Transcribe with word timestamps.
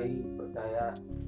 mengenai 0.00 0.24
percaya 0.32 0.84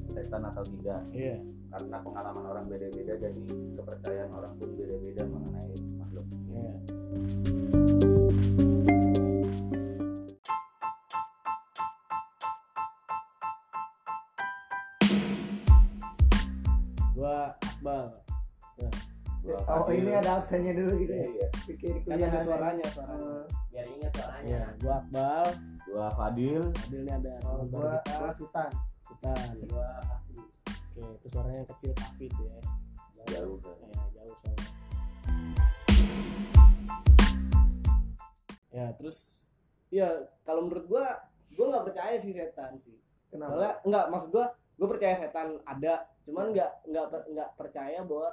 setan 0.08 0.42
atau 0.48 0.64
tidak. 0.64 1.00
Iya. 1.12 1.36
Karena 1.72 1.96
pengalaman 2.00 2.44
orang 2.48 2.64
beda-beda 2.68 3.14
jadi 3.20 3.44
kepercayaan 3.76 4.32
orang 4.32 4.52
pun 4.56 4.70
beda-beda 4.76 5.22
mengenai 5.28 5.76
makhluk. 6.00 6.26
Iya. 6.48 6.72
Gua 17.12 17.52
Akbal 17.60 18.04
Gua 19.42 19.58
Oh 19.68 19.90
ini 19.92 20.16
ada 20.16 20.40
absennya 20.40 20.72
dulu 20.72 20.92
gitu 20.96 21.12
ya. 21.12 21.28
Iya. 21.28 21.48
Kan 22.08 22.18
ada 22.24 22.40
suaranya 22.40 22.86
suaranya. 22.88 23.20
Eh, 23.20 23.44
biar 23.68 23.86
ingat 24.00 24.12
suaranya. 24.16 24.48
Iya, 24.48 24.64
gua 24.80 24.94
Akbal 25.04 25.46
gua 25.92 26.08
Fadil 26.08 26.64
Adil 26.88 27.00
ini 27.04 27.12
ada 27.12 27.36
oh, 27.44 27.68
gua 27.68 28.00
gua 28.00 28.30
Sultan. 28.32 28.72
Sultan 29.04 29.36
gua 29.68 29.84
Kafi 30.00 30.40
oke 30.96 31.02
itu 31.20 31.26
suaranya 31.28 31.58
yang 31.60 31.68
kecil 31.68 31.92
tuh 31.92 32.48
ya 32.48 32.56
jauh 33.28 33.56
kan. 33.60 33.76
ya 33.76 34.02
jauh 34.16 34.34
soalnya 34.40 34.68
ya 38.72 38.86
terus 38.96 39.18
ya 39.92 40.08
kalau 40.48 40.64
menurut 40.64 40.88
gua 40.88 41.06
gua 41.52 41.66
nggak 41.76 41.84
percaya 41.92 42.16
sih 42.16 42.32
setan 42.32 42.72
sih 42.80 42.96
Kenapa? 43.28 43.52
soalnya 43.52 43.72
nggak 43.84 44.04
maksud 44.08 44.28
gua 44.32 44.46
gua 44.80 44.88
percaya 44.88 45.14
setan 45.20 45.60
ada 45.68 46.08
cuman 46.24 46.56
nggak 46.56 46.70
nggak 46.88 47.06
nggak 47.36 47.50
percaya 47.60 48.00
bahwa 48.00 48.32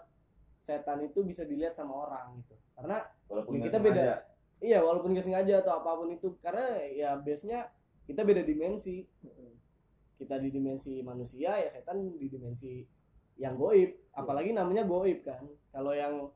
setan 0.59 0.99
itu 1.03 1.19
bisa 1.27 1.43
dilihat 1.43 1.75
sama 1.75 2.07
orang 2.07 2.39
gitu 2.39 2.55
karena 2.75 3.03
walaupun 3.27 3.59
Ya, 3.59 3.63
kita 3.67 3.77
beda. 3.79 3.99
sengaja. 3.99 4.17
Iya 4.59 4.83
walaupun 4.83 5.15
nggak 5.15 5.25
sengaja 5.25 5.63
atau 5.63 5.79
apa 5.79 5.95
pun 5.95 6.11
itu 6.11 6.35
karena 6.43 6.83
ya 6.91 7.15
base 7.19 7.47
nya 7.47 7.67
kita 8.09 8.25
beda 8.25 8.41
dimensi. 8.41 9.05
Kita 10.19 10.35
di 10.35 10.49
dimensi 10.51 10.99
manusia 11.05 11.55
ya 11.55 11.69
setan 11.69 12.17
di 12.17 12.27
dimensi 12.27 12.81
yang 13.37 13.55
goib. 13.55 14.11
Apalagi 14.17 14.51
namanya 14.51 14.83
goib 14.83 15.21
kan. 15.21 15.45
Kalau 15.71 15.93
yang 15.93 16.27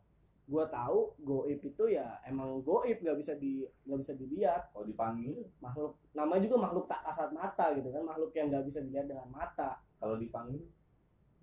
gua 0.43 0.67
tahu 0.69 1.17
goib 1.23 1.59
itu 1.59 1.83
ya 1.87 2.19
emang 2.27 2.61
goib 2.63 2.99
nggak 3.01 3.17
bisa 3.17 3.33
di 3.35 3.65
nggak 3.89 3.99
bisa 3.99 4.13
dilihat. 4.13 4.69
Kalau 4.71 4.85
dipanggil? 4.85 5.49
Makhluk 5.59 5.97
namanya 6.13 6.45
juga 6.45 6.57
makhluk 6.69 6.85
tak 6.85 7.01
kasat 7.09 7.33
mata 7.33 7.73
gitu 7.75 7.89
kan 7.89 8.05
makhluk 8.05 8.31
yang 8.37 8.47
nggak 8.53 8.63
bisa 8.69 8.79
dilihat 8.85 9.09
dengan 9.09 9.27
mata. 9.33 9.81
Kalau 9.97 10.15
dipanggil? 10.15 10.63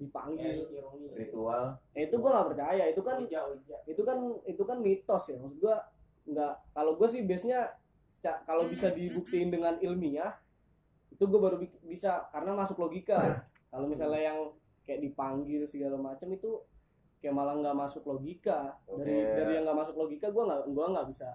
Dipanggil. 0.01 0.65
Kironi 0.71 1.13
ritual. 1.13 1.77
Eh, 1.93 2.09
itu 2.09 2.17
gua 2.23 2.41
nggak 2.41 2.49
percaya 2.57 2.85
itu 2.89 3.03
kan 3.05 3.19
Uja, 3.21 3.41
uja. 3.53 3.77
itu 3.85 4.01
kan 4.07 4.19
itu 4.47 4.63
kan 4.65 4.79
mitos 4.81 5.25
ya. 5.29 5.37
Maksud 5.37 5.59
gua 5.61 5.77
nggak 6.25 6.53
kalau 6.71 6.95
gua 6.95 7.07
sih 7.07 7.23
base 7.23 7.47
nya 7.47 7.71
kalau 8.45 8.67
bisa 8.67 8.91
dibuktiin 8.91 9.49
dengan 9.49 9.79
ilmiah 9.79 10.35
itu 11.11 11.23
gua 11.25 11.41
baru 11.43 11.57
bi- 11.59 11.81
bisa 11.85 12.29
karena 12.29 12.53
masuk 12.53 12.77
logika 12.79 13.17
kalau 13.69 13.87
misalnya 13.87 14.33
yang 14.33 14.39
kayak 14.83 15.01
dipanggil 15.01 15.63
segala 15.63 15.95
macam 15.95 16.27
itu 16.29 16.51
kayak 17.19 17.33
malah 17.33 17.55
nggak 17.55 17.77
masuk 17.77 18.03
logika 18.05 18.75
dari 18.91 19.23
Oke. 19.23 19.37
dari 19.37 19.51
yang 19.55 19.65
nggak 19.65 19.79
masuk 19.79 19.97
logika 19.97 20.27
gua 20.29 20.45
nggak 20.47 20.61
gua 20.71 20.87
nggak 20.91 21.07
bisa 21.07 21.31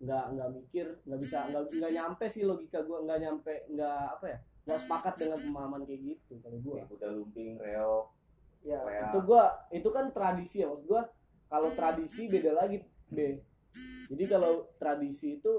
nggak 0.00 0.24
nggak 0.32 0.48
mikir 0.54 0.86
nggak 1.04 1.20
bisa 1.20 1.38
nggak 1.46 1.62
nggak 1.74 1.92
nyampe 1.92 2.24
sih 2.24 2.42
logika 2.44 2.78
gua 2.80 2.98
nggak 3.02 3.18
nyampe 3.20 3.54
nggak 3.68 4.00
apa 4.14 4.26
ya 4.26 4.38
nggak 4.60 4.78
sepakat 4.78 5.14
dengan 5.16 5.38
pemahaman 5.40 5.82
kayak 5.82 6.00
gitu 6.06 6.32
kalau 6.38 6.58
gua 6.58 6.74
kayak 6.76 6.88
kuda 6.88 7.08
lumping 7.10 7.50
reok 7.56 8.06
Ya. 8.60 8.76
itu 9.08 9.18
gua 9.24 9.44
itu 9.72 9.88
kan 9.88 10.12
tradisi 10.12 10.60
ya 10.60 10.68
maksud 10.68 10.84
gua 10.84 11.08
kalau 11.48 11.72
tradisi 11.72 12.28
beda 12.28 12.52
lagi 12.54 12.84
B 13.08 13.40
jadi 14.06 14.24
kalau 14.28 14.66
tradisi 14.76 15.38
itu 15.38 15.54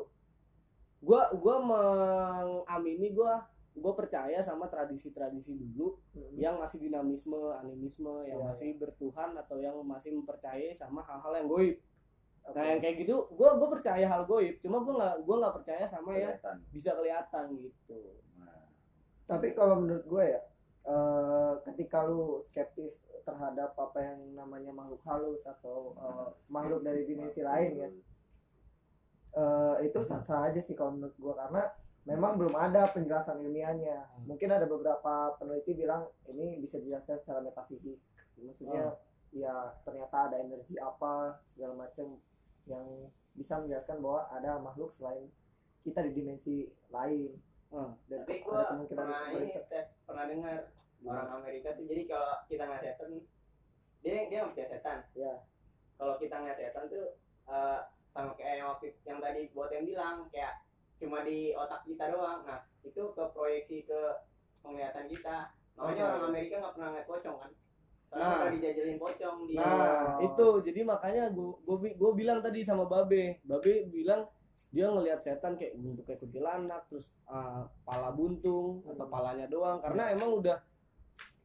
gua 1.00 1.32
gua 1.34 1.56
mengamini 1.60 3.10
gua 3.12 3.48
gua 3.72 3.94
percaya 3.96 4.38
sama 4.40 4.68
tradisi-tradisi 4.68 5.56
dulu 5.56 5.96
Hmm. 6.12 6.36
yang 6.36 6.60
masih 6.60 6.78
dinamisme 6.78 7.40
animisme 7.56 8.12
yang 8.28 8.44
Iya, 8.44 8.48
masih 8.52 8.70
bertuhan 8.76 9.32
atau 9.34 9.58
yang 9.58 9.80
masih 9.82 10.12
mempercayai 10.12 10.76
sama 10.76 11.00
hal-hal 11.02 11.32
yang 11.36 11.48
goib. 11.48 11.78
Oke. 12.42 12.58
nah 12.58 12.66
yang 12.68 12.82
kayak 12.82 13.06
gitu 13.06 13.16
gua 13.32 13.54
gua 13.56 13.70
percaya 13.70 14.04
hal 14.04 14.26
goib 14.26 14.60
cuma 14.60 14.82
gua 14.82 14.94
nggak 15.00 15.16
gua 15.24 15.36
nggak 15.40 15.56
percaya 15.62 15.86
sama 15.86 16.12
yang 16.14 16.36
kelihatan. 16.36 16.56
bisa 16.70 16.92
kelihatan 16.92 17.46
gitu. 17.56 18.00
Nah, 18.36 18.66
Tapi 19.24 19.56
kalau 19.56 19.80
menurut 19.80 20.04
gue 20.04 20.24
ya, 20.28 20.42
eh, 20.86 21.54
ketika 21.70 22.06
lu 22.06 22.42
skeptis 22.42 23.06
terhadap 23.22 23.78
apa 23.78 24.00
yang 24.02 24.20
namanya 24.34 24.74
makhluk 24.74 25.02
halus 25.06 25.46
atau 25.46 25.94
eh, 25.98 26.30
makhluk 26.50 26.82
dari 26.82 27.06
dimensi 27.06 27.46
lain 27.46 27.72
ya, 27.78 27.90
eh, 29.38 29.76
itu 29.86 30.00
sah-sah 30.02 30.50
aja 30.50 30.62
sih 30.62 30.74
kalau 30.74 30.98
menurut 30.98 31.16
gue 31.18 31.34
karena 31.38 31.64
memang 32.06 32.34
belum 32.38 32.56
ada 32.58 32.90
penjelasan 32.90 33.46
ilmiahnya. 33.46 34.26
Mungkin 34.26 34.50
ada 34.50 34.66
beberapa 34.66 35.38
peneliti 35.38 35.78
bilang 35.78 36.10
ini 36.26 36.58
bisa 36.58 36.82
dijelaskan 36.82 37.22
secara 37.22 37.40
metafisik. 37.46 38.02
Maksudnya 38.42 38.98
ya 39.32 39.72
ternyata 39.86 40.28
ada 40.28 40.38
energi 40.42 40.76
apa 40.82 41.40
segala 41.48 41.88
macam 41.88 42.20
yang 42.68 42.86
bisa 43.32 43.62
menjelaskan 43.62 44.04
bahwa 44.04 44.28
ada 44.28 44.60
makhluk 44.60 44.92
selain 44.92 45.30
kita 45.82 46.04
di 46.04 46.12
dimensi 46.14 46.68
lain 46.92 47.32
Dan 47.72 48.20
tapi 48.22 48.44
kemungkinan 48.44 48.88
pernah 48.90 49.22
ini 49.32 49.48
Teh, 49.64 49.86
pernah 50.04 50.24
dengar 50.26 50.58
orang 51.02 51.30
Amerika 51.40 51.72
tuh 51.72 51.88
jadi 51.88 52.04
kalau 52.06 52.34
kita 52.46 52.64
nggak 52.64 52.84
setan 52.84 53.10
dia 54.02 54.28
dia 54.28 54.38
nggak 54.40 54.52
percaya 54.52 54.68
setan 54.70 55.00
Ya. 55.14 55.34
kalau 55.96 56.16
kita 56.18 56.36
nggak 56.36 56.58
setan 56.58 56.86
tuh 56.86 57.16
eh, 57.48 57.80
sama 58.12 58.32
kayak 58.36 58.56
yang 58.58 58.68
waktu 58.70 58.88
yang 59.02 59.18
tadi 59.18 59.42
buat 59.50 59.72
yang 59.72 59.86
bilang 59.86 60.16
kayak 60.28 60.68
cuma 60.98 61.24
di 61.24 61.52
otak 61.52 61.82
kita 61.84 62.12
doang 62.12 62.44
nah 62.44 62.60
itu 62.82 63.02
ke 63.10 63.24
proyeksi 63.32 63.82
ke 63.82 64.00
penglihatan 64.60 65.08
kita 65.08 65.50
makanya 65.74 66.04
Oh. 66.04 66.10
orang 66.12 66.24
Amerika 66.30 66.60
nggak 66.60 66.74
pernah 66.76 66.88
ngeliat 66.92 67.08
pocong 67.08 67.38
kan 67.40 67.52
soalnya 68.06 68.28
Nah. 68.38 68.52
dijajalin 68.52 68.98
pocong 69.00 69.38
di 69.48 69.54
Nah, 69.56 70.20
itu 70.20 70.48
jadi 70.62 70.82
makanya 70.84 71.24
gua 71.32 71.56
gua, 71.64 71.78
bi- 71.80 71.96
gua 71.96 72.12
bilang 72.12 72.44
tadi 72.44 72.60
sama 72.60 72.84
Babe. 72.84 73.40
Babe 73.42 73.88
bilang 73.88 74.28
dia 74.72 74.88
ngelihat 74.88 75.20
setan 75.20 75.60
kayak 75.60 75.76
bentuk 75.76 76.08
kayak 76.08 76.24
kuntilanak 76.24 76.88
terus 76.88 77.12
uh, 77.28 77.68
pala 77.84 78.10
buntung 78.16 78.88
atau 78.88 79.06
palanya 79.12 79.44
doang. 79.52 79.84
Karena 79.84 80.16
emang 80.16 80.40
udah 80.40 80.58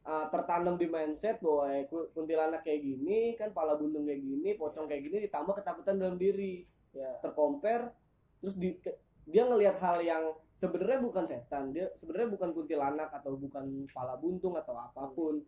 uh, 0.07 0.25
tertanam 0.31 0.79
di 0.79 0.87
mindset 0.87 1.43
bahwa 1.43 1.67
eh, 1.75 1.83
ku- 1.91 2.07
kuntilanak 2.15 2.63
kayak 2.63 2.87
gini 2.87 3.35
kan 3.35 3.51
pala 3.51 3.75
buntung 3.75 4.07
kayak 4.07 4.23
gini 4.23 4.55
pocong 4.55 4.87
kayak 4.87 5.11
gini 5.11 5.17
ditambah 5.27 5.59
ketakutan 5.59 5.99
dalam 5.99 6.15
diri. 6.15 6.63
Ya 6.95 7.19
terkompar 7.19 7.91
terus 8.39 8.55
di 8.55 8.79
ke- 8.79 8.95
dia 9.27 9.43
ngelihat 9.43 9.75
hal 9.83 9.99
yang 9.99 10.23
sebenarnya 10.55 11.03
bukan 11.03 11.27
setan 11.27 11.75
dia 11.75 11.91
sebenarnya 11.99 12.31
bukan 12.31 12.49
kuntilanak 12.55 13.11
atau 13.11 13.35
bukan 13.35 13.91
pala 13.91 14.15
buntung 14.15 14.55
atau 14.55 14.79
apa 14.79 15.03
pun. 15.11 15.43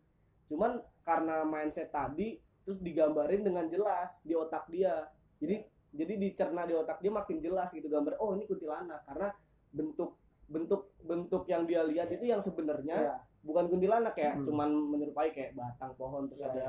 Cuman 0.51 0.84
karena 1.07 1.47
mindset 1.47 1.95
tadi 1.95 2.44
terus 2.68 2.84
digambarin 2.84 3.39
dengan 3.39 3.72
jelas 3.72 4.19
di 4.19 4.35
otak 4.35 4.68
dia. 4.68 5.07
Jadi 5.39 5.78
jadi 5.91 6.13
dicerna 6.16 6.63
di 6.63 6.73
otak 6.73 7.00
dia 7.00 7.09
makin 7.09 7.38
jelas 7.39 7.69
gitu 7.69 7.85
gambar 7.85 8.17
oh 8.17 8.33
ini 8.33 8.45
kuntilanak 8.45 9.01
karena 9.03 9.33
bentuk 9.69 10.17
bentuk 10.45 10.81
bentuk 11.00 11.44
yang 11.45 11.63
dia 11.63 11.81
lihat 11.83 12.09
itu 12.09 12.23
yang 12.23 12.39
sebenarnya 12.39 12.95
ya 12.95 13.16
bukan 13.39 13.66
kuntilanak 13.67 14.13
ya 14.13 14.33
Hmm. 14.33 14.44
cuman 14.44 14.69
menyerupai 14.89 15.29
kayak 15.29 15.53
batang 15.53 15.94
pohon 15.94 16.25
terus 16.25 16.41
Ya. 16.41 16.50
ada 16.50 16.67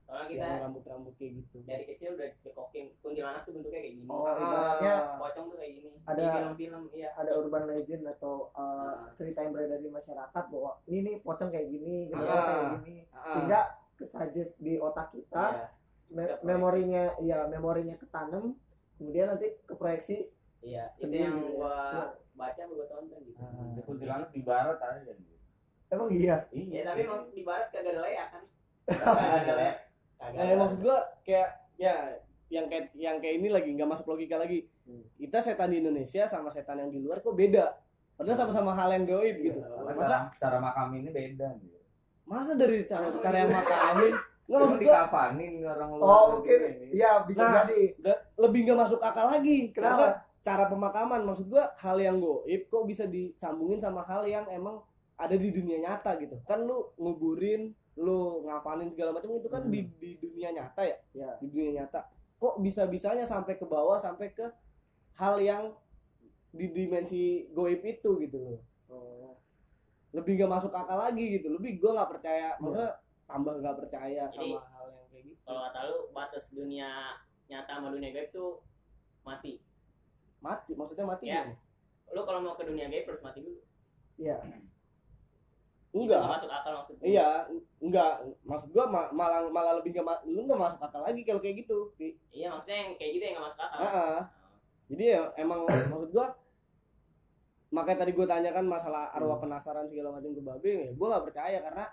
soalnya 0.00 0.26
kita 0.30 0.46
rambut-rambut 0.62 1.14
kayak 1.16 1.32
gitu 1.36 1.66
dari 1.66 1.82
kecil 1.84 2.14
udah 2.14 2.30
cekokin 2.38 2.94
kuntilanak 2.96 3.42
tuh 3.42 3.52
bentuknya 3.52 3.80
kayak 3.80 3.94
gini 3.96 4.06
Oh, 4.06 4.22
Ah. 4.22 4.38
ibaratnya 4.38 4.94
pocong 5.18 5.46
tuh 5.48 5.58
kayak 5.58 5.72
gini 5.74 5.88
Ada- 6.00 6.14
di 6.16 6.26
film-film 6.32 6.82
iya 6.92 7.08
ada 7.12 7.30
urban 7.34 7.64
legend 7.66 8.02
atau 8.08 8.34
uh, 8.52 8.62
Nah. 9.02 9.10
cerita 9.12 9.42
yang 9.42 9.50
beredar 9.50 9.78
di 9.78 9.90
masyarakat 9.90 10.44
bahwa 10.46 10.70
ini 10.84 10.98
nih 11.02 11.14
pocong 11.20 11.50
kayak 11.50 11.68
gini, 11.68 11.96
Ah. 12.08 12.22
kayak 12.22 12.66
gini, 12.80 12.96
Ah. 13.10 13.26
sehingga 13.26 13.60
kesajes 13.96 14.50
di 14.58 14.78
otak 14.78 15.10
kita, 15.10 15.44
Iya. 15.52 15.66
Me- 16.08 16.38
memorinya 16.40 17.14
ya 17.18 17.46
memorinya 17.46 17.94
ketanam, 17.94 18.54
kemudian 18.94 19.26
nanti 19.28 19.56
keproyeksi. 19.64 20.30
Iya, 20.60 20.90
itu 20.96 21.12
yang 21.12 21.36
ya. 21.36 21.50
gua 21.52 21.76
Iya. 21.92 22.04
baca 22.34 22.62
gua 22.66 22.86
tonton 22.86 23.20
gitu. 23.22 23.38
Ah. 23.38 23.70
di 23.70 23.80
kuntilanak 23.80 24.28
di 24.30 24.42
barat 24.42 24.78
aja 24.78 25.12
Emang 25.86 26.10
iya. 26.10 26.42
Ya 26.50 26.82
tapi 26.84 27.06
maksud 27.06 27.30
di 27.30 27.42
barat 27.42 27.70
kagak 27.70 27.94
ada 27.94 28.02
leak 28.02 28.18
kan? 28.28 28.44
Kagak 28.90 29.38
ada 29.40 29.54
leak. 29.54 29.76
Kagak 30.16 30.34
Eh, 30.36 30.48
ada. 30.48 30.54
maksud 30.58 30.78
gua 30.80 30.98
kayak 31.22 31.50
ya 31.76 31.94
yang 32.46 32.66
kayak 32.66 32.90
yang 32.94 33.16
kayak 33.18 33.34
ini 33.36 33.48
lagi 33.48 33.70
nggak 33.70 33.86
masuk 33.88 34.06
logika 34.08 34.34
lagi. 34.36 34.66
Hmm. 34.82 35.06
Kita 35.16 35.38
setan 35.38 35.70
di 35.70 35.78
Indonesia 35.78 36.26
sama 36.26 36.50
setan 36.50 36.78
yang 36.78 36.90
di 36.90 36.98
luar 36.98 37.18
kok 37.20 37.30
beda. 37.32 37.78
Padahal 38.16 38.38
sama-sama 38.40 38.72
hal 38.72 38.90
yang 38.92 39.04
goib 39.04 39.36
gitu. 39.40 39.60
Karena 39.60 39.92
Masa 39.92 40.08
cara, 40.08 40.26
cara 40.40 40.58
makam 40.58 40.88
ini 40.96 41.10
beda 41.10 41.48
gitu. 41.54 41.78
masa 42.24 42.52
dari 42.52 42.82
cara, 42.82 43.06
cara 43.20 43.36
yang 43.38 43.52
makamin 43.52 44.14
nggak 44.46 44.58
maksud 44.58 44.78
gua 44.78 44.94
dikafanin 44.94 45.52
orang 45.60 45.90
luar 45.92 46.06
Oh 46.06 46.24
negeri 46.32 46.34
mungkin, 46.38 46.58
ini. 46.78 46.86
iya 46.94 47.12
bisa 47.22 47.42
Nah, 47.42 47.54
jadi. 47.62 47.80
lebih 48.36 48.60
nggak 48.62 48.78
masuk 48.78 49.00
akal 49.00 49.26
lagi. 49.28 49.56
Kenapa? 49.70 49.94
Kenapa? 49.96 50.06
Cara 50.40 50.64
pemakaman 50.66 51.20
maksud 51.22 51.46
gua 51.46 51.74
hal 51.76 51.96
yang 51.98 52.16
goib 52.16 52.62
kok 52.64 52.84
bisa 52.84 53.04
disambungin 53.04 53.76
sama 53.76 54.02
hal 54.02 54.22
yang 54.22 54.46
emang 54.46 54.78
ada 55.16 55.34
di 55.34 55.48
dunia 55.48 55.80
nyata 55.80 56.14
gitu. 56.16 56.38
Kan 56.42 56.62
lu 56.62 56.94
nguburin, 56.96 57.70
lu 57.96 58.18
ngapanin 58.42 58.88
segala 58.88 59.10
macam 59.12 59.32
itu 59.32 59.48
kan 59.48 59.62
Hmm. 59.62 59.72
di 59.72 59.80
di 59.92 60.10
dunia 60.16 60.48
nyata 60.52 60.82
ya. 60.82 60.96
Ya. 61.12 61.30
di 61.36 61.46
dunia 61.46 61.82
nyata 61.82 62.06
kok 62.36 62.60
bisa-bisanya 62.60 63.24
sampai 63.24 63.56
ke 63.56 63.64
bawah 63.64 63.96
sampai 63.96 64.30
ke 64.30 64.44
hal 65.14 65.40
yang 65.40 65.72
di 66.50 66.68
dimensi 66.68 67.22
goib 67.50 67.80
itu 67.80 68.10
gitu 68.20 68.38
loh 68.38 68.60
Oh. 68.86 69.34
lebih 70.12 70.36
gak 70.36 70.52
masuk 70.52 70.70
akal 70.70 70.96
lagi 70.96 71.34
gitu 71.34 71.48
lebih 71.50 71.76
gue 71.76 71.90
nggak 71.90 72.06
percaya 72.08 72.54
maksudnya 72.56 72.92
tambah 73.26 73.54
nggak 73.56 73.76
percaya 73.76 74.24
Jadi- 74.24 74.54
sama 74.54 74.62
hal 74.68 74.86
yang 74.88 75.06
kayak 75.08 75.24
gitu. 75.26 75.40
kalau 75.42 75.60
kata 75.64 75.78
lu 75.84 75.96
batas 76.10 76.44
dunia 76.48 76.90
nyata 77.46 77.72
sama 77.72 77.88
dunia 77.90 78.10
gaib 78.10 78.30
tuh 78.30 78.62
mati. 79.22 79.58
Mati 80.38 80.72
maksudnya 80.72 81.04
mati 81.04 81.26
Ya. 81.26 81.42
lu 82.08 82.22
kalau 82.22 82.38
mau 82.40 82.54
ke 82.54 82.62
dunia 82.62 82.86
gaib 82.86 83.04
harus 83.04 83.20
mati 83.20 83.40
dulu. 83.40 83.58
Iya. 84.16 84.38
enggak 85.92 86.20
Nggak 86.20 86.34
masuk 86.36 86.50
akal 86.52 86.72
maksudnya 86.76 87.04
iya 87.04 87.28
enggak 87.78 88.12
maksud 88.44 88.68
gue 88.68 88.84
malah 88.84 89.40
malah 89.48 89.72
lebih 89.74 89.96
gak 89.96 90.04
ma- 90.04 90.20
lu 90.24 90.44
nggak 90.44 90.60
masuk 90.60 90.76
akal 90.78 91.00
lagi 91.00 91.24
kalau 91.24 91.40
kayak 91.40 91.64
gitu 91.64 91.88
iya 92.28 92.52
maksudnya 92.52 92.76
yang 92.76 92.90
kayak 92.94 93.12
gitu 93.12 93.24
yang 93.24 93.34
nggak 93.34 93.46
masuk 93.48 93.60
akal. 93.62 93.78
Heeh. 93.80 94.16
jadi 94.86 95.04
ya 95.08 95.22
emang 95.38 95.60
maksud 95.88 96.10
gue 96.10 96.26
makanya 97.68 97.98
tadi 97.98 98.12
gue 98.12 98.26
tanyakan 98.26 98.66
masalah 98.66 99.08
arwah 99.10 99.36
penasaran 99.36 99.84
segala 99.84 100.12
macam 100.12 100.30
ke 100.30 100.42
babe 100.42 100.68
ya 100.68 100.90
gue 100.92 101.06
nggak 101.08 101.24
percaya 101.24 101.58
karena 101.60 101.84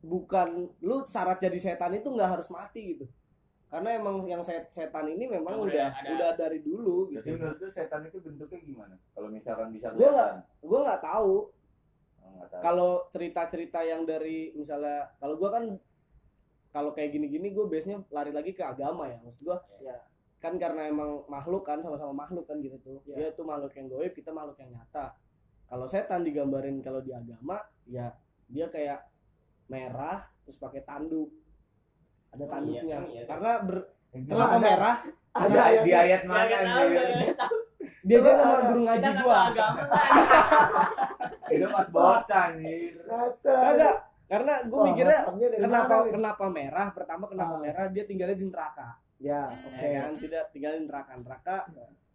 bukan 0.00 0.48
lu 0.78 0.96
syarat 1.04 1.36
jadi 1.38 1.56
setan 1.56 1.92
itu 1.92 2.08
nggak 2.08 2.30
harus 2.30 2.48
mati 2.48 2.94
gitu 2.94 3.06
karena 3.68 3.94
emang 3.94 4.24
yang 4.24 4.40
set- 4.40 4.66
setan 4.68 5.06
ini 5.06 5.28
memang 5.28 5.54
Emang 5.54 5.64
udah 5.64 5.70
udah 5.70 5.88
ada- 5.94 6.10
udah 6.10 6.30
dari 6.34 6.58
dulu 6.58 7.06
Jadi 7.08 7.22
gitu 7.22 7.38
menurut 7.38 7.58
lu 7.58 7.68
setan 7.68 8.02
itu 8.02 8.18
bentuknya 8.18 8.58
gimana? 8.60 8.94
Kalau 9.08 9.28
misalkan 9.28 9.70
bisa 9.70 9.92
Gua 9.92 10.10
kelihatan. 10.10 10.34
gue 10.60 10.78
nggak 10.80 11.02
tahu 11.04 11.34
Oh, 12.18 12.30
nggak 12.34 12.48
tahu. 12.50 12.60
kalau 12.60 12.90
cerita-cerita 13.08 13.80
yang 13.82 14.02
dari 14.02 14.50
misalnya 14.52 15.14
kalau 15.16 15.36
gue 15.36 15.48
kan 15.48 15.64
kalau 16.70 16.90
kayak 16.90 17.10
gini-gini 17.12 17.50
gue 17.50 17.62
biasanya 17.64 18.02
lari 18.08 18.30
lagi 18.30 18.50
ke 18.50 18.62
agama 18.62 19.06
ya 19.06 19.18
maksud 19.20 19.42
gue 19.44 19.58
Ya. 19.80 20.02
kan 20.38 20.56
karena 20.56 20.86
emang 20.86 21.22
makhluk 21.26 21.62
kan 21.62 21.78
sama-sama 21.78 22.16
makhluk 22.16 22.44
kan 22.44 22.58
gitu 22.58 22.74
tuh 22.80 22.98
Ya. 23.04 23.14
dia 23.16 23.28
tuh 23.30 23.44
makhluk 23.44 23.70
yang 23.72 23.86
goib 23.86 24.10
kita 24.10 24.30
makhluk 24.30 24.56
yang 24.56 24.72
nyata 24.72 25.14
kalau 25.64 25.86
setan 25.86 26.22
digambarin 26.22 26.80
kalau 26.80 26.98
di 26.98 27.12
agama 27.12 27.60
ya 27.84 28.10
dia 28.46 28.66
kayak 28.66 29.06
merah 29.70 30.18
terus 30.42 30.58
pakai 30.58 30.82
tanduk 30.82 31.30
ada 32.28 32.42
Oh, 32.42 32.48
tanduknya 32.48 32.82
iya, 32.84 32.96
oh, 32.96 33.06
iya. 33.08 33.22
karena 33.24 33.50
ber, 33.60 33.78
kenapa 34.12 34.44
ada. 34.48 34.58
merah 34.60 34.96
Ada 35.30 35.46
Nah, 35.52 35.68
yang 35.70 35.84
di 35.84 35.92
ayat 35.94 36.20
Ya, 36.20 36.26
mana 36.26 36.42
tahu, 36.42 36.50
anjir? 36.50 36.90
nggak 36.90 37.38
tahu. 37.38 37.56
dia 38.00 38.18
dia 38.18 38.32
sama 38.34 38.50
ada. 38.52 38.66
guru 38.66 38.80
ngaji 38.82 39.10
gua 39.16 39.40
Itu 41.50 41.66
pas 41.68 41.88
bocah 41.88 42.46
ngaca. 42.54 43.52
Kagak, 43.52 43.94
karena 44.26 44.54
gue 44.62 44.74
Wah, 44.74 44.86
mikirnya 44.86 45.20
kenapa 45.56 45.90
mana 45.92 46.02
nih? 46.02 46.12
kenapa 46.12 46.44
merah 46.48 46.86
pertama 46.90 47.24
kenapa 47.26 47.52
Ah. 47.52 47.60
merah 47.60 47.84
dia 47.88 48.04
tinggalnya 48.04 48.34
di 48.34 48.46
neraka 48.46 48.88
Ya, 49.18 49.42
oke. 49.44 49.84
ya 49.84 50.00
kan 50.00 50.14
tidak 50.16 50.44
tinggal 50.48 50.72
di 50.72 50.82
neraka 50.82 51.12
neraka 51.14 51.56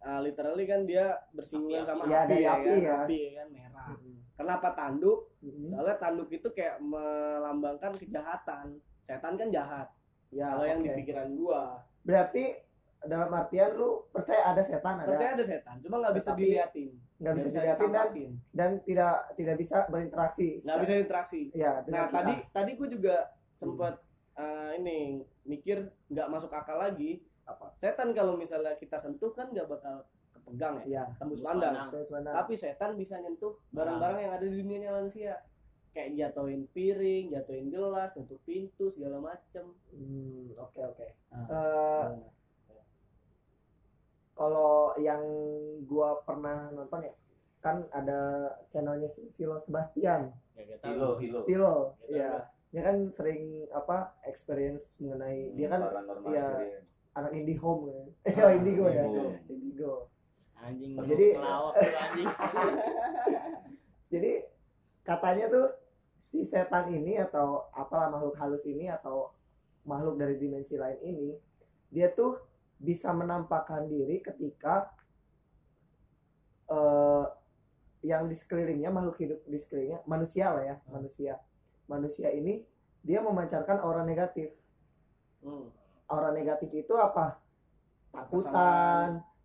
uh, 0.00 0.20
literally 0.20 0.64
kan 0.64 0.80
dia 0.82 1.06
bersinggungan 1.30 1.80
Api, 1.80 1.86
sama 1.86 2.02
api. 2.02 2.10
Ya, 2.10 2.20
api, 2.20 2.36
ya, 2.36 2.50
api 2.50 2.66
kan? 2.66 2.78
ya. 2.82 2.94
api 2.98 3.18
ya 3.18 3.32
kan 3.34 3.48
merah 3.48 3.88
Mm-mm. 3.94 4.15
Kenapa 4.36 4.76
tanduk? 4.76 5.32
Mm-mm. 5.40 5.66
soalnya 5.72 5.96
tanduk 5.96 6.28
itu 6.30 6.48
kayak 6.52 6.78
melambangkan 6.84 7.96
kejahatan. 7.96 8.76
Setan 9.02 9.34
kan 9.38 9.48
jahat. 9.48 9.88
Ya, 10.30 10.52
kalau 10.52 10.66
yang 10.66 10.80
di 10.82 10.90
pikiran 10.92 11.32
gua. 11.38 11.80
Berarti 12.02 12.66
dalam 13.06 13.30
artian 13.30 13.78
lu 13.78 14.04
percaya 14.10 14.52
ada 14.52 14.62
setan 14.62 15.00
ada? 15.00 15.08
Percaya 15.14 15.38
ada 15.38 15.44
setan 15.46 15.76
cuma 15.78 16.02
nggak 16.02 16.14
bisa 16.18 16.30
Tetapi 16.34 16.42
diliatin. 16.42 16.92
nggak 17.16 17.34
bisa 17.38 17.48
dilihatin 17.48 17.90
dan 17.92 18.08
dan 18.52 18.70
tidak 18.84 19.14
tidak 19.38 19.56
bisa 19.56 19.76
berinteraksi. 19.88 20.48
nggak 20.60 20.78
bisa 20.84 20.92
interaksi. 21.00 21.40
Ya, 21.54 21.72
nah 21.88 22.10
kita. 22.10 22.16
tadi 22.20 22.34
tadi 22.50 22.70
gua 22.76 22.88
juga 22.90 23.16
sempet 23.56 23.94
uh, 24.36 24.70
ini 24.76 25.22
mikir 25.46 25.86
nggak 26.10 26.28
masuk 26.28 26.52
akal 26.52 26.76
lagi. 26.82 27.22
Apa? 27.46 27.70
setan 27.78 28.10
kalau 28.10 28.34
misalnya 28.34 28.74
kita 28.74 28.98
sentuh 28.98 29.30
kan 29.30 29.46
nggak 29.54 29.70
bakal 29.70 30.02
kepegang 30.46 30.74
ya 30.80 30.84
Iya. 30.86 31.02
tembus 31.18 31.42
pandang 31.42 31.74
tapi 32.22 32.54
setan 32.54 32.94
bisa 32.94 33.18
nyentuh 33.18 33.58
barang-barang 33.74 34.18
yang 34.22 34.32
ada 34.38 34.46
di 34.46 34.54
dunianya 34.62 34.90
manusia 34.94 35.34
kayak 35.90 36.12
jatuhin 36.12 36.68
piring, 36.76 37.32
jatuhin 37.32 37.72
gelas, 37.72 38.12
nutup 38.20 38.36
pintu 38.44 38.92
segala 38.92 39.16
macem. 39.16 39.64
Hmm, 39.88 40.52
oke 40.60 40.76
oke. 40.92 41.08
Ah. 41.32 42.12
Eh, 42.12 42.20
kalau 44.36 44.92
yang 45.00 45.24
gua 45.88 46.20
pernah 46.20 46.68
nonton 46.68 47.08
ya 47.08 47.14
kan 47.64 47.80
ada 47.88 48.52
channelnya 48.68 49.08
si 49.08 49.24
Vilo 49.34 49.56
Sebastian 49.56 50.30
Ya, 50.52 50.64
nggak 50.64 50.80
tahu. 50.84 50.92
Hilo, 50.92 51.08
hilo. 51.20 51.40
Vilo 51.48 51.74
Gitu, 52.04 52.20
ya 52.20 52.44
dia 52.68 52.82
kan 52.84 52.96
sering 53.08 53.64
apa 53.72 54.20
experience 54.28 55.00
mengenai 55.00 55.56
dia 55.56 55.68
kan 55.72 55.80
iya. 56.28 56.44
experience. 56.44 56.86
anak 57.16 57.32
indie 57.32 57.56
home 57.56 57.88
kan 57.88 58.06
eh 58.28 58.34
Ah, 58.36 58.52
indigo 58.60 58.84
ya 58.92 59.04
Indigo. 59.48 60.12
Anjing 60.66 60.92
Jadi- 61.06 61.34
anjing. 61.38 62.28
Jadi 64.12 64.32
katanya 65.06 65.44
tuh 65.50 65.66
si 66.18 66.42
setan 66.42 66.90
ini 66.90 67.18
atau 67.20 67.70
apalah 67.70 68.10
makhluk 68.10 68.34
halus 68.40 68.64
ini 68.66 68.90
atau 68.90 69.30
makhluk 69.86 70.18
dari 70.18 70.34
dimensi 70.40 70.74
lain 70.74 70.98
ini 71.02 71.30
dia 71.90 72.10
tuh 72.10 72.42
bisa 72.76 73.14
menampakkan 73.14 73.86
diri 73.86 74.18
ketika 74.20 74.90
eh 76.66 77.24
yang 78.06 78.30
di 78.30 78.36
sekelilingnya 78.38 78.90
makhluk 78.94 79.18
hidup 79.18 79.40
di 79.46 79.58
sekelilingnya 79.58 80.02
manusia 80.06 80.54
lah 80.54 80.62
ya 80.62 80.76
manusia. 80.90 81.34
Manusia 81.86 82.30
ini 82.34 82.62
dia 83.02 83.22
memancarkan 83.22 83.78
aura 83.82 84.02
negatif. 84.02 84.50
Hmm. 85.42 85.70
aura 86.10 86.30
negatif 86.34 86.70
itu 86.74 86.94
apa? 86.98 87.38
Takutan 88.10 89.22
Kesel. 89.22 89.35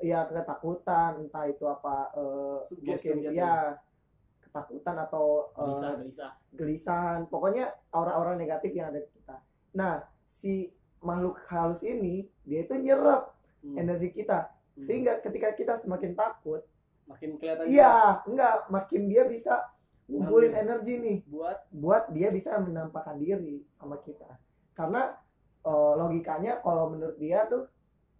Ya 0.00 0.24
ketakutan 0.24 1.10
entah 1.20 1.44
itu 1.44 1.64
apa 1.64 2.08
eh, 2.12 2.58
Sugesti 2.66 3.12
mungkin 3.12 3.16
jatuh. 3.22 3.36
ya 3.36 3.54
ketakutan 4.40 4.96
atau 4.98 5.26
eh, 5.48 5.60
gelisah 5.60 5.92
gelisah. 5.98 6.32
gelisahan. 6.52 7.20
Pokoknya 7.26 7.64
aura-aura 7.90 8.34
negatif 8.34 8.72
yang 8.72 8.92
ada 8.92 9.00
di 9.00 9.10
kita. 9.12 9.36
Nah 9.74 10.00
si 10.24 10.68
makhluk 11.00 11.42
halus 11.46 11.82
ini 11.82 12.24
dia 12.42 12.62
itu 12.62 12.74
nyerap 12.76 13.32
Hmm. 13.62 13.78
energi 13.78 14.10
kita. 14.10 14.50
Hmm. 14.74 14.82
sehingga 14.82 15.20
ketika 15.20 15.52
kita 15.52 15.76
semakin 15.76 16.16
takut 16.16 16.66
makin 17.04 17.36
kelihatan 17.38 17.68
iya 17.68 18.18
enggak 18.24 18.66
makin 18.66 19.06
dia 19.06 19.22
bisa 19.22 19.68
ngumpulin 20.08 20.50
energi 20.50 20.98
nih. 20.98 21.18
buat? 21.28 21.70
Buat 21.70 22.10
dia 22.10 22.32
bisa 22.32 22.58
menampakkan 22.58 23.14
diri 23.16 23.62
sama 23.78 24.00
kita. 24.02 24.26
Karena 24.74 25.14
eh, 25.62 25.92
logikanya 25.94 26.58
kalau 26.58 26.90
menurut 26.90 27.14
dia 27.16 27.46
tuh 27.46 27.70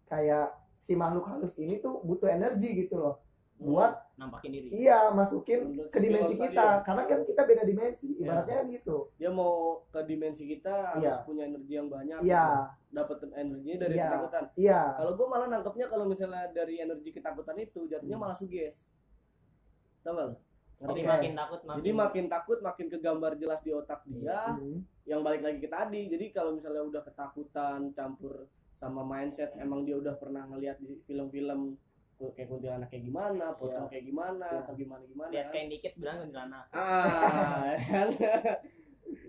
kayak 0.06 0.54
si 0.82 0.98
makhluk 0.98 1.22
halus 1.24 1.54
ini 1.56 1.78
tuh 1.78 2.02
butuh 2.02 2.26
energi 2.28 2.74
gitu 2.76 2.98
loh. 2.98 3.22
Buat 3.54 3.94
nampakin 4.18 4.50
diri. 4.50 4.68
iya 4.74 5.14
masukin 5.14 5.70
Menurut 5.70 5.86
ke 5.86 5.98
si 5.98 6.02
dimensi 6.02 6.34
kita. 6.34 6.66
ya. 6.66 6.82
karena 6.82 7.02
kan 7.06 7.18
kita 7.22 7.42
beda 7.46 7.62
dimensi 7.62 8.08
ibaratnya 8.18 8.56
kan 8.58 8.66
gitu. 8.68 8.96
Dia 9.14 9.30
mau 9.30 9.54
ke 9.86 10.02
dimensi 10.02 10.42
kita 10.44 10.98
harus 10.98 11.14
Iya. 11.14 11.22
punya 11.22 11.42
energi 11.46 11.72
yang 11.72 11.86
banyak 11.86 12.18
iya. 12.26 12.74
dapat 12.90 13.22
energinya 13.32 13.78
dari 13.80 13.94
Iya. 13.94 14.06
ketakutan. 14.10 14.44
Iya. 14.58 14.80
Kalau 14.98 15.12
gue 15.14 15.26
malah 15.30 15.46
nangkepnya 15.48 15.86
kalau 15.86 16.04
misalnya 16.04 16.50
dari 16.50 16.74
energi 16.76 17.10
ketakutan 17.12 17.54
itu 17.56 17.86
jatuhnya 17.86 18.18
Hmm. 18.18 18.24
malah 18.26 18.34
suges 18.34 18.90
tau 20.02 20.18
gak 20.18 20.34
jadi 20.82 21.02
makin 21.06 21.32
takut 21.32 21.60
makin 21.62 21.78
jadi 21.78 21.90
makin 21.94 22.24
takut 22.26 22.58
makin 22.58 22.86
kegambar 22.90 23.32
jelas 23.38 23.62
di 23.62 23.70
otak 23.70 24.02
dia 24.04 24.50
Hmm. 24.50 24.82
yang 25.04 25.22
balik 25.22 25.38
lagi 25.40 25.58
ke 25.58 25.68
tadi. 25.68 26.10
Jadi 26.10 26.26
kalau 26.30 26.50
misalnya 26.50 26.82
udah 26.82 27.02
ketakutan 27.04 27.94
campur 27.94 28.50
sama 28.82 29.02
mindset 29.02 29.54
emang 29.56 29.86
dia 29.86 29.94
udah 29.94 30.10
pernah 30.12 30.42
ngeliat 30.44 30.74
di 30.76 30.98
film-film 31.00 31.78
kayak 32.18 32.48
kuntilanak 32.48 32.86
kayak 32.86 33.02
gimana, 33.04 33.50
pocong 33.52 33.86
kayak 33.86 34.04
gimana, 34.04 34.46
Iya. 34.48 34.58
atau 34.62 34.74
gimana 34.74 35.02
gimana. 35.04 35.30
lihat 35.30 35.48
kain 35.50 35.66
dikit 35.68 35.92
bilang 35.96 36.16
kuntilanak 36.20 36.66
Ah, 36.72 37.74
kan? 37.80 38.08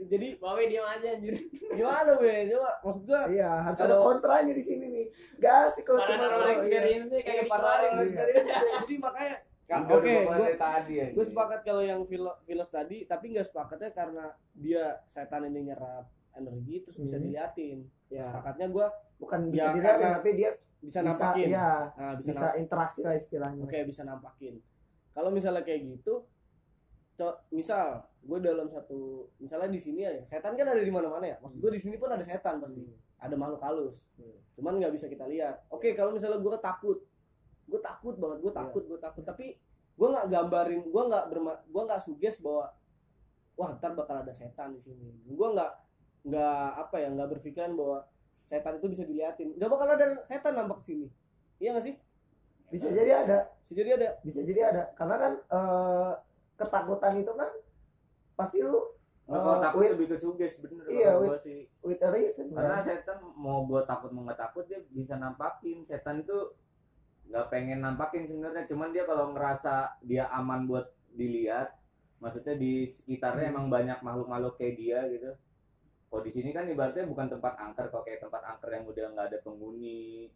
jadi 0.03 0.27
bawa 0.37 0.61
diam 0.63 0.85
aja 0.87 1.07
anjir 1.11 1.35
gimana 1.69 2.11
be? 2.15 2.47
Coba 2.47 2.69
maksud 2.79 3.03
gua 3.03 3.21
iya 3.27 3.51
harus 3.61 3.79
ada 3.79 3.97
kontranya 3.97 4.53
di 4.53 4.61
sini 4.61 4.85
nih 4.87 5.05
gak 5.37 5.69
sih 5.69 5.81
kalau 5.81 5.99
cuma 6.01 6.23
iya. 6.23 6.53
experience 6.55 7.07
sih 7.09 7.19
kayak 7.19 7.25
kayak 7.25 7.45
para 7.45 7.57
dikeluarin 7.57 7.83
orang 7.83 7.97
gitu. 7.99 8.05
experience. 8.05 8.47
Jadi 8.79 8.95
makanya 8.97 9.35
oke, 9.73 9.83
gua 9.83 9.97
gua- 10.23 10.37
dari 10.39 10.57
tadi 10.57 10.93
ya. 10.93 11.07
gue 11.09 11.25
sepakat 11.25 11.59
kalau 11.61 11.81
yang 11.81 12.01
filo, 12.05 12.31
filos 12.43 12.69
tadi 12.69 12.97
tapi 13.03 13.25
nggak 13.31 13.43
sepakatnya 13.43 13.89
karena 13.91 14.25
dia 14.53 14.83
setan 15.05 15.43
ini 15.43 15.59
nyerap 15.65 16.05
energi 16.33 16.81
terus 16.81 16.97
bisa 16.97 17.15
Hmm. 17.15 17.23
diliatin. 17.23 17.79
Ya. 18.07 18.25
Sepakatnya 18.25 18.67
gue 18.67 18.85
bukan 19.17 19.39
Ya, 19.45 19.51
bisa 19.51 19.67
dilihat 19.73 19.97
tapi 20.17 20.29
dia 20.33 20.51
bisa 20.77 20.99
bisa 20.99 20.99
nampakin. 21.05 21.47
ya 21.47 21.69
nah, 21.95 22.13
bisa, 22.13 22.27
bisa 22.29 22.47
interaksi 22.55 22.99
lah 23.01 23.15
istilahnya. 23.15 23.61
Oke 23.63 23.77
bisa 23.83 24.01
nampakin. 24.03 24.55
Kalau 25.09 25.29
misalnya 25.29 25.61
kayak 25.61 25.81
gitu 25.89 26.25
misal 27.49 28.01
gue 28.19 28.39
dalam 28.41 28.67
satu 28.67 29.29
misalnya 29.37 29.69
di 29.69 29.77
sini 29.77 30.01
ya 30.01 30.11
setan 30.25 30.57
kan 30.57 30.65
ada 30.65 30.81
di 30.81 30.89
mana-mana 30.89 31.23
ya. 31.23 31.37
Maksud 31.39 31.61
gue 31.61 31.71
di 31.71 31.79
sini 31.79 31.95
pun 31.95 32.09
ada 32.09 32.19
setan 32.21 32.59
pasti. 32.59 32.81
Ada 33.17 33.37
makhluk 33.37 33.61
halus. 33.61 34.09
Cuman 34.53 34.75
nggak 34.75 34.91
bisa 34.91 35.05
kita 35.07 35.23
lihat. 35.25 35.63
Oke 35.69 35.93
kalau 35.93 36.11
misalnya 36.11 36.37
gue 36.37 36.57
takut 36.59 36.99
gue 37.63 37.79
takut 37.79 38.15
banget 38.17 38.37
gue 38.41 38.51
takut 38.51 38.83
gue 38.83 38.99
takut. 38.99 39.23
Tapi 39.23 39.55
gue 39.93 40.07
nggak 40.09 40.25
gambarin 40.27 40.81
gue 40.83 41.03
nggak 41.05 41.23
berma 41.29 41.53
gue 41.63 41.81
nggak 41.85 42.01
suges 42.01 42.41
bahwa 42.41 42.73
wah 43.53 43.69
ntar 43.71 43.93
bakal 43.93 44.17
ada 44.17 44.33
setan 44.33 44.73
di 44.73 44.81
sini. 44.81 45.13
Gue 45.23 45.47
nggak 45.53 45.71
nggak 46.23 46.67
apa 46.79 46.95
ya 46.97 47.07
nggak 47.11 47.29
berpikiran 47.37 47.75
bahwa 47.75 48.07
setan 48.43 48.79
itu 48.79 48.87
bisa 48.89 49.03
diliatin. 49.03 49.55
Nggak 49.55 49.69
bakal 49.69 49.87
ada 49.89 50.05
setan 50.23 50.53
nampak 50.55 50.79
sini. 50.79 51.07
Iya 51.59 51.75
nggak 51.75 51.85
sih? 51.85 51.95
Bisa 52.67 52.87
jadi 52.89 53.11
ada. 53.23 53.37
Bisa 53.61 53.73
jadi 53.75 53.89
ada. 53.95 54.07
Bisa 54.23 54.39
jadi 54.41 54.61
ada. 54.65 54.83
Karena 54.95 55.15
kan 55.19 55.33
eh, 55.39 56.11
ketakutan 56.55 57.13
itu 57.17 57.31
kan 57.31 57.49
pasti 58.33 58.59
lu 58.61 58.79
Nah, 59.23 59.39
kalau 59.39 59.55
eh, 59.55 59.63
takut 59.63 59.79
with, 59.79 59.91
lebih 59.95 60.07
ke 60.11 60.17
suges 60.19 60.53
bener 60.59 60.83
Iya, 60.83 61.15
kalau 61.15 61.19
with- 61.23 61.31
gua 61.31 61.39
sih. 61.39 61.59
with 61.79 62.01
a 62.03 62.09
reason 62.11 62.51
karena 62.51 62.75
kan? 62.75 62.83
setan 62.83 63.17
mau 63.39 63.63
gue 63.63 63.79
takut 63.87 64.11
mau 64.11 64.27
nggak 64.27 64.35
takut 64.35 64.67
dia 64.67 64.83
bisa 64.91 65.15
nampakin. 65.15 65.79
Setan 65.79 66.19
itu 66.19 66.35
nggak 67.31 67.47
pengen 67.47 67.79
nampakin 67.79 68.27
sebenarnya. 68.27 68.67
Cuman 68.67 68.91
dia 68.91 69.07
kalau 69.07 69.31
ngerasa 69.31 69.95
dia 70.03 70.27
aman 70.27 70.67
buat 70.67 70.91
dilihat 71.15 71.71
maksudnya 72.19 72.55
di 72.55 72.83
sekitarnya 72.83 73.47
Hmm. 73.47 73.53
emang 73.55 73.65
banyak 73.71 73.99
makhluk-makhluk 73.99 74.59
kayak 74.59 74.75
dia 74.75 74.99
gitu 75.07 75.31
kalau 76.13 76.21
di 76.21 76.29
sini 76.29 76.53
kan 76.53 76.69
ibaratnya 76.69 77.09
bukan 77.09 77.25
tempat 77.25 77.57
angker 77.57 77.89
kok 77.89 78.05
kayak 78.05 78.21
tempat 78.21 78.45
angker 78.45 78.69
yang 78.69 78.85
udah 78.85 79.05
nggak 79.17 79.27
ada 79.33 79.39
penghuni. 79.41 80.29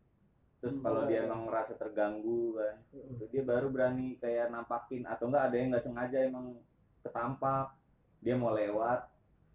Terus 0.57 0.81
Hmm, 0.81 0.89
kalau 0.89 1.01
iya, 1.05 1.10
dia 1.13 1.17
iya. 1.22 1.25
emang 1.29 1.46
merasa 1.46 1.77
terganggu 1.77 2.57
kan. 2.57 2.81
Itu 3.13 3.29
dia 3.29 3.46
baru 3.46 3.69
berani 3.69 4.17
kayak 4.17 4.50
nampakin 4.50 5.05
atau 5.05 5.29
enggak 5.29 5.53
ada 5.53 5.55
yang 5.62 5.69
nggak 5.69 5.86
sengaja 5.86 6.17
emang 6.25 6.57
ketampak. 7.05 7.77
Dia 8.25 8.34
mau 8.34 8.57
lewat 8.57 9.05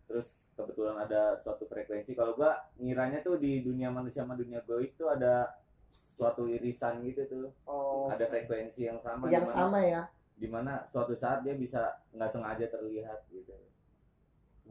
terus 0.07 0.39
kebetulan 0.55 1.03
ada 1.03 1.35
suatu 1.43 1.67
frekuensi. 1.67 2.15
Kalau 2.15 2.39
gua 2.39 2.55
ngiranya 2.79 3.19
tuh 3.27 3.43
di 3.43 3.59
dunia 3.59 3.91
manusia 3.91 4.23
sama 4.23 4.39
dunia 4.39 4.63
goib 4.63 4.95
itu 4.95 5.11
ada 5.11 5.51
suatu 5.91 6.47
irisan 6.47 7.03
gitu 7.03 7.27
tuh. 7.27 7.49
Oh 7.67 8.07
ada 8.07 8.31
frekuensi 8.31 8.87
yang 8.87 9.03
sama 9.03 9.27
yang 9.27 9.43
di 9.43 9.51
mana, 9.51 9.59
sama 9.59 9.79
ya? 9.83 10.03
di 10.39 10.47
mana 10.47 10.73
suatu 10.87 11.19
saat 11.19 11.43
dia 11.43 11.59
bisa 11.59 11.99
nggak 12.15 12.31
sengaja 12.31 12.71
terlihat 12.71 13.27
gitu 13.27 13.59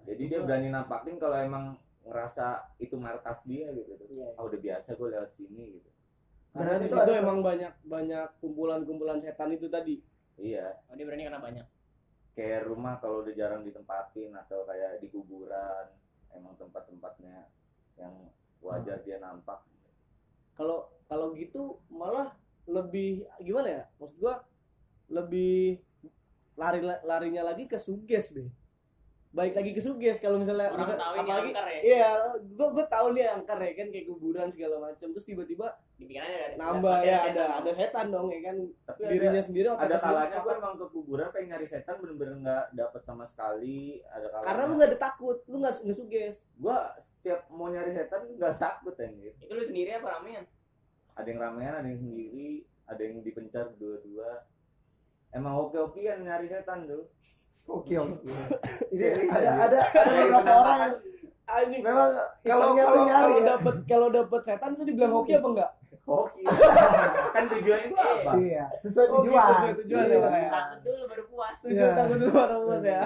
jadi 0.07 0.23
dia 0.27 0.39
berani 0.41 0.69
nampakin 0.73 1.15
kalau 1.21 1.37
emang 1.37 1.65
ngerasa 2.01 2.75
itu 2.81 2.97
markas 2.97 3.45
dia 3.45 3.69
gitu. 3.71 3.93
Tuh 3.95 4.07
Iya. 4.09 4.27
ah 4.35 4.43
udah 4.43 4.59
biasa 4.59 4.89
gue 4.97 5.07
lewat 5.13 5.31
sini 5.31 5.77
gitu. 5.77 5.89
Karena 6.51 6.75
Berarti 6.75 6.85
itu 6.89 6.97
ada 6.99 7.13
emang 7.15 7.39
banyak 7.39 7.73
banyak 7.85 8.27
kumpulan-kumpulan 8.43 9.21
setan 9.21 9.53
itu 9.53 9.69
tadi. 9.71 10.01
Iya. 10.35 10.81
Oh, 10.89 10.95
dia 10.97 11.05
berani 11.05 11.25
karena 11.29 11.41
banyak. 11.41 11.67
kayak 12.31 12.63
rumah 12.63 12.95
kalau 13.03 13.27
udah 13.27 13.35
jarang 13.35 13.59
ditempatin 13.67 14.31
atau 14.31 14.63
kayak 14.63 15.03
di 15.03 15.11
kuburan 15.11 15.83
emang 16.31 16.55
tempat-tempatnya 16.55 17.51
yang 17.99 18.13
wajar 18.63 19.03
dia 19.03 19.19
nampak. 19.19 19.59
Kalau 20.55 20.87
kalau 21.11 21.35
gitu 21.35 21.83
malah 21.91 22.31
lebih 22.63 23.27
gimana 23.43 23.67
ya? 23.67 23.83
Maksud 23.99 24.15
gua 24.15 24.47
lebih 25.11 25.83
lari 26.55 26.79
larinya 27.03 27.43
lagi 27.51 27.67
ke 27.67 27.75
suges 27.75 28.31
deh 28.31 28.47
baik 29.31 29.55
lagi 29.55 29.71
ke 29.71 29.79
suges 29.79 30.19
kalau 30.19 30.35
misalnya 30.35 30.67
Orang 30.67 30.83
misal- 30.83 30.99
tahu 30.99 31.13
apalagi 31.15 31.51
angker 31.55 31.65
ya. 31.65 31.79
iya 31.81 32.09
gua 32.51 32.67
gua 32.75 32.85
tahu 32.85 33.07
nih 33.15 33.31
angker 33.31 33.59
ya 33.63 33.73
kan 33.73 33.87
kayak 33.87 34.05
kuburan 34.05 34.47
segala 34.51 34.75
macam 34.83 35.07
terus 35.07 35.23
tiba-tiba 35.23 35.67
ada 35.71 36.55
nambah 36.59 36.91
pasti 36.91 37.07
ya 37.07 37.15
setan 37.15 37.31
ada 37.31 37.39
dong. 37.39 37.55
ada 37.55 37.71
setan 37.71 38.05
dong 38.11 38.27
ya 38.27 38.39
kan. 38.43 38.55
Tapi 38.83 39.01
dirinya 39.07 39.31
ada, 39.31 39.47
sendiri 39.47 39.67
ada 39.71 39.95
kalanya 39.97 40.37
gue 40.37 40.53
emang 40.53 40.75
ke 40.75 40.85
kuburan 40.91 41.27
pengen 41.31 41.47
nyari 41.47 41.67
setan 41.69 41.95
bener-bener 41.97 42.35
nggak 42.43 42.65
dapet 42.75 43.01
sama 43.01 43.23
sekali. 43.23 44.03
Ada 44.03 44.27
kalanya 44.27 44.47
karena 44.51 44.63
lu 44.67 44.73
nggak 44.75 44.89
ada 44.91 44.99
takut 44.99 45.37
lu 45.47 45.55
nggak 45.63 45.73
nggak 45.79 45.97
suges 45.97 46.35
gue 46.43 46.77
setiap 46.99 47.39
mau 47.47 47.71
nyari 47.71 47.91
setan 47.91 48.21
nggak 48.27 48.55
takut 48.57 48.95
anjir. 48.99 49.31
Itu 49.39 49.53
lu 49.53 49.63
sendiri 49.63 49.95
apa 49.95 50.19
ramean? 50.19 50.43
ada 51.11 51.27
yang 51.27 51.39
ramean 51.39 51.73
ada 51.75 51.87
yang 51.87 51.99
sendiri 51.99 52.63
ada 52.87 53.01
yang 53.03 53.19
dipencar 53.19 53.67
dua-dua 53.75 54.47
emang 55.29 55.59
oke-okean 55.59 56.23
nyari 56.23 56.47
setan 56.47 56.87
tuh 56.87 57.07
oke 57.65 57.93
oke. 57.93 58.31
Ini 58.87 58.95
Serius, 58.95 59.29
ada 59.29 59.49
anjir. 59.49 59.61
ada 59.61 59.79
ada 59.79 60.01
Dari 60.01 60.19
beberapa 60.23 60.53
orang 60.55 60.79
yang 60.79 60.93
anjing. 61.47 61.81
memang 61.81 62.09
kalau 62.41 62.67
kalau 62.73 63.03
kalau 63.05 63.29
ya. 63.31 63.43
dapet 63.47 63.75
kalau 63.85 64.07
dapet 64.09 64.41
setan 64.41 64.71
itu 64.73 64.83
dibilang 64.85 65.13
hoki 65.13 65.33
apa 65.33 65.47
enggak? 65.49 65.71
Hoki. 66.01 66.43
Kan 67.35 67.43
tujuan 67.49 67.81
gue 67.85 68.01
apa? 68.01 68.31
Iya 68.37 68.65
sesuai 68.79 69.07
tujuan. 69.11 69.45
sesuai 69.47 69.75
tujuan 69.79 70.03
ya, 70.03 70.11
Iya. 70.11 70.29
Ya. 70.31 70.49
Takut 70.49 70.79
dulu 70.83 71.03
baru 71.07 71.23
puas. 71.27 71.55
tujuan 71.61 71.77
Iya. 71.77 71.95
takut 71.95 72.17
dulu 72.17 72.31
baru 72.33 72.55
puas 72.61 72.83
ya. 72.83 73.01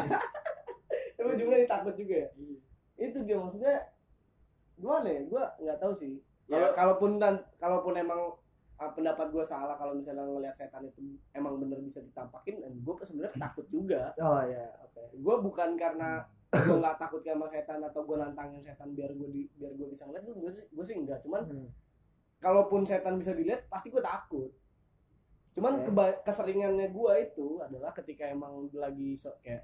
Tapi 1.16 1.28
ujungnya 1.32 1.58
ditakut 1.62 1.96
juga 1.96 2.16
ya? 2.18 2.30
Itu 2.98 3.18
dia 3.22 3.38
maksudnya 3.38 3.74
gimana 4.76 5.08
ya? 5.08 5.22
Gue 5.24 5.44
nggak 5.60 5.78
tahu 5.78 5.94
sih. 5.94 6.14
Ya 6.46 6.58
Kalau- 6.62 6.74
kalaupun 6.74 7.12
dan 7.18 7.34
kalaupun 7.58 7.94
emang 7.96 8.22
pendapat 8.76 9.28
gue 9.30 9.40
salah 9.42 9.74
kalau 9.74 9.94
misalnya 9.94 10.24
ngelihat 10.24 10.54
setan 10.54 10.84
itu 10.84 11.00
emang 11.32 11.56
bener 11.58 11.80
bisa 11.80 12.00
ditampakin 12.00 12.60
dan 12.60 12.72
gue 12.76 12.94
sebenarnya 13.00 13.34
takut 13.40 13.66
juga 13.68 14.12
oh 14.18 14.42
ya 14.42 14.68
oke 14.82 15.16
gue 15.16 15.36
bukan 15.42 15.70
karena 15.76 16.24
gue 16.52 16.76
nggak 16.76 16.98
takut 16.98 17.22
sama 17.22 17.46
setan 17.46 17.80
atau 17.82 18.04
gue 18.04 18.16
nantangin 18.16 18.60
setan 18.60 18.92
biar 18.92 19.12
gue 19.12 19.30
di, 19.30 19.42
biar 19.54 19.72
gue 19.74 19.88
bisa 19.88 20.04
ngeliat 20.04 20.24
gue 20.26 20.52
sih 20.52 20.66
gue 20.70 20.86
sih 20.86 20.96
enggak 20.98 21.20
cuman 21.22 21.44
Hmm. 21.46 21.70
kalaupun 22.38 22.84
setan 22.84 23.16
bisa 23.16 23.32
dilihat 23.32 23.64
pasti 23.66 23.88
gue 23.88 24.00
takut 24.00 24.52
cuman 25.52 25.74
Oke. 25.78 25.84
keba- 25.88 26.20
keseringannya 26.22 26.88
gue 26.90 27.14
itu 27.24 27.48
adalah 27.60 27.90
ketika 27.90 28.28
emang 28.28 28.68
lagi 28.72 29.16
so, 29.16 29.32
kayak 29.40 29.64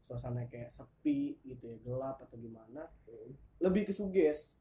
suasana 0.00 0.42
kayak 0.44 0.66
sepi 0.68 1.38
gitu 1.42 1.62
ya 1.64 1.78
gelap 1.78 2.18
atau 2.18 2.34
gimana 2.34 2.90
lebih 3.58 3.84
ke 3.84 3.92
suges 3.92 4.58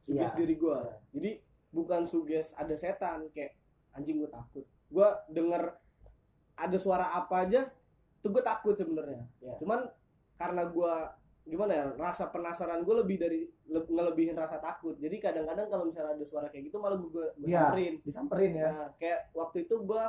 suges 0.00 0.30
Iya. 0.30 0.36
diri 0.36 0.54
gue 0.54 0.72
Iya. 0.74 0.96
jadi 1.12 1.30
bukan 1.74 2.06
suges 2.06 2.54
ada 2.54 2.72
setan 2.72 3.26
kayak 3.28 3.58
anjing 3.90 4.16
gue 4.16 4.30
takut 4.30 4.62
gue 4.64 5.08
denger 5.28 5.74
ada 6.54 6.76
suara 6.78 7.10
apa 7.10 7.42
aja 7.42 7.66
tuh 8.20 8.30
gue 8.30 8.40
takut 8.40 8.72
sebenarnya 8.72 9.26
Iya. 9.38 9.58
cuman 9.58 9.80
karena 10.34 10.62
gue 10.64 10.92
gimana 11.44 11.72
ya 11.74 11.84
rasa 11.92 12.24
penasaran 12.26 12.80
gue 12.80 12.94
lebih 12.96 13.16
dari 13.18 13.40
le- 13.66 13.84
ngelebihin 13.84 14.32
rasa 14.32 14.56
takut 14.56 14.96
jadi 14.96 15.18
kadang-kadang 15.20 15.68
kalau 15.68 15.84
misalnya 15.84 16.14
ada 16.14 16.24
suara 16.24 16.46
kayak 16.46 16.70
gitu 16.70 16.78
malah 16.78 16.96
gue 16.96 17.10
gue 17.10 17.26
Iya. 17.44 17.68
samperin 17.68 17.94
disamperin 18.00 18.52
ya 18.54 18.70
Nah, 18.70 18.88
kayak 18.96 19.20
waktu 19.32 19.66
itu 19.66 19.74
gua 19.80 20.08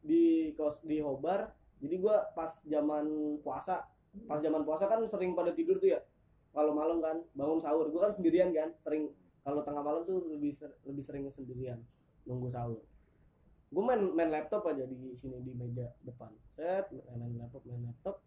di 0.00 0.24
kos 0.54 0.80
di 0.82 0.96
Hobar, 0.96 1.52
jadi 1.76 2.00
gua 2.00 2.24
pas 2.30 2.48
zaman 2.64 3.04
puasa, 3.38 3.84
pas 4.24 4.40
zaman 4.40 4.64
puasa 4.64 4.88
kan 4.88 5.04
sering 5.04 5.36
pada 5.36 5.52
tidur 5.52 5.76
tuh 5.76 5.92
ya. 5.92 6.00
Kalau 6.50 6.72
malam 6.72 6.98
kan 6.98 7.20
bangun 7.30 7.60
sahur, 7.60 7.84
gua 7.86 8.08
kan 8.08 8.16
sendirian 8.16 8.48
kan, 8.50 8.72
sering 8.80 9.12
kalau 9.50 9.60
tengah 9.60 9.82
malam 9.82 10.00
tuh 10.00 10.30
lebih 10.30 10.50
ser- 10.50 10.78
lebih 10.82 11.02
sering 11.02 11.26
sendirian 11.26 11.82
nunggu 12.22 12.46
sahur. 12.46 12.78
Gue 13.66 13.82
main 13.82 13.98
main 13.98 14.30
laptop 14.30 14.62
aja 14.64 14.82
di 14.82 15.10
sini 15.12 15.38
di 15.40 15.50
meja 15.50 15.90
depan. 16.00 16.30
Set 16.48 16.86
main 16.90 17.34
laptop 17.34 17.66
main 17.66 17.82
laptop. 17.82 18.22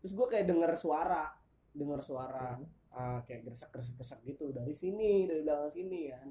Terus 0.00 0.12
gua 0.12 0.26
kayak 0.26 0.44
denger 0.44 0.72
suara, 0.74 1.28
denger 1.72 2.00
suara 2.00 2.56
ah, 2.90 3.20
kayak 3.22 3.44
gresek 3.44 3.70
gresek 3.70 3.94
gresek 3.94 4.20
gitu 4.24 4.50
dari 4.50 4.72
sini 4.72 5.24
dari 5.24 5.40
belakang 5.40 5.70
sini 5.70 6.00
kan. 6.08 6.28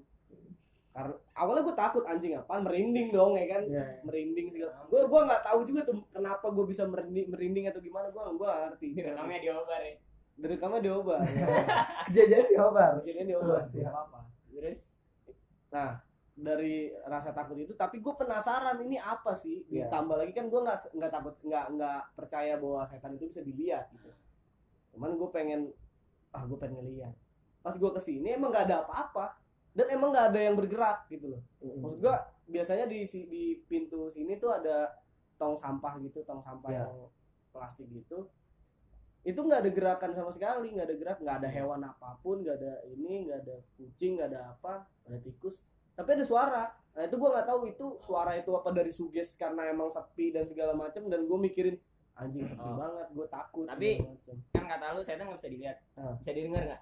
Karena 0.90 1.14
awalnya 1.38 1.64
gue 1.64 1.76
takut 1.78 2.04
anjing 2.04 2.34
apaan 2.34 2.66
merinding 2.66 3.14
dong 3.14 3.38
ya 3.38 3.46
kan 3.48 3.62
Iya. 3.64 4.02
merinding 4.02 4.50
segala 4.50 4.84
gue 4.84 4.98
gue 5.00 5.22
nggak 5.22 5.44
tahu 5.46 5.60
juga 5.64 5.86
tuh 5.86 6.02
kenapa 6.10 6.50
gue 6.50 6.66
bisa 6.66 6.84
merinding 6.84 7.30
merinding 7.30 7.66
atau 7.70 7.78
gimana 7.78 8.10
gue 8.10 8.20
gue 8.20 8.50
ngerti 8.50 8.88
Namanya 9.06 9.40
diobar 9.40 9.80
ya. 9.80 9.94
Dari 10.40 10.56
kamar 10.56 10.80
diobar 10.80 11.20
kejadian 12.08 12.46
di 12.46 12.56
Hobar 12.56 12.92
kejadian 13.00 13.28
diobar 13.28 13.60
Oh, 13.60 13.66
sih 13.66 13.84
apa 13.84 14.00
apa 14.04 14.20
Terus? 14.50 14.92
Nah 15.70 16.00
dari 16.34 16.76
rasa 17.06 17.30
takut 17.30 17.56
itu 17.56 17.72
tapi 17.74 18.00
gue 18.00 18.14
penasaran 18.14 18.80
ini 18.80 18.96
apa 18.96 19.32
sih? 19.34 19.64
Iya. 19.66 19.88
ditambah 19.88 20.16
lagi 20.16 20.32
kan 20.32 20.48
gue 20.48 20.56
nggak 20.58 20.78
nggak 20.94 21.12
takut 21.14 21.36
nggak 21.38 21.66
nggak 21.74 22.02
percaya 22.14 22.54
bahwa 22.56 22.82
setan 22.86 23.12
itu 23.14 23.28
bisa 23.28 23.42
dilihat 23.42 23.88
gitu. 23.90 24.08
Cuman 24.90 25.16
gue 25.16 25.30
pengen 25.30 25.62
ah 26.30 26.44
gue 26.44 26.56
pengen 26.56 26.80
ngeliat. 26.80 27.12
Pas 27.60 27.72
gue 27.74 27.90
ke 27.90 28.00
sini 28.00 28.34
emang 28.34 28.50
nggak 28.50 28.66
ada 28.66 28.78
apa-apa. 28.82 29.36
Dan 29.70 29.86
emang 29.90 30.10
nggak 30.10 30.28
ada 30.30 30.40
yang 30.42 30.56
bergerak 30.56 31.08
gitu 31.08 31.30
loh. 31.30 31.42
Maksud 31.62 32.00
gua 32.00 32.16
biasanya 32.46 32.84
di 32.84 33.04
si- 33.04 33.28
di 33.28 33.44
pintu 33.62 34.08
sini 34.08 34.36
tuh 34.36 34.50
ada 34.50 34.92
tong 35.36 35.54
sampah 35.54 36.00
gitu 36.00 36.20
tong 36.22 36.42
sampah 36.42 36.68
Ya. 36.68 36.84
yang 36.84 37.08
plastik 37.50 37.88
gitu 37.88 38.28
itu 39.22 39.36
nggak 39.38 39.60
ada 39.60 39.70
gerakan 39.70 40.12
sama 40.12 40.32
sekali 40.32 40.72
nggak 40.72 40.86
ada 40.86 40.96
gerak 40.96 41.18
nggak 41.20 41.38
ada 41.38 41.50
hewan 41.50 41.82
apa 41.84 42.16
pun 42.18 42.40
nggak 42.40 42.56
ada 42.56 42.74
ini 42.88 43.26
nggak 43.26 43.40
ada 43.42 43.56
kucing 43.76 44.16
nggak 44.16 44.30
ada 44.30 44.42
apa 44.50 44.74
nggak 45.02 45.12
ada 45.12 45.20
tikus 45.22 45.56
tapi 45.92 46.10
ada 46.14 46.24
suara 46.24 46.64
nah 46.90 47.04
itu 47.04 47.16
gua 47.16 47.30
nggak 47.34 47.46
tahu 47.46 47.60
itu 47.68 47.86
suara 48.00 48.32
itu 48.34 48.50
apa 48.50 48.70
dari 48.70 48.90
suges 48.90 49.36
karena 49.36 49.68
emang 49.68 49.88
sepi 49.88 50.32
dan 50.32 50.46
segala 50.46 50.72
macam 50.74 51.06
dan 51.06 51.24
gue 51.24 51.38
mikirin 51.38 51.76
anjing 52.16 52.44
sepi 52.44 52.60
Oh. 52.62 52.76
banget 52.76 53.08
gue 53.10 53.28
takut 53.28 53.64
Tapi- 53.66 54.00
kan 54.50 54.66
kata 54.66 54.92
lu 54.92 55.02
setan 55.02 55.24
nggak 55.26 55.40
bisa 55.40 55.50
dilihat. 55.50 55.78
Ah. 55.96 56.16
Bisa 56.18 56.32
didengar 56.34 56.64
nggak? 56.66 56.82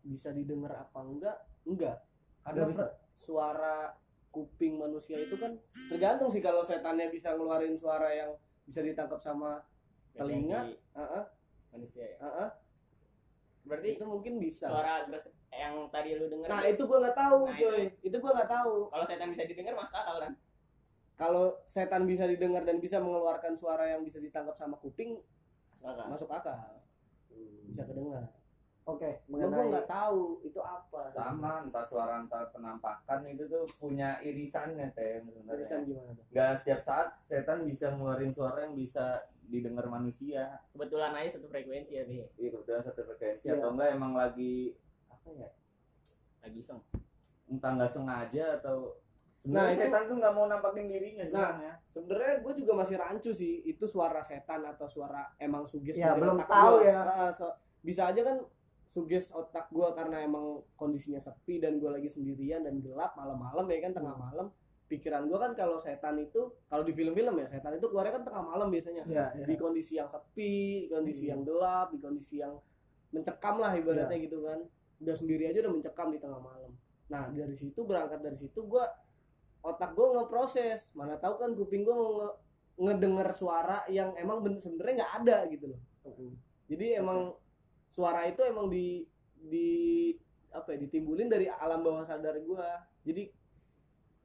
bisa 0.00 0.28
didengar 0.30 0.72
apa 0.78 0.98
enggak 1.02 1.36
enggak 1.64 1.96
karena 2.42 2.56
Nggak 2.58 2.68
bisa. 2.70 2.80
fre- 2.82 2.96
suara 3.14 3.76
kuping 4.30 4.78
manusia 4.78 5.16
itu 5.16 5.36
kan 5.36 5.52
tergantung 5.86 6.28
sih 6.28 6.40
kalau 6.40 6.62
setannya 6.62 7.08
bisa 7.08 7.34
ngeluarin 7.34 7.74
suara 7.74 8.08
yang 8.10 8.32
bisa 8.62 8.80
ditangkap 8.80 9.18
sama 9.18 9.60
Telinga? 10.12 10.60
Frekuensi 10.62 10.94
Heeh, 10.94 11.24
manusia 11.68 12.04
ya. 12.04 12.16
heeh, 12.20 12.48
Berarti 13.62 13.88
itu 13.94 14.04
mungkin 14.04 14.32
bisa 14.38 14.66
suara 14.66 15.04
gresek 15.04 15.34
yang 15.48 15.88
tadi 15.88 16.14
lu 16.14 16.26
dengar 16.26 16.46
nah 16.46 16.62
itu 16.62 16.82
gua 16.84 16.98
nggak 17.00 17.16
tahu 17.16 17.38
Nah, 17.44 17.56
coy 17.56 17.80
itu 18.00 18.16
gua 18.16 18.32
nggak 18.32 18.50
tahu 18.50 18.74
kalau 18.88 19.04
setan 19.04 19.28
bisa 19.28 19.44
didengar 19.44 19.74
masuk 19.74 19.96
akal 19.96 20.16
kan? 20.18 20.32
kalau 21.14 21.44
setan 21.64 22.02
bisa 22.04 22.24
didengar 22.24 22.62
dan 22.62 22.78
bisa 22.78 22.96
mengeluarkan 22.96 23.52
suara 23.52 23.88
yang 23.88 24.00
bisa 24.00 24.16
ditangkap 24.16 24.54
sama 24.54 24.76
kuping 24.76 25.18
Masuk 25.78 25.94
akal. 25.94 26.06
masuk 26.08 26.30
akal 26.30 26.58
bisa 27.64 27.82
kedengar 27.84 28.24
oke 28.88 29.10
gua 29.22 29.36
mengenai 29.38 29.68
nggak 29.68 29.86
tahu 29.86 30.22
itu 30.40 30.56
apa. 30.58 31.00
Sama 31.10 31.52
entah 31.60 31.84
suara 31.84 32.14
entah 32.18 32.48
penampakan 32.48 33.20
itu 33.26 33.44
tuh 33.44 33.68
punya 33.76 34.16
irisannya 34.20 34.88
teh 34.90 35.20
sebenarnya. 35.20 35.84
Gimana 35.84 36.10
tuh? 36.10 36.24
Nggak 36.28 36.52
setiap 36.58 36.80
saat 36.80 37.08
setan 37.14 37.62
bisa 37.62 37.92
ngeluarin 37.92 38.30
suara 38.30 38.64
yang 38.64 38.72
bisa 38.72 39.20
didengar 39.42 39.84
manusia. 39.86 40.56
Kebetulan 40.72 41.12
aja 41.14 41.36
satu 41.36 41.46
frekuensi 41.46 41.92
ya 41.94 42.04
Bi. 42.04 42.24
Iya 42.34 42.48
kebetulan 42.50 42.82
satu 42.82 43.00
frekuensi. 43.02 43.44
Iya. 43.44 43.56
atau 43.56 43.68
enggak 43.70 43.88
emang 43.92 44.12
lagi 44.14 44.72
apa 45.06 45.28
ya? 45.30 45.48
Lagi 46.40 46.58
iseng. 46.58 46.80
Entah 47.46 47.70
nggak 47.74 47.90
sengaja 47.90 48.56
atau 48.56 48.96
Nah, 49.38 49.70
sebenarnya 49.70 49.70
itu- 49.70 49.82
setan 49.86 50.02
tuh 50.04 50.16
nggak 50.18 50.34
mau 50.34 50.46
nampakin 50.46 50.84
dirinya 50.84 51.24
Nah, 51.24 51.30
sebenarnya. 51.30 51.72
sebenarnya 51.88 52.34
gue 52.42 52.52
juga 52.58 52.72
masih 52.74 52.96
rancu 52.98 53.30
sih 53.30 53.62
itu 53.62 53.84
suara 53.86 54.18
setan 54.18 54.66
atau 54.66 54.84
suara 54.84 55.30
emang 55.38 55.62
suges 55.62 55.94
Ya, 55.94 56.10
dari 56.10 56.20
belum 56.20 56.36
otak 56.36 56.50
tahu 56.50 56.74
gua. 56.74 56.84
ya. 56.84 57.00
So- 57.30 57.54
bisa 57.78 58.10
aja 58.10 58.20
kan 58.20 58.36
suges 58.88 59.30
otak 59.30 59.68
gue 59.68 59.84
karena 59.92 60.20
emang 60.20 60.64
kondisinya 60.72 61.18
sepi 61.18 61.60
dan 61.60 61.76
gue 61.76 61.86
lagi 61.86 62.08
sendirian 62.08 62.64
dan 62.64 62.80
gelap 62.80 63.12
malam-malam 63.14 63.68
ya 63.68 63.78
kan 63.80 63.92
tengah 63.94 64.12
Hmm. 64.12 64.24
malam. 64.24 64.46
Pikiran 64.88 65.28
gue 65.28 65.36
kan 65.36 65.52
kalau 65.52 65.76
setan 65.76 66.16
itu 66.16 66.40
kalau 66.64 66.80
di 66.80 66.90
film-film 66.90 67.36
ya 67.36 67.46
setan 67.46 67.76
itu 67.76 67.84
keluarnya 67.86 68.16
kan 68.16 68.24
tengah 68.24 68.40
malam 68.42 68.68
biasanya. 68.68 69.04
Ya, 69.04 69.28
ya. 69.30 69.44
di 69.44 69.54
kondisi 69.54 69.94
yang 69.94 70.08
sepi 70.08 70.54
di 70.82 70.88
kondisi 70.88 71.28
Hmm. 71.28 71.30
yang 71.30 71.40
gelap 71.44 71.86
di 71.88 71.98
kondisi 71.98 72.34
yang 72.38 72.56
mencekam 73.10 73.56
lah 73.56 73.72
ibaratnya 73.72 74.16
gitu 74.18 74.40
kan. 74.42 74.64
Udah 74.98 75.14
sendiri 75.14 75.44
aja 75.46 75.60
udah 75.60 75.72
mencekam 75.74 76.08
di 76.08 76.18
tengah 76.18 76.40
malam. 76.40 76.72
Nah 77.06 77.28
dari 77.28 77.52
situ 77.52 77.80
berangkat 77.82 78.18
dari 78.18 78.36
situ 78.36 78.60
gue 78.62 78.84
otak 79.60 79.92
gue 79.92 80.06
ngeproses. 80.10 80.92
Mana 80.94 81.14
tahu 81.14 81.36
kan 81.36 81.52
kuping 81.52 81.84
gue 81.84 81.92
nge 81.92 82.28
ngedenger 82.78 83.28
suara 83.30 83.84
yang 83.88 84.16
emang 84.16 84.40
ben- 84.40 84.56
sebenarnya 84.56 84.94
nggak 84.98 85.12
ada 85.18 85.36
gitu 85.50 85.66
loh. 85.68 85.80
Jadi 86.64 86.86
emang 86.94 87.36
suara 87.88 88.24
itu 88.24 88.40
emang 88.42 88.68
di 88.68 89.04
di 89.34 89.68
apa 90.48 90.74
ya 90.74 90.78
ditimbulin 90.80 91.28
dari 91.28 91.46
alam 91.46 91.80
bawah 91.80 92.02
sadar 92.02 92.34
gue 92.34 92.68
jadi 93.02 93.28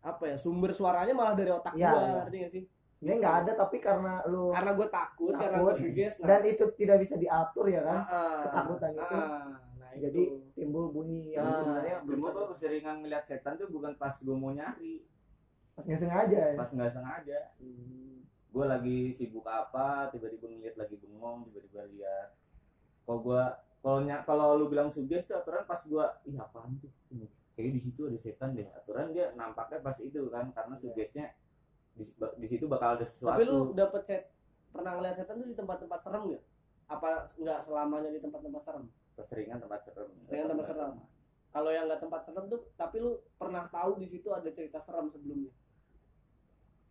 apa 0.02 0.24
ya 0.26 0.36
sumber 0.36 0.72
suaranya 0.72 1.12
malah 1.12 1.32
dari 1.32 1.48
otak 1.50 1.74
Iya, 1.74 1.90
gue 1.90 2.00
iya. 2.00 2.14
ngerti 2.20 2.38
gak 2.40 2.52
sih 2.52 2.64
sebenarnya 2.94 3.20
nggak 3.20 3.36
ada 3.38 3.52
tapi 3.58 3.78
karena 3.78 4.14
lu 4.26 4.44
karena 4.50 4.72
gue 4.74 4.88
takut, 4.90 5.34
karena 5.34 5.48
Takut. 5.54 5.66
gue 5.66 5.74
suges 5.78 6.14
nah, 6.18 6.28
dan 6.30 6.42
itu 6.46 6.64
tidak 6.74 6.98
bisa 7.00 7.16
diatur 7.16 7.66
ya 7.68 7.82
kan 7.82 8.00
ah, 8.02 8.42
ketakutan 8.42 8.92
itu. 8.94 9.16
ah, 9.20 9.48
nah 9.76 9.92
jadi 9.94 10.22
itu. 10.24 10.36
timbul 10.54 10.86
bunyi 10.90 11.36
yang 11.36 11.52
sebenarnya 11.52 11.96
cuma 12.02 12.28
gue 12.32 12.46
keseringan 12.52 12.96
ngeliat 13.00 13.24
setan 13.24 13.56
tuh 13.56 13.68
bukan 13.68 13.92
pas 13.96 14.16
gue 14.16 14.32
mau 14.34 14.50
nyari 14.50 15.04
pas 15.74 15.84
nggak 15.84 16.00
sengaja 16.00 16.40
ya 16.52 16.56
pas 16.56 16.70
nggak 16.70 16.92
sengaja 16.92 17.40
Hmm. 17.60 18.24
gue 18.50 18.66
lagi 18.66 18.98
sibuk 19.10 19.44
apa 19.44 20.08
tiba-tiba 20.08 20.48
ngeliat 20.48 20.76
lagi 20.78 20.96
bengong 20.96 21.48
tiba-tiba 21.48 21.84
lihat 21.90 22.30
kalau 23.04 23.20
gue 23.20 23.44
kalau 23.84 24.00
kalau 24.24 24.46
lu 24.56 24.72
bilang 24.72 24.88
suges 24.88 25.28
tuh 25.28 25.36
aturan 25.36 25.68
pas 25.68 25.80
gue 25.84 26.06
ih 26.32 26.40
apaan 26.40 26.80
tuh? 26.80 26.92
Kayak 27.54 27.72
di 27.76 27.82
situ 27.84 28.08
ada 28.08 28.16
setan 28.16 28.56
deh. 28.56 28.66
Aturan 28.72 29.12
dia 29.12 29.36
nampaknya 29.36 29.84
pas 29.84 30.00
itu 30.00 30.32
kan 30.32 30.50
karena 30.56 30.76
sugesnya 30.80 31.36
di, 31.94 32.04
di 32.40 32.48
situ 32.48 32.66
bakal 32.66 32.96
ada 32.96 33.06
sesuatu. 33.06 33.36
Tapi 33.36 33.44
lu 33.44 33.76
dapet 33.76 34.02
set 34.08 34.24
pernah 34.72 34.98
ngeliat 34.98 35.16
setan 35.20 35.38
tuh 35.38 35.48
di 35.52 35.54
tempat-tempat 35.54 36.00
serem 36.02 36.34
gak 36.34 36.44
apa 36.90 37.26
nggak 37.26 37.60
selamanya 37.64 38.10
di 38.12 38.20
tempat-tempat 38.24 38.62
serem? 38.64 38.86
Keseringan 39.14 39.60
tempat 39.62 39.80
serem. 39.86 40.10
Keseringan 40.26 40.50
tempat 40.56 40.68
serem. 40.72 40.94
kalau 41.54 41.70
yang 41.70 41.86
nggak 41.86 42.02
tempat 42.02 42.22
serem 42.26 42.50
tuh 42.50 42.66
tapi 42.74 42.98
lu 42.98 43.22
pernah 43.38 43.70
tahu 43.70 44.02
di 44.02 44.10
situ 44.10 44.34
ada 44.34 44.50
cerita 44.50 44.82
serem 44.82 45.12
sebelumnya? 45.12 45.54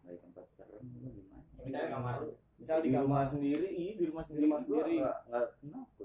Dari 0.06 0.18
tempat 0.22 0.46
serem 0.54 0.84
lu 1.02 1.08
gimana? 1.10 1.42
Misalnya 1.62 1.88
kamar 1.90 2.14
misal 2.62 2.78
di 2.78 2.88
di 2.88 2.96
rumah 2.96 3.26
kamar. 3.26 3.32
sendiri 3.34 3.68
iya 3.68 3.92
di 3.98 4.04
rumah 4.06 4.24
sendiri 4.24 4.44
rumah 4.46 4.60
gua 4.62 4.66
sendiri. 4.78 4.94
nggak 5.02 5.18
nggak 5.26 5.46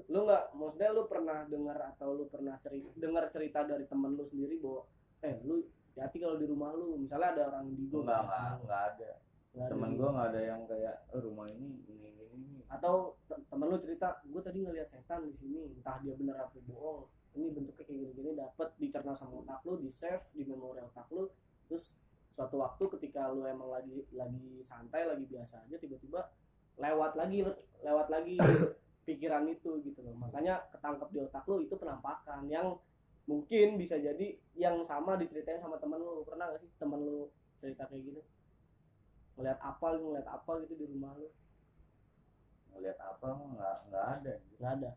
lu 0.10 0.20
nggak 0.26 0.44
maksudnya 0.58 0.90
lu 0.92 1.04
pernah 1.06 1.38
dengar 1.46 1.78
atau 1.94 2.10
lu 2.18 2.26
pernah 2.26 2.56
cerita 2.58 2.90
dengar 2.98 3.24
cerita 3.30 3.60
dari 3.64 3.86
temen 3.86 4.18
lu 4.18 4.26
sendiri 4.26 4.58
bahwa 4.58 4.82
eh 5.22 5.36
lu 5.46 5.56
hati 5.98 6.18
kalau 6.22 6.38
di 6.38 6.46
rumah 6.46 6.70
lu. 6.78 6.94
Misalnya 6.94 7.34
ada 7.34 7.42
orang 7.50 7.66
indigo 7.74 8.06
enggak 8.06 8.22
enggak 8.22 8.50
enggak 8.62 8.82
ada. 8.94 9.12
Nggak 9.50 9.66
ada 9.66 9.72
temen 9.74 9.90
gitu. 9.90 9.98
gue 9.98 10.10
nggak 10.14 10.28
ada 10.30 10.42
yang 10.46 10.62
kayak 10.70 10.96
"Eh, 11.10 11.22
rumah 11.26 11.46
ini 11.50 11.68
ini 11.90 12.08
ini 12.14 12.24
ini. 12.38 12.60
Atau 12.70 13.18
te- 13.26 13.42
temen 13.50 13.66
lu 13.66 13.78
cerita 13.82 14.08
gue 14.22 14.42
tadi 14.46 14.58
ngeliat 14.62 14.90
setan 14.90 15.26
di 15.26 15.34
sini 15.34 15.60
entah 15.74 15.98
dia 16.06 16.14
bener 16.14 16.38
apa 16.38 16.58
bohong. 16.70 17.10
Ini 17.34 17.54
bentuknya 17.54 17.82
kayak 17.86 17.98
gini-gini. 17.98 18.32
Dapat 18.38 18.70
dicerna 18.78 19.14
sama 19.18 19.42
otak 19.42 19.62
lu 19.66 19.82
di 19.82 19.90
save 19.90 20.22
di 20.38 20.46
memori 20.46 20.82
otak 20.86 21.10
lu. 21.10 21.26
Terus 21.66 21.98
suatu 22.38 22.62
waktu 22.62 22.84
ketika 22.98 23.34
lu 23.34 23.50
emang 23.50 23.74
lagi 23.74 24.06
lagi 24.14 24.62
santai 24.62 25.10
lagi 25.10 25.26
biasa 25.26 25.66
aja 25.66 25.82
tiba-tiba 25.82 26.30
lewat 26.78 27.18
lagi 27.18 27.46
lewat 27.82 28.08
lagi 28.10 28.38
pikiran 29.08 29.46
itu 29.50 29.82
gitu 29.82 30.00
loh. 30.04 30.16
Makanya 30.18 30.68
ketangkep 30.74 31.10
di 31.14 31.20
otak 31.24 31.44
lu 31.50 31.64
itu 31.64 31.76
penampakan 31.78 32.46
yang 32.50 32.78
mungkin 33.28 33.76
bisa 33.76 34.00
jadi 34.00 34.40
yang 34.56 34.80
sama 34.88 35.20
diceritain 35.20 35.60
sama 35.60 35.76
temen 35.76 36.00
lu 36.00 36.24
pernah 36.24 36.48
gak 36.48 36.64
sih 36.64 36.72
temen 36.80 37.04
lu 37.04 37.28
cerita 37.60 37.88
kayak 37.88 38.04
gitu? 38.14 38.22
Ngeliat 39.36 39.60
apa 39.62 39.88
ngeliat 39.98 40.28
apa 40.28 40.52
gitu 40.66 40.74
di 40.76 40.86
rumah 40.88 41.14
lu 41.18 41.30
ngeliat 42.78 42.98
apa 43.02 43.28
nggak 43.32 43.78
nggak 43.90 44.06
ada. 44.22 44.34
Nggak 44.60 44.72
ada. 44.82 44.92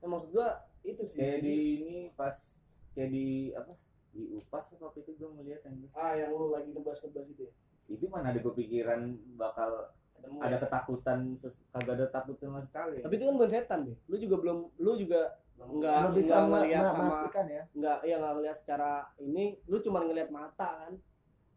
Nah, 0.00 0.08
maksud 0.16 0.30
gua 0.32 0.48
itu 0.80 1.02
sih. 1.04 1.20
Kayak 1.20 1.40
di 1.44 1.56
ini 1.84 1.98
pas 2.16 2.36
kayak 2.96 3.10
di 3.12 3.26
apa? 3.52 3.72
Di 4.10 4.22
upas 4.42 4.66
apa 4.74 4.90
waktu 4.90 5.06
itu 5.06 5.12
gue 5.22 5.28
ngeliat 5.38 5.62
yang 5.62 5.76
ah 5.94 6.18
yang 6.18 6.34
lu 6.34 6.50
lagi 6.50 6.74
nebas-nebas 6.74 7.30
itu 7.30 7.46
ya? 7.46 7.52
Itu 7.86 8.10
mana 8.10 8.34
ada 8.34 8.40
kepikiran 8.42 9.14
bakal 9.38 9.92
Ketemu 10.20 10.36
ada 10.44 10.52
ya? 10.52 10.60
ketakutan 10.60 11.18
kagak 11.72 11.94
ada 11.96 12.06
takut 12.12 12.36
sama 12.36 12.60
sekali 12.60 13.00
tapi 13.00 13.14
itu 13.16 13.24
kan 13.24 13.34
bukan 13.40 13.50
setan 13.50 13.78
deh 13.88 13.96
lu 14.04 14.16
juga 14.20 14.36
belum 14.36 14.58
lu 14.76 14.92
juga 15.00 15.20
nggak 15.60 15.96
lu 16.00 16.08
bisa 16.16 16.34
nggak 16.40 16.44
me- 16.48 16.52
ngeliat 16.64 16.84
sama 16.88 17.16
ya. 17.48 17.62
nggak 17.76 17.98
ya 18.08 18.14
nggak 18.16 18.32
ngeliat 18.32 18.56
secara 18.56 18.90
ini. 19.20 19.60
Lu 19.68 19.76
cuma 19.84 20.00
ngeliat 20.08 20.32
mata 20.32 20.68
kan 20.88 20.92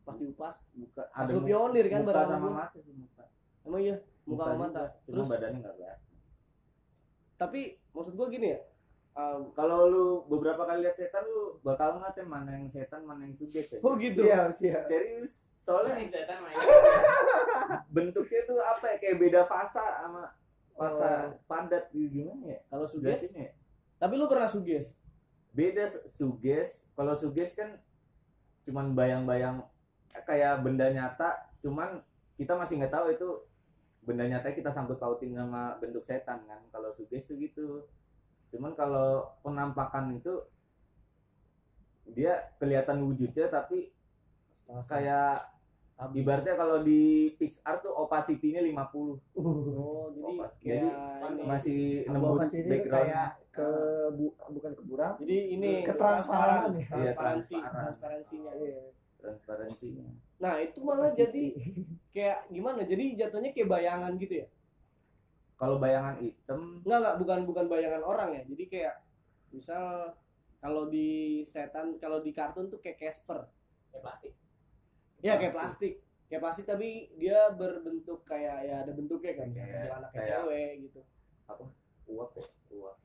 pas 0.03 0.15
diupas 0.19 0.59
buka 0.75 1.07
Pas 1.07 1.27
lu 1.31 1.39
pionir 1.47 1.87
kan 1.87 2.03
muka 2.03 2.11
bareng 2.11 2.31
sama 2.35 2.49
mata 2.51 2.77
sih 2.83 2.91
muka. 2.91 3.23
Emang 3.63 3.79
iya 3.79 3.95
muka 4.27 4.43
sama 4.43 4.51
juga, 4.51 4.63
mata. 4.67 4.83
cuma 5.07 5.15
terus? 5.15 5.27
badannya 5.31 5.59
nggak 5.63 5.75
kelihatan. 5.79 6.11
Tapi 7.39 7.61
maksud 7.95 8.13
gua 8.19 8.27
gini 8.27 8.47
ya 8.51 8.59
um, 9.13 9.51
kalau 9.51 9.79
lu 9.85 10.05
beberapa 10.27 10.63
kali 10.63 10.81
lihat 10.81 10.93
setan 10.93 11.23
lu 11.23 11.57
bakal 11.61 11.97
ngatain 11.97 12.25
mana 12.25 12.53
yang 12.53 12.67
setan 12.67 13.01
mana 13.01 13.23
yang 13.23 13.33
suges 13.33 13.67
ya. 13.69 13.79
Oh 13.79 13.93
gitu? 13.95 14.21
Siap 14.23 14.49
siap. 14.51 14.83
Serius? 14.83 15.53
Soalnya 15.57 15.95
Ini 15.97 16.09
setan 16.09 16.37
main. 16.39 16.55
bentuknya 17.95 18.41
tuh 18.43 18.59
apa 18.59 18.85
ya? 18.89 18.95
Kayak 18.99 19.17
beda 19.19 19.41
fasa 19.45 19.83
sama 20.01 20.23
fasa 20.73 21.09
Oh. 21.29 21.37
padat 21.45 21.89
gitu 21.89 22.09
gimana 22.21 22.43
ya? 22.47 22.59
Kalau 22.67 22.85
suges 22.85 23.21
Jelasin 23.21 23.33
ya. 23.39 23.51
Tapi 23.97 24.13
lu 24.13 24.25
pernah 24.25 24.47
suges 24.47 24.97
beda 25.53 25.85
su- 25.85 26.05
suges 26.09 26.81
kalau 26.91 27.13
suges 27.13 27.53
kan 27.53 27.77
cuman 28.65 28.91
bayang-bayang 28.91 29.61
eh, 30.11 30.23
kayak 30.23 30.61
benda 30.61 30.89
nyata. 30.89 31.53
Cuman 31.59 32.01
kita 32.33 32.57
masih 32.57 32.81
nggak 32.81 32.91
tahu 32.91 33.07
itu 33.09 33.29
benda 34.01 34.25
nyata 34.25 34.51
kita 34.51 34.67
sangkut 34.67 34.97
pautin 34.97 35.31
sama 35.31 35.77
bentuk 35.77 36.03
setan 36.03 36.43
kan. 36.43 36.59
Kalau 36.69 36.89
suges 36.91 37.23
tuh 37.23 37.37
gitu 37.37 37.85
cuman 38.53 38.77
kalau 38.77 39.25
penampakan 39.41 40.13
itu 40.13 40.45
dia 42.13 42.53
kelihatan 42.61 43.01
wujudnya 43.01 43.49
tapi 43.49 43.89
kayak 44.85 45.49
ibaratnya 46.13 46.53
kalau 46.53 46.85
di 46.85 47.33
Pixar 47.39 47.81
tuh 47.81 47.93
opacity-nya 47.97 48.61
50 48.61 48.69
uh 48.69 49.17
oh 49.39 50.05
jadi 50.13 50.33
Opas. 50.37 50.51
kayak 50.61 50.93
Jadi, 51.23 51.41
masih 51.47 51.79
nembus 52.11 52.51
background. 52.51 52.91
kayak 52.93 53.29
ke 53.53 53.69
bu, 54.13 54.25
bukan 54.35 54.71
ke 54.77 54.83
buram 54.83 55.13
jadi 55.17 55.37
ini 55.57 55.71
Ketransparanan 55.81 56.69
transparan. 56.69 56.71
ya? 56.73 56.77
Iya, 56.77 56.89
transparansi 56.93 57.55
transparan. 57.57 57.85
transparansinya. 57.89 58.53
Transparansinya. 59.23 60.05
Nah 60.43 60.53
itu 60.59 60.79
malah 60.83 61.11
jadi 61.15 61.45
kayak 62.11 62.39
gimana? 62.51 62.83
Jadi 62.83 63.15
jatuhnya 63.15 63.55
kayak 63.55 63.69
bayangan 63.71 64.11
gitu 64.19 64.43
ya 64.43 64.47
kalau 65.63 65.79
bayangan 65.79 66.19
hitam 66.19 66.83
Enggak 66.83 66.99
enggak 66.99 67.17
bukan 67.17 67.39
bukan 67.47 67.65
bayangan 67.71 68.03
orang 68.03 68.29
ya. 68.35 68.43
Jadi 68.43 68.63
kayak 68.67 68.95
misal 69.49 70.11
kalau 70.59 70.87
di 70.87 71.07
setan 71.43 71.95
kalau 71.97 72.19
di 72.19 72.31
kartun 72.31 72.67
tuh 72.67 72.79
kayak 72.79 72.99
Casper. 72.99 73.47
kayak 73.89 74.03
plastik 74.03 74.33
Ya 75.23 75.39
kayak 75.39 75.55
plastik. 75.55 75.93
Kayak 76.27 76.41
plastik 76.43 76.65
tapi 76.65 77.07
dia 77.15 77.47
berbentuk 77.55 78.27
kayak 78.27 78.67
ya 78.67 78.75
ada 78.83 78.91
bentuknya 78.91 79.39
kan. 79.39 79.47
Kayak- 79.49 79.71
Kayak 79.71 79.95
anak 79.95 80.09
kayak- 80.11 80.27
cewek 80.27 80.71
gitu. 80.83 80.99
uap 82.03 82.31
ya 82.35 82.45
uap 82.75 82.97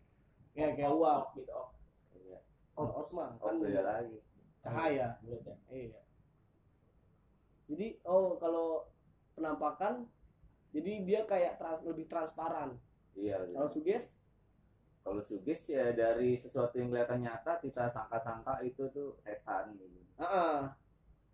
Ya 0.58 0.66
kayak 0.74 0.90
uap. 0.90 1.24
gitu 1.38 1.52
oh. 1.54 1.70
Iya. 2.18 2.38
Oh, 2.74 2.90
oh 2.98 3.06
kan 3.38 3.54
beda 3.62 3.82
lagi 3.86 4.18
cahaya. 4.58 5.14
ya 5.22 5.54
Iya. 5.70 6.00
Jadi 7.70 7.86
oh 8.02 8.34
kalau 8.42 8.88
penampakan 9.38 10.08
jadi 10.78 10.92
dia 11.02 11.20
kayak 11.24 11.56
trans, 11.56 11.82
lebih 11.82 12.06
transparan. 12.06 12.78
iya 13.12 13.42
Kalau 13.42 13.66
suges 13.66 14.14
kalau 15.00 15.18
suges 15.18 15.64
ya 15.66 15.90
dari 15.90 16.34
sesuatu 16.34 16.76
yang 16.76 16.88
kelihatan 16.88 17.20
nyata 17.20 17.56
kita 17.58 17.88
sangka-sangka 17.88 18.60
itu 18.60 18.86
tuh 18.88 19.16
setan 19.16 19.72
gitu 19.72 19.98
Heeh. 20.16 20.68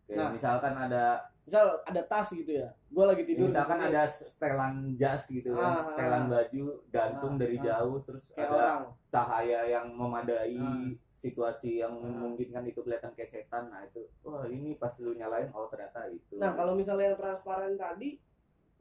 Kayak 0.05 0.17
Nah. 0.17 0.31
misalkan 0.31 0.75
ada 0.79 1.05
misal 1.43 1.65
ada 1.83 2.01
tas 2.03 2.29
gitu 2.31 2.53
ya 2.55 2.69
gue 2.87 3.05
lagi 3.05 3.25
tidur 3.25 3.49
misalkan 3.49 3.81
ada 3.83 4.05
setelan 4.05 4.93
jas 4.95 5.29
gitu 5.29 5.53
kan, 5.53 5.61
Ah, 5.71 5.83
setelan 5.83 6.25
ah. 6.25 6.29
baju 6.31 6.65
gantung 6.89 7.35
Ah, 7.35 7.41
dari 7.41 7.57
ah. 7.59 7.63
jauh 7.63 7.97
terus 8.01 8.25
kayak 8.31 8.47
ada 8.47 8.55
orang 8.55 8.83
cahaya 9.07 9.61
yang 9.67 9.87
memadai 9.91 10.57
Ah. 10.57 10.89
situasi 11.11 11.81
yang 11.81 11.93
Ah. 11.95 12.05
memungkinkan 12.07 12.65
itu 12.65 12.81
kelihatan 12.81 13.13
kayak 13.13 13.29
setan 13.29 13.69
nah 13.69 13.81
itu 13.83 14.05
wah 14.23 14.45
ini 14.47 14.77
pas 14.77 14.93
lu 14.99 15.13
nyalain 15.13 15.49
oh 15.51 15.69
ternyata 15.69 16.05
itu 16.07 16.37
nah 16.37 16.53
kalau 16.53 16.73
misalnya 16.73 17.11
yang 17.11 17.19
transparan 17.19 17.75
tadi 17.75 18.21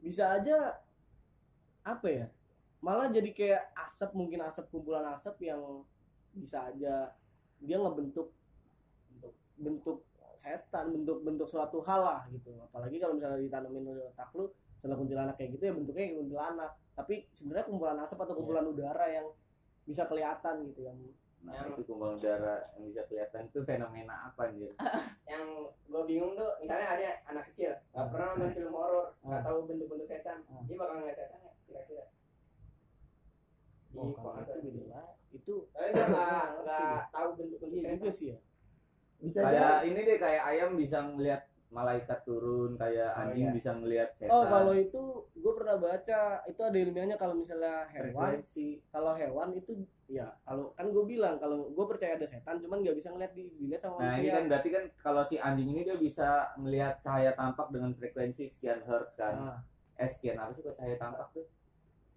bisa 0.04 0.36
aja 0.36 0.76
apa 1.80 2.08
ya 2.12 2.26
malah 2.84 3.08
jadi 3.08 3.32
kayak 3.32 3.62
asap 3.88 4.12
mungkin 4.12 4.44
asap 4.44 4.68
kumpulan 4.68 5.08
asap 5.16 5.48
yang 5.48 5.80
bisa 6.36 6.68
aja 6.68 7.16
dia 7.64 7.76
ngebentuk 7.80 8.28
bentuk 9.08 9.34
bentuk 9.56 9.98
setan 10.36 10.92
bentuk 10.92 11.24
bentuk 11.24 11.48
suatu 11.48 11.80
hal 11.88 12.04
lah 12.04 12.20
gitu. 12.28 12.52
Apalagi 12.68 13.00
kalau 13.00 13.16
misalnya 13.16 13.40
ditanamin 13.40 13.96
di 13.96 14.02
otak 14.04 14.30
lu 14.36 14.52
misalnya 14.52 14.96
kuntilanak 15.00 15.34
kayak 15.40 15.50
gitu 15.56 15.64
ya 15.64 15.72
bentuknya 15.72 16.04
kayak 16.04 16.18
kuntilanak. 16.20 16.70
Tapi 16.92 17.14
sebenarnya 17.32 17.66
kumpulan 17.72 17.98
asap 18.04 18.18
atau 18.20 18.34
kumpulan 18.36 18.66
udara 18.68 19.06
yang 19.08 19.26
bisa 19.88 20.04
kelihatan 20.04 20.68
gitu 20.68 20.80
yang 20.84 20.98
nah 21.44 21.60
itu 21.62 21.82
kumpulan 21.82 22.16
udara 22.16 22.56
yang 22.72 22.88
bisa 22.88 23.04
kelihatan 23.04 23.42
itu 23.44 23.60
fenomena 23.62 24.14
apa 24.26 24.48
anjir? 24.48 24.72
Yang 25.24 25.44
gue 25.84 26.02
bingung 26.04 26.32
tuh 26.32 26.50
misalnya 26.56 26.88
ada 26.90 27.08
anak 27.26 27.44
kecil 27.48 27.72
nggak 27.90 28.06
pernah 28.08 28.26
nonton 28.32 28.50
film 28.50 28.72
horor 28.72 29.06
nggak 29.20 29.38
Ah. 29.38 29.44
tahu 29.44 29.58
bentuk-bentuk 29.64 30.06
setan 30.06 30.38
Ah. 30.46 30.60
dia 30.62 30.74
bakal 30.74 30.94
ngeliat 30.98 31.16
setan 31.18 31.40
ya 31.40 31.52
kira-kira? 31.64 32.04
Oh, 33.94 34.10
kalau 34.10 34.42
itu 34.42 34.68
beda 34.72 35.00
itu 35.30 35.54
dia 35.70 36.04
nggak 36.04 36.44
nggak 36.58 36.98
tahu 37.14 37.28
bentuk-bentuk 37.36 37.78
iya 37.78 37.90
juga 37.94 38.10
sih 38.10 38.26
ya. 38.30 38.38
Bisa 39.20 39.38
kayak 39.40 39.86
ini 39.86 40.00
deh 40.02 40.18
kayak 40.18 40.42
ayam 40.44 40.70
bisa 40.74 40.98
ngelihat 41.00 41.42
malaikat 41.70 42.18
turun 42.22 42.74
kayak 42.74 43.10
Oh, 43.12 43.20
anjing 43.20 43.48
iya. 43.48 43.54
bisa 43.54 43.70
ngelihat 43.72 44.10
setan. 44.12 44.30
Oh 44.30 44.44
kalau 44.44 44.72
itu 44.72 45.02
gue 45.32 45.52
pernah 45.54 45.76
baca 45.76 46.20
itu 46.44 46.60
ada 46.60 46.74
ilmiahnya 46.76 47.16
kalau 47.16 47.34
misalnya 47.34 47.86
hewan 47.88 48.10
frekuensi. 48.38 48.82
kalau 48.88 49.12
hewan 49.12 49.48
itu 49.52 49.72
ya 50.04 50.28
kalau 50.42 50.70
kan 50.72 50.86
gue 50.86 51.04
bilang 51.04 51.40
kalau 51.40 51.72
gue 51.72 51.86
percaya 51.88 52.14
ada 52.14 52.28
setan 52.28 52.60
cuman 52.60 52.80
nggak 52.80 52.92
bisa 52.92 53.08
ngeliat 53.08 53.32
di 53.32 53.48
dilihat 53.56 53.80
sama 53.80 53.96
Nah 53.98 54.14
ini 54.14 54.28
manusia. 54.28 54.34
kan 54.34 54.44
berarti 54.46 54.68
kan 54.68 54.84
kalau 54.98 55.22
si 55.24 55.36
anjing 55.36 55.68
ini 55.72 55.80
dia 55.80 55.96
bisa 55.96 56.28
melihat 56.56 57.00
cahaya 57.00 57.32
tampak 57.32 57.72
dengan 57.72 57.90
frekuensi 57.90 58.44
sekian 58.44 58.84
hertz 58.84 59.16
kan. 59.16 59.34
Nah, 59.34 59.58
Eh 59.94 60.04
sekian 60.04 60.36
apa 60.36 60.50
sih 60.50 60.60
kok 60.60 60.74
cahaya 60.74 60.98
tampak 60.98 61.30
tuh? 61.30 61.46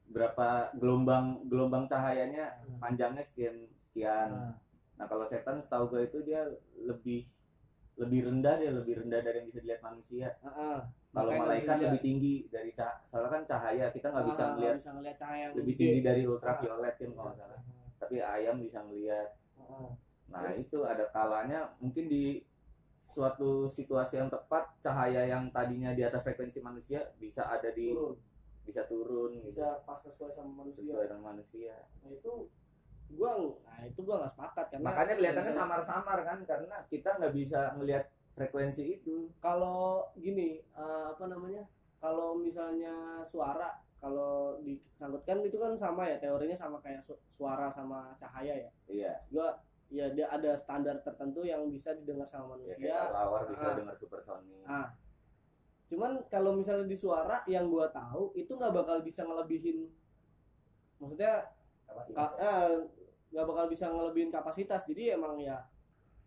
Berapa 0.08 0.72
gelombang 0.74 1.46
gelombang 1.46 1.86
cahayanya 1.86 2.60
nah, 2.66 2.78
panjangnya 2.82 3.22
sekian 3.22 3.56
sekian. 3.78 4.30
nah. 4.34 4.54
Nah 4.98 5.06
kalau 5.06 5.24
setan 5.24 5.62
setahu 5.62 5.88
gue 5.88 6.08
itu 6.08 6.20
dia 6.24 6.42
lebih 6.82 7.24
lebih 7.98 8.30
rendah 8.30 8.58
dia 8.58 8.70
lebih 8.70 8.94
rendah 9.02 9.22
dari 9.22 9.42
yang 9.42 9.48
bisa 9.48 9.60
dilihat 9.62 9.82
manusia. 9.82 10.30
Heeh. 10.42 10.80
Kalau 11.08 11.34
Makanya 11.34 11.38
nggak 11.38 11.50
malaikat 11.50 11.78
lebih 11.82 12.02
tinggi 12.04 12.34
dari 12.48 12.70
cah 12.70 12.94
soalnya 13.04 13.30
kan 13.32 13.44
cahaya 13.46 13.86
kita 13.90 14.08
nggak 14.10 14.26
bisa 14.28 14.42
Ah, 14.42 14.50
melihat 14.54 14.76
bisa 14.78 14.92
ngeliat 14.94 15.18
cahaya 15.18 15.46
lebih 15.50 15.74
tinggi 15.74 16.00
dari 16.02 16.22
ultraviolet 16.26 16.94
kan 16.94 17.12
kalau 17.14 17.34
salah. 17.34 17.60
Tapi 17.98 18.18
ayam 18.18 18.58
bisa 18.58 18.82
ngelihat 18.82 19.30
Heeh. 19.58 19.90
Nah 20.28 20.52
itu 20.52 20.84
ada 20.84 21.08
kalanya 21.10 21.72
mungkin 21.80 22.06
di 22.06 22.44
suatu 23.00 23.66
situasi 23.66 24.20
yang 24.20 24.28
tepat 24.28 24.68
cahaya 24.78 25.24
yang 25.24 25.50
tadinya 25.50 25.92
di 25.92 26.04
atas 26.04 26.22
frekuensi 26.22 26.60
manusia 26.60 27.02
bisa 27.16 27.48
ada 27.48 27.72
di 27.72 27.90
Turun. 27.90 28.14
bisa 28.62 28.84
turun 28.84 29.32
gitu, 29.32 29.48
bisa 29.48 29.80
pas 29.82 29.96
sesuai 29.98 30.36
sama 30.36 30.62
manusia. 30.62 30.84
sesuai 30.84 31.08
dengan 31.08 31.24
manusia. 31.32 31.74
Nah 32.04 32.12
itu 32.12 32.52
gua 33.10 33.32
nah 33.64 33.80
itu 33.82 34.00
gua 34.04 34.20
nggak 34.22 34.34
sepakat 34.36 34.66
karena 34.70 34.84
Makanya 34.84 35.14
kelihatannya 35.16 35.48
misalnya- 35.48 35.64
samar-samar 35.80 36.18
kan 36.22 36.40
karena 36.44 36.76
kita 36.86 37.10
nggak 37.16 37.34
bisa 37.34 37.60
melihat 37.74 38.04
frekuensi 38.36 38.84
itu. 38.94 39.32
kalau 39.40 40.12
gini 40.14 40.60
eh, 40.62 41.06
apa 41.10 41.26
namanya 41.26 41.64
kalau 41.98 42.36
misalnya 42.36 42.94
suara 43.24 43.74
kalau 43.98 44.62
disangkutkan 44.62 45.42
itu 45.42 45.58
kan 45.58 45.74
sama 45.74 46.06
ya 46.06 46.18
teorinya 46.18 46.54
sama 46.54 46.78
kayak 46.78 47.02
su- 47.02 47.18
suara 47.28 47.66
sama 47.68 48.14
cahaya 48.14 48.54
ya? 48.56 48.70
Iya. 48.86 49.14
gua 49.28 49.58
ya 49.88 50.06
dia 50.12 50.28
ada 50.28 50.52
standar 50.54 51.00
tertentu 51.00 51.42
yang 51.42 51.66
bisa 51.68 51.96
didengar 51.96 52.28
sama 52.28 52.44
Ya, 52.46 52.52
manusia. 52.54 52.76
kayak 52.78 53.10
lawar 53.10 53.42
bisa 53.48 53.66
Ah. 53.66 53.74
dengar 53.74 53.96
supersonic. 53.96 54.62
ah. 54.64 54.88
Cuman 55.88 56.20
kalau 56.28 56.52
misalnya 56.54 56.86
di 56.86 56.94
suara 56.94 57.42
yang 57.46 57.68
gua 57.68 57.88
tahu 57.88 58.32
itu 58.34 58.52
nggak 58.52 58.76
bakal 58.76 59.00
bisa 59.00 59.24
ngelebihin 59.24 59.88
maksudnya 60.98 61.48
eh, 62.38 62.70
nggak 63.32 63.46
bakal 63.46 63.66
bisa 63.68 63.88
ngelebihin 63.88 64.30
kapasitas. 64.30 64.84
Jadi 64.84 65.16
emang 65.16 65.40
ya 65.40 65.64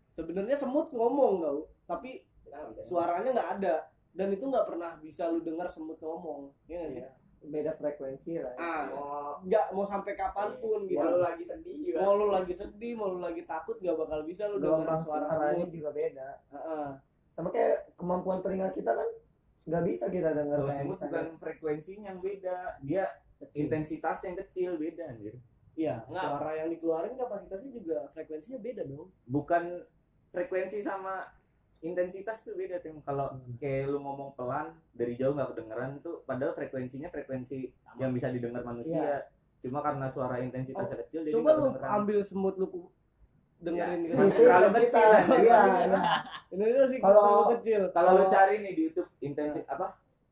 sebenarnya 0.07 0.57
semut 0.57 0.89
ngomong 0.91 1.33
tau. 1.39 1.59
Tapi 1.87 2.19
bisa? 2.43 2.81
suaranya 2.81 3.31
nggak 3.31 3.51
ada. 3.59 3.75
Dan 4.11 4.27
itu 4.27 4.43
nggak 4.43 4.67
pernah 4.67 4.97
bisa 4.97 5.29
lu 5.29 5.39
dengar 5.39 5.69
semut 5.69 5.95
ngomong. 5.97 6.51
Ya 6.65 6.81
nggak 6.81 6.91
sih 7.15 7.20
beda 7.41 7.73
frekuensi 7.73 8.37
lah 8.37 8.53
ya. 8.53 8.61
ah 8.61 8.81
mau 8.87 9.41
nggak 9.41 9.65
mau 9.73 9.81
sampai 9.81 10.13
kapan 10.13 10.49
pun 10.61 10.85
gitu 10.85 11.01
mau 11.01 11.09
lu 11.09 11.19
lagi 11.19 11.41
sedih 11.41 11.75
juga 11.81 11.97
mau 11.99 12.13
lu 12.13 12.27
lagi 12.29 12.53
sedih 12.53 12.93
mau 12.93 13.07
lu 13.09 13.19
lagi 13.19 13.41
takut 13.43 13.81
nggak 13.81 13.97
bakal 13.97 14.19
bisa 14.21 14.45
lu 14.45 14.61
dengar 14.61 14.93
suara 14.95 15.25
suaranya 15.25 15.57
semut 15.57 15.71
juga 15.73 15.89
beda 15.89 16.29
Heeh. 16.53 16.87
sama 17.29 17.49
kayak 17.49 17.97
kemampuan 17.97 18.39
telinga 18.39 18.69
kita 18.69 18.93
kan 18.93 19.09
nggak 19.61 19.83
bisa 19.85 20.05
kita 20.07 20.29
dengar 20.31 20.59
semut 20.69 20.93
misalnya 20.93 21.09
bukan 21.09 21.27
frekuensinya 21.37 22.05
yang 22.09 22.19
beda, 22.19 22.57
dia 22.81 23.05
Kecil. 23.37 23.59
intensitas 23.65 24.17
yang 24.21 24.35
kecil 24.37 24.69
beda 24.77 25.03
anjir. 25.09 25.33
iya 25.73 26.05
Nggak. 26.05 26.21
suara 26.21 26.51
yang 26.53 26.69
dikeluarin 26.69 27.17
kapasitasnya 27.17 27.71
juga 27.71 27.97
frekuensinya 28.13 28.59
beda 28.61 28.81
dong 28.85 29.09
Bukan 29.25 29.63
frekuensi 30.29 30.81
sama 30.81 31.25
intensitas 31.81 32.41
tuh 32.41 32.53
beda 32.53 32.77
tim. 32.77 33.01
Kalau 33.01 33.27
Hmm. 33.27 33.57
kayak 33.57 33.87
lu 33.87 33.99
ngomong 33.99 34.33
pelan 34.33 34.69
dari 34.91 35.13
jauh 35.13 35.33
nggak 35.33 35.49
kedengeran 35.51 35.97
tuh 35.99 36.21
padahal 36.23 36.53
frekuensinya 36.53 37.07
frekuensi 37.07 37.59
Sama. 37.75 37.97
yang 37.97 38.11
bisa 38.11 38.29
didengar 38.29 38.61
manusia 38.61 39.25
cuma 39.57 39.77
karena 39.79 40.05
suara 40.05 40.37
intensitasnya 40.39 40.97
kecil 40.99 41.21
jadi 41.21 41.31
Oh, 41.31 41.37
coba 41.37 41.49
lu 41.51 41.61
kedengeran. 41.67 41.89
ambil 41.95 42.19
semut 42.19 42.55
lu 42.55 42.65
ku- 42.65 42.89
dengerin 43.59 43.99
Ya, 43.99 44.07
gitu. 44.07 44.17
masih 44.17 44.41
intensitas. 44.41 44.81
kecil, 44.81 45.37
iya 45.45 45.59
iya. 45.85 45.99
ini 46.49 46.65
sih 46.87 46.97
Kalau- 46.99 47.21
kalau 47.21 47.43
kecil 47.51 47.81
kalau 47.91 48.11
lu 48.15 48.25
cari 48.25 48.55
nih 48.57 48.73
di 48.73 48.81
YouTube 48.83 49.09
intensi 49.19 49.61
apa 49.63 49.85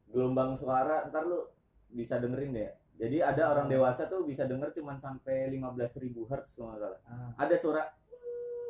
gelombang 0.07 0.53
suara 0.53 1.05
ntar 1.05 1.23
lu 1.23 1.45
bisa 1.87 2.17
dengerin 2.17 2.51
deh 2.51 2.69
jadi 2.95 3.17
ada 3.23 3.53
orang 3.53 3.67
dewasa 3.67 4.05
tuh 4.05 4.25
bisa 4.25 4.43
denger 4.43 4.73
cuman 4.73 4.97
sampai 4.97 5.45
15.000 5.47 5.93
hertz 6.25 6.57
kalau 6.57 6.73
salah 6.75 6.97
Ah. 7.05 7.29
ada 7.37 7.53
suara 7.53 7.85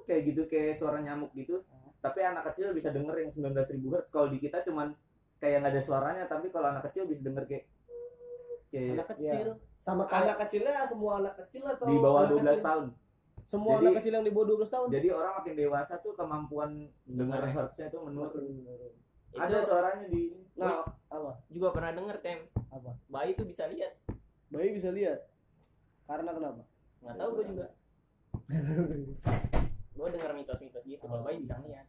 kayak 0.03 0.21
gitu 0.25 0.41
kayak 0.45 0.75
suara 0.75 0.99
nyamuk 0.99 1.31
gitu 1.33 1.63
Ah. 1.65 1.78
Tapi 1.99 2.19
anak 2.23 2.43
kecil 2.51 2.71
bisa 2.71 2.89
denger 2.95 3.15
yang 3.19 3.31
19.000 3.31 3.75
hertz. 3.91 4.09
Kalau 4.11 4.27
di 4.31 4.39
kita 4.39 4.63
cuman 4.63 4.95
kayak 5.39 5.63
nggak 5.63 5.73
ada 5.75 5.81
suaranya 5.83 6.23
tapi 6.27 6.51
kalau 6.51 6.71
anak 6.71 6.83
kecil 6.91 7.07
bisa 7.07 7.23
denger 7.23 7.43
kayak 7.47 7.65
kayak 8.71 8.95
anak 8.95 9.07
kecil? 9.15 9.47
Sama 9.79 10.03
kayak 10.07 10.23
anak 10.27 10.37
kecilnya 10.47 10.83
semua 10.87 11.11
anak 11.19 11.35
kecil 11.45 11.63
atau 11.67 11.85
di 11.87 11.97
bawah 11.99 12.21
anak 12.23 12.31
12 12.35 12.39
kecil? 12.39 12.63
tahun. 12.63 12.85
Semua 13.49 13.73
Jadi- 13.73 13.83
anak 13.83 13.93
kecil 13.99 14.13
yang 14.13 14.25
di 14.25 14.31
bawah 14.31 14.47
12 14.47 14.69
tahun? 14.71 14.87
jadi 14.93 15.07
orang 15.09 15.33
makin 15.41 15.55
dewasa 15.57 15.93
tuh 15.99 16.13
kemampuan 16.15 16.71
denger 17.03 17.41
hertznya 17.51 17.87
tuh 17.91 18.01
menurun. 18.07 18.45
Itu 19.29 19.37
ada 19.37 19.57
suaranya 19.61 20.07
di 20.07 20.21
nah 20.59 20.83
apa? 21.07 21.31
Juga 21.51 21.67
pernah 21.71 21.91
denger 21.95 22.17
tem. 22.23 22.39
Apa? 22.69 22.91
Bayi 23.07 23.35
tuh 23.35 23.47
bisa 23.47 23.67
lihat. 23.67 23.95
Bayi 24.51 24.71
bisa 24.71 24.91
lihat? 24.91 25.23
Karena 26.07 26.31
kenapa? 26.31 26.61
Nggak 26.99 27.15
tahu 27.15 27.29
gue 27.35 27.45
juga. 27.47 27.67
Gue 29.99 30.07
denger 30.15 30.31
mitos-mitos 30.31 30.83
gitu 30.87 31.03
kalau 31.03 31.27
bayi 31.27 31.43
bisa 31.43 31.59
lihat 31.59 31.83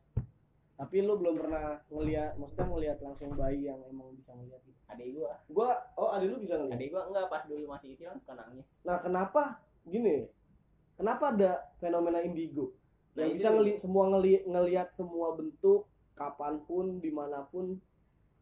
tapi 0.81 1.05
lu 1.05 1.21
belum 1.21 1.37
pernah 1.37 1.77
ngelihat 1.93 2.40
maksudnya 2.40 2.66
ngelihat 2.73 2.99
langsung 3.05 3.29
bayi 3.37 3.69
yang 3.69 3.77
emang 3.85 4.16
bisa 4.16 4.33
ngelihat 4.33 4.64
gitu? 4.64 4.81
Adik 4.88 5.12
gue 5.12 5.29
gua 5.53 5.77
oh 6.01 6.09
adik 6.09 6.33
lu 6.33 6.40
bisa 6.40 6.57
ngelihat 6.57 6.81
adik 6.81 6.88
gue 6.88 7.03
enggak 7.05 7.27
pas 7.29 7.43
dulu 7.45 7.64
masih 7.69 7.93
kecil 7.93 8.09
kan 8.09 8.16
suka 8.16 8.33
nangis. 8.33 8.64
Nah 8.81 8.97
kenapa? 8.97 9.61
Gini 9.85 10.25
kenapa 10.97 11.37
ada 11.37 11.53
fenomena 11.77 12.25
indigo? 12.25 12.73
Nah, 13.12 13.29
yang 13.29 13.37
itu 13.37 13.45
bisa 13.45 13.49
ngeli 13.53 13.73
semua 13.77 14.05
ngeli 14.09 14.40
ngelihat 14.49 14.88
semua 14.97 15.37
bentuk 15.37 15.85
kapan 16.16 16.64
pun 16.64 16.97
di 16.97 17.12
mana 17.12 17.45
pun 17.45 17.77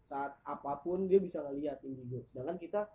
saat 0.07 0.39
apa 0.47 0.79
pun 0.79 1.11
dia 1.11 1.19
bisa 1.19 1.43
ngelihat 1.43 1.83
indigo. 1.83 2.23
Sedangkan 2.23 2.55
kita 2.55 2.87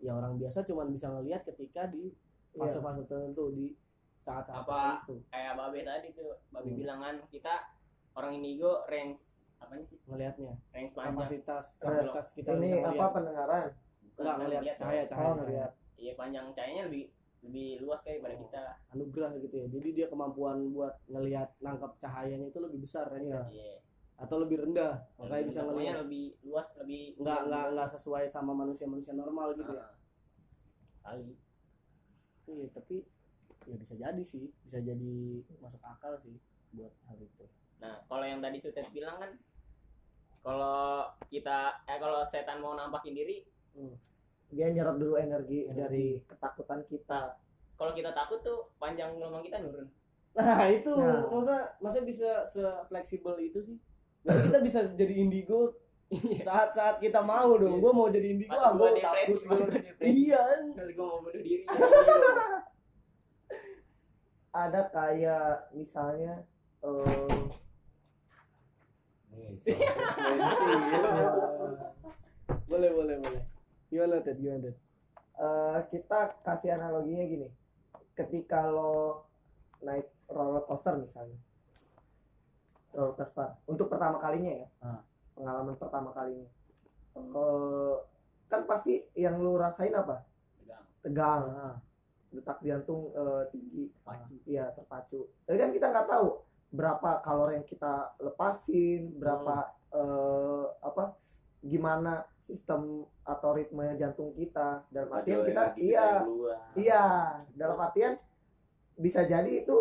ya 0.00 0.16
orang 0.16 0.40
biasa 0.40 0.64
cuma 0.64 0.88
bisa 0.88 1.12
ngelihat 1.12 1.44
ketika 1.44 1.84
di 1.86 2.16
fase-fase 2.56 3.04
tertentu 3.04 3.52
di 3.52 3.76
saat-saat 4.24 4.64
Apa? 4.64 5.04
tertentu. 5.04 5.20
kayak 5.28 5.52
babe 5.52 5.80
tadi 5.84 6.08
tuh 6.16 6.32
babe 6.48 6.64
Hmm. 6.64 6.78
bilang 6.80 6.98
kan 7.04 7.16
kita 7.28 7.54
orang 8.14 8.32
indigo 8.38 8.86
range 8.86 9.20
apa 9.58 9.74
sih? 9.82 9.98
Ngelihatnya 10.06 10.52
range 10.70 10.92
panjang. 10.94 11.14
Kapasitas 11.14 11.66
kapasitas 11.80 12.26
kita 12.34 12.50
ini 12.58 12.66
bisa 12.70 12.88
apa 12.94 13.06
pendengaran? 13.10 13.66
Bukan 14.14 14.22
nggak 14.22 14.34
kan 14.34 14.42
ngelihat 14.46 14.62
lihat 14.62 14.76
cahaya 14.78 15.02
cahaya 15.08 15.30
oh 15.30 15.36
cahaya. 15.42 15.66
iya 15.98 16.12
panjang. 16.14 16.46
Cahayanya 16.54 16.84
lebih 16.90 17.04
lebih 17.44 17.68
luas 17.84 18.00
kayak 18.00 18.24
pada 18.24 18.36
kita. 18.40 18.64
anugerah 18.96 19.30
gitu 19.42 19.54
ya. 19.58 19.66
Jadi 19.68 19.88
dia 19.92 20.06
kemampuan 20.08 20.58
buat 20.72 20.94
ngelihat 21.10 21.48
nangkap 21.60 21.92
cahayanya 22.00 22.46
itu 22.48 22.58
lebih 22.62 22.78
besar 22.86 23.10
range 23.10 23.34
Iya. 23.34 23.44
iya 23.50 23.76
atau 24.14 24.36
lebih 24.38 24.62
rendah. 24.62 24.94
Makanya 25.18 25.44
bisa 25.50 25.60
ngelihat 25.66 26.06
lebih 26.06 26.38
luas 26.46 26.70
lebih 26.78 27.18
nggak 27.18 27.40
nggak 27.50 27.64
nggak 27.74 27.88
sesuai 27.98 28.24
sama 28.30 28.54
manusia 28.54 28.86
manusia 28.86 29.12
normal 29.12 29.52
gitu 29.58 29.74
ya. 29.74 29.82
Ah. 29.82 29.92
kali. 31.04 31.34
Iya 32.48 32.66
tapi 32.70 33.02
ya 33.66 33.76
bisa 33.76 33.94
jadi 33.98 34.22
sih. 34.22 34.48
Bisa 34.62 34.78
jadi 34.78 35.42
masuk 35.58 35.82
akal 35.82 36.14
sih 36.22 36.38
buat 36.74 36.94
hal 37.06 37.18
itu 37.22 37.46
Nah, 37.84 38.00
kalau 38.08 38.24
yang 38.24 38.40
tadi 38.40 38.56
Sutet 38.56 38.88
bilang 38.88 39.20
kan 39.20 39.36
kalau 40.40 41.04
kita 41.28 41.84
eh 41.84 42.00
kalau 42.00 42.24
setan 42.24 42.64
mau 42.64 42.72
nampakin 42.72 43.12
diri 43.12 43.44
dia 44.48 44.72
nyerap 44.72 44.96
dulu 44.96 45.20
energi, 45.20 45.68
Energi. 45.68 45.76
dari 45.76 46.06
ketakutan 46.24 46.80
kita 46.88 47.36
kalau 47.76 47.92
kita 47.92 48.16
takut 48.16 48.40
tuh 48.40 48.72
panjang 48.80 49.12
gelombang 49.20 49.44
kita 49.44 49.60
nurun 49.60 49.84
Nah 50.34 50.64
itu 50.66 50.90
Nah. 50.96 51.28
masa 51.28 51.56
masa 51.78 51.98
bisa 52.02 52.42
se 52.48 52.64
fleksibel 52.90 53.36
itu 53.38 53.60
sih. 53.62 53.76
Berarti 54.24 54.50
kita 54.50 54.58
bisa 54.64 54.80
jadi 54.96 55.14
indigo 55.20 55.76
saat-saat 56.42 56.98
kita 56.98 57.22
mau 57.22 57.54
dong. 57.54 57.78
Iya. 57.78 57.82
Gue 57.84 57.92
mau 57.94 58.08
jadi 58.10 58.28
indigo, 58.34 58.50
ah 58.50 58.74
gua 58.74 58.90
gue 58.90 58.98
takut. 58.98 59.38
Iya. 60.02 60.42
gue 60.72 61.04
mau 61.12 61.22
bunuh 61.22 61.38
diri 61.38 61.62
ada 64.54 64.86
kayak 64.90 65.74
misalnya 65.74 66.46
eh, 66.82 67.26
Nih, 67.26 67.58
boleh 72.64 72.90
boleh 72.90 73.16
boleh. 73.18 73.42
Gimana 73.88 74.16
Ted? 74.20 74.36
Gimana 74.36 74.60
Ted? 74.64 74.76
eh, 75.34 75.78
kita 75.88 76.18
kasih 76.40 76.70
analoginya 76.72 77.24
gini 77.24 77.48
ketika 78.14 78.62
lo 78.64 79.26
naik 79.80 80.06
roller 80.28 80.62
coaster 80.62 80.94
misalnya 80.94 81.34
roller 82.90 83.12
coaster 83.12 83.58
untuk 83.64 83.88
pertama 83.88 84.16
kalinya 84.16 84.54
ya 84.56 84.68
Ah. 84.80 85.02
pengalaman 85.34 85.74
pertama 85.74 86.10
kalinya 86.10 86.46
Eh, 87.14 87.94
kan 88.44 88.62
pasti 88.64 88.98
yang 89.14 89.38
lu 89.38 89.54
rasain 89.54 89.90
apa 89.90 90.22
Tegang. 90.56 90.82
tegang 91.00 91.42
Ah, 91.48 91.76
detak 92.28 92.58
jantung 92.60 93.10
eh, 93.10 93.42
tinggi 93.48 93.90
Terpacu. 93.92 94.34
iya 94.44 94.70
terpacu 94.70 95.20
tapi 95.42 95.56
kan 95.56 95.70
kita 95.70 95.86
nggak 95.88 96.08
tahu 96.08 96.28
berapa 96.74 97.22
kalori 97.22 97.62
yang 97.62 97.66
kita 97.70 98.18
lepasin 98.18 99.14
berapa 99.14 99.70
eh, 99.94 100.64
apa 100.82 101.14
gimana 101.64 102.26
sistem 102.42 103.08
atau 103.24 103.56
ritme 103.56 103.94
jantung 103.96 104.34
kita. 104.36 104.84
Dalam 104.90 105.10
artian 105.14 105.46
kita 105.46 105.62
iya. 105.78 106.26
iya. 106.76 107.04
Dalam 107.54 107.78
artian 107.78 108.18
bisa 108.98 109.24
jadi 109.24 109.64
itu 109.64 109.76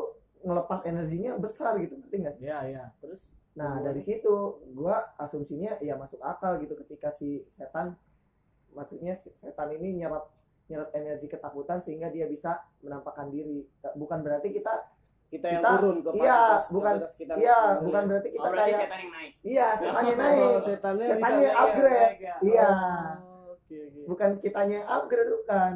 ngelepas 0.46 0.86
energinya 0.88 1.36
besar 1.36 1.76
gitu 1.82 1.98
ngerti 2.00 2.16
nggak 2.22 2.34
sih? 2.40 2.44
Iya 2.48 2.60
iya. 2.70 2.84
Terus? 3.02 3.28
Nah 3.58 3.84
dari 3.84 4.00
situ 4.00 4.64
gua 4.72 5.18
asumsinya 5.20 5.82
ya 5.84 5.98
masuk 6.00 6.22
akal 6.24 6.62
gitu 6.62 6.78
ketika 6.86 7.10
si 7.10 7.44
setan 7.52 7.98
maksudnya 8.72 9.18
si 9.18 9.34
setan 9.36 9.74
ini 9.76 10.06
nyerap 10.06 10.30
nyerap 10.72 10.90
energi 10.96 11.28
ketakutan 11.28 11.84
sehingga 11.84 12.08
dia 12.08 12.30
bisa 12.30 12.64
menampakkan 12.80 13.28
diri. 13.28 13.68
Bukan 14.00 14.24
berarti 14.24 14.56
kita 14.56 14.93
kita 15.34 15.48
yang 15.50 15.60
Kita- 15.60 15.72
turun 15.74 15.98
ke 15.98 16.10
iya, 16.14 16.38
kapasitas- 16.38 16.70
bukan- 16.70 16.98
kita 17.16 17.34
iya 17.36 17.58
turun. 17.66 17.82
bukan 17.84 18.04
berarti 18.06 18.28
oh 18.28 18.34
kita 18.34 18.48
berarti 18.48 18.70
kayak 18.70 18.80
setan 18.80 19.00
yang 19.00 19.12
naik 19.12 19.32
iya 19.44 19.68
setannya 19.74 20.14
Oh, 20.14 20.20
naik 20.20 20.38
setannya, 20.62 21.06
Setannya 21.06 21.08
bisa 21.10 21.34
naik 21.34 21.42
ya, 21.44 21.52
upgrade. 21.58 22.14
ya. 22.20 22.36
Iya. 22.40 22.70
Oh, 22.70 23.54
Oke 23.54 23.76
oke. 23.82 24.02
bukan 24.06 24.30
kitanya 24.40 24.74
yang 24.76 24.88
upgrade 24.88 25.32
bukan 25.34 25.72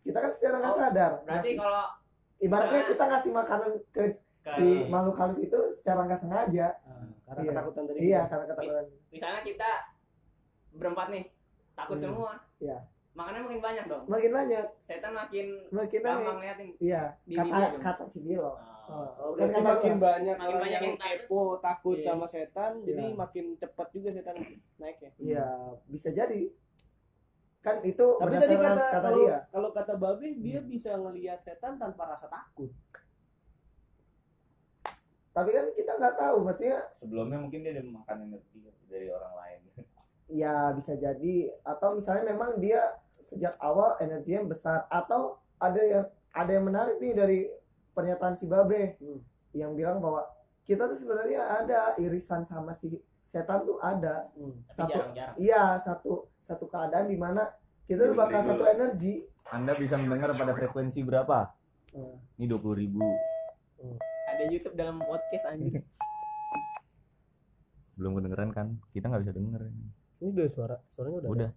kita 0.00 0.18
kan 0.18 0.30
secara 0.30 0.54
nggak 0.58 0.70
Oh, 0.70 0.78
sadar 0.78 1.10
berarti 1.18 1.32
ngasih- 1.46 1.56
kalau 1.58 1.84
ibaratnya 2.38 2.68
misalnya- 2.74 2.90
kita 2.90 3.04
ngasih 3.06 3.30
makanan 3.32 3.70
ke 3.90 4.02
ke- 4.40 4.50
si 4.50 4.66
makhluk 4.86 5.16
halus 5.16 5.38
itu 5.38 5.58
secara 5.70 6.00
nggak 6.02 6.16
sengaja 6.18 6.68
Ah, 6.82 7.04
karena 7.26 7.40
Iya. 7.40 7.50
ketakutan 7.50 7.82
tadi. 7.84 7.98
iya 8.02 8.20
karena 8.24 8.44
ketakutan 8.46 8.84
misalnya 9.10 9.40
kita 9.42 9.70
berempat 10.72 11.06
nih 11.08 11.24
takut 11.74 11.96
Hmm. 11.96 12.04
semua 12.06 12.32
Iya. 12.58 12.78
makannya 13.12 13.40
makin 13.42 13.60
banyak 13.60 13.84
dong 13.84 14.04
makin 14.06 14.30
banyak 14.30 14.64
setan 14.80 15.12
makin 15.12 15.46
makin 15.68 16.00
naik 16.00 16.14
gampang 16.16 16.38
liatin 16.40 16.68
iya 16.78 17.02
di 17.22 17.34
kata 17.34 17.76
kata 17.76 18.04
si 18.06 18.18
Bilo 18.22 18.48
Oh. 18.48 18.56
Oh, 18.90 19.32
kata 19.32 19.60
makin 19.60 19.94
gua. 19.94 20.02
banyak 20.10 20.34
Makin 20.34 20.48
orang 20.48 20.60
banyak 20.60 20.72
yang 20.72 20.84
yang 20.84 20.96
takut. 20.96 21.18
kepo 21.22 21.42
takut 21.58 21.96
Iya. 21.96 22.04
sama 22.04 22.26
setan, 22.26 22.72
jadi 22.80 23.04
Iya. 23.06 23.14
makin 23.14 23.44
cepat 23.54 23.88
juga 23.90 24.08
setan 24.10 24.36
naiknya. 24.76 25.10
iya 25.16 25.46
bisa 25.86 26.10
jadi 26.10 26.50
kan 27.60 27.76
itu 27.82 28.06
Tapi 28.16 28.34
tadi 28.34 28.56
kata, 28.56 28.72
kata 28.72 28.98
kalau 29.04 29.18
dia 29.20 29.36
kalau 29.46 29.68
kata 29.70 29.94
Babe 29.94 30.28
dia 30.34 30.58
bisa 30.60 30.90
ngelihat 30.94 31.38
setan 31.38 31.76
tanpa 31.76 32.08
rasa 32.08 32.26
takut. 32.26 32.72
tapi 35.30 35.50
kan 35.50 35.70
kita 35.70 35.92
nggak 35.94 36.16
tahu 36.16 36.42
maksudnya 36.42 36.90
sebelumnya 36.92 37.38
mungkin 37.38 37.62
dia 37.62 37.72
udah 37.72 37.86
makan 37.94 38.16
energi 38.24 38.58
dari 38.84 39.06
orang 39.08 39.34
lain 39.36 39.60
ya 40.34 40.74
bisa 40.74 40.96
jadi 40.96 41.36
atau 41.62 41.94
misalnya 41.94 42.24
memang 42.28 42.58
dia 42.58 42.82
sejak 43.12 43.54
awal 43.58 43.94
energinya 43.98 44.42
besar 44.44 44.88
atau 44.88 45.38
ada 45.56 45.78
yang 45.78 46.04
ada 46.30 46.50
yang 46.50 46.64
menarik 46.64 46.96
nih 46.96 47.12
dari 47.12 47.38
pernyataan 48.00 48.32
si 48.32 48.44
Babe 48.44 48.96
Hmm. 48.96 49.18
yang 49.52 49.74
bilang 49.74 49.98
bahwa 49.98 50.24
kita 50.62 50.86
tuh 50.86 50.94
sebenarnya 50.94 51.42
ada 51.44 51.92
irisan 51.96 52.42
sama 52.42 52.70
si 52.70 52.94
setan 53.22 53.62
tuh 53.62 53.76
ada. 53.78 54.26
Hmm. 54.32 54.58
Satu. 54.66 54.90
jarang-jarang. 54.90 55.34
iya 55.36 55.76
satu 55.76 56.26
satu 56.36 56.64
keadaan 56.66 57.06
di 57.06 57.14
mana 57.14 57.46
kita 57.84 58.06
tuh 58.06 58.16
bakal 58.16 58.38
satu 58.40 58.62
energi. 58.64 59.20
Anda 59.46 59.70
bisa 59.74 59.94
mendengar 59.94 60.30
pada 60.32 60.50
frekuensi 60.50 60.98
berapa? 61.02 61.50
Hmm. 61.90 62.14
ini 62.34 62.46
dua 62.46 62.58
puluh 62.58 62.78
ribu. 62.78 63.02
Ada 64.30 64.42
YouTube 64.46 64.74
dalam 64.74 64.98
podcast 64.98 65.44
anjing. 65.44 65.78
Belum 67.98 68.14
kedengeran 68.14 68.50
kan? 68.50 68.66
Kita 68.90 69.06
nggak 69.06 69.22
bisa 69.22 69.32
denger 69.34 69.60
Ini. 69.66 69.86
Udah 70.22 70.46
suara, 70.48 70.76
suaranya 70.88 71.16
udah. 71.20 71.28
udah. 71.28 71.50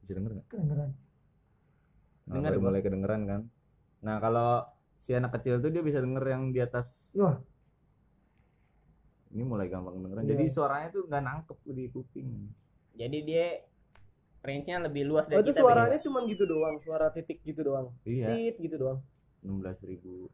Bisa 0.00 0.12
denger 0.14 0.30
nggak? 0.32 0.46
Kedengeran 0.48 0.90
nah, 2.26 2.34
Dengar, 2.42 2.50
baru 2.54 2.62
mulai 2.62 2.80
kedengeran 2.82 3.22
kan. 3.26 3.40
Nah 4.02 4.16
kalau 4.18 4.66
si 4.98 5.14
anak 5.14 5.38
kecil 5.38 5.62
tuh 5.62 5.70
dia 5.70 5.82
bisa 5.82 6.02
denger 6.02 6.24
yang 6.26 6.50
di 6.50 6.60
atas. 6.62 7.14
Wah. 7.14 7.38
ini 9.36 9.44
mulai 9.44 9.68
gampang 9.68 10.00
kedengeran. 10.00 10.22
Iya. 10.24 10.30
jadi 10.32 10.44
suaranya 10.48 10.88
tuh 10.96 11.02
nggak 11.06 11.22
nangkep 11.22 11.58
di 11.70 11.84
kuping. 11.92 12.28
Jadi 12.96 13.18
dia 13.26 13.46
range-nya 14.40 14.80
lebih 14.86 15.02
luas 15.04 15.26
Oh, 15.28 15.30
dari 15.36 15.42
itu 15.44 15.50
kita 15.52 15.60
suaranya 15.60 15.98
cuman 16.00 16.22
gitu 16.30 16.44
doang, 16.48 16.76
suara 16.80 17.06
titik 17.12 17.44
gitu 17.44 17.60
doang. 17.66 17.92
iya. 18.08 18.32
Tit 18.32 18.56
gitu 18.62 18.76
doang. 18.80 18.98
enam 19.44 19.60
belas 19.60 19.78
ribu. 19.84 20.32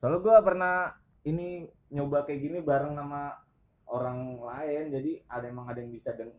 Soalnya 0.00 0.18
gua 0.20 0.36
pernah 0.42 0.98
ini 1.22 1.68
nyoba 1.92 2.24
kayak 2.26 2.40
gini 2.40 2.58
bareng 2.64 2.96
sama 2.96 3.38
orang 3.86 4.40
lain. 4.40 4.84
Jadi 4.90 5.12
ada 5.30 5.46
emang 5.46 5.70
ada 5.70 5.78
yang 5.78 5.92
bisa 5.92 6.10
deng 6.16 6.32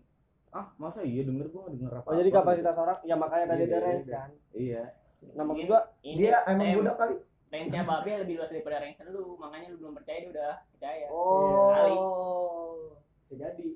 ah 0.52 0.68
masa 0.76 1.00
iya 1.02 1.22
denger 1.22 1.48
gua 1.48 1.62
nggak 1.64 1.74
denger 1.76 1.92
apa 1.94 2.06
Oh, 2.06 2.16
jadi 2.16 2.30
kapasitas 2.30 2.76
orang 2.76 2.98
ya 3.02 3.16
makanya 3.16 3.46
tadi 3.50 3.62
Iya, 3.62 3.66
ada 3.66 3.74
iya, 3.74 3.86
range 3.86 4.04
iya. 4.04 4.14
kan. 4.14 4.30
iya 4.54 4.84
Nah, 5.32 5.44
maksud 5.44 5.66
gua 5.66 5.82
ini 6.02 6.18
dia 6.20 6.38
emang 6.44 6.70
budak 6.76 6.96
kali 6.98 7.16
range-nya 7.48 7.84
babe 7.84 8.12
lebih 8.18 8.36
luas 8.36 8.50
daripada 8.50 8.78
range 8.80 8.98
lu 9.08 9.36
makanya 9.36 9.68
lu 9.68 9.78
belum 9.78 9.94
percaya 9.94 10.18
dia 10.20 10.30
udah 10.30 10.52
percaya 10.70 11.06
Oh. 11.12 12.96
Bisa 13.22 13.36
jadi. 13.38 13.70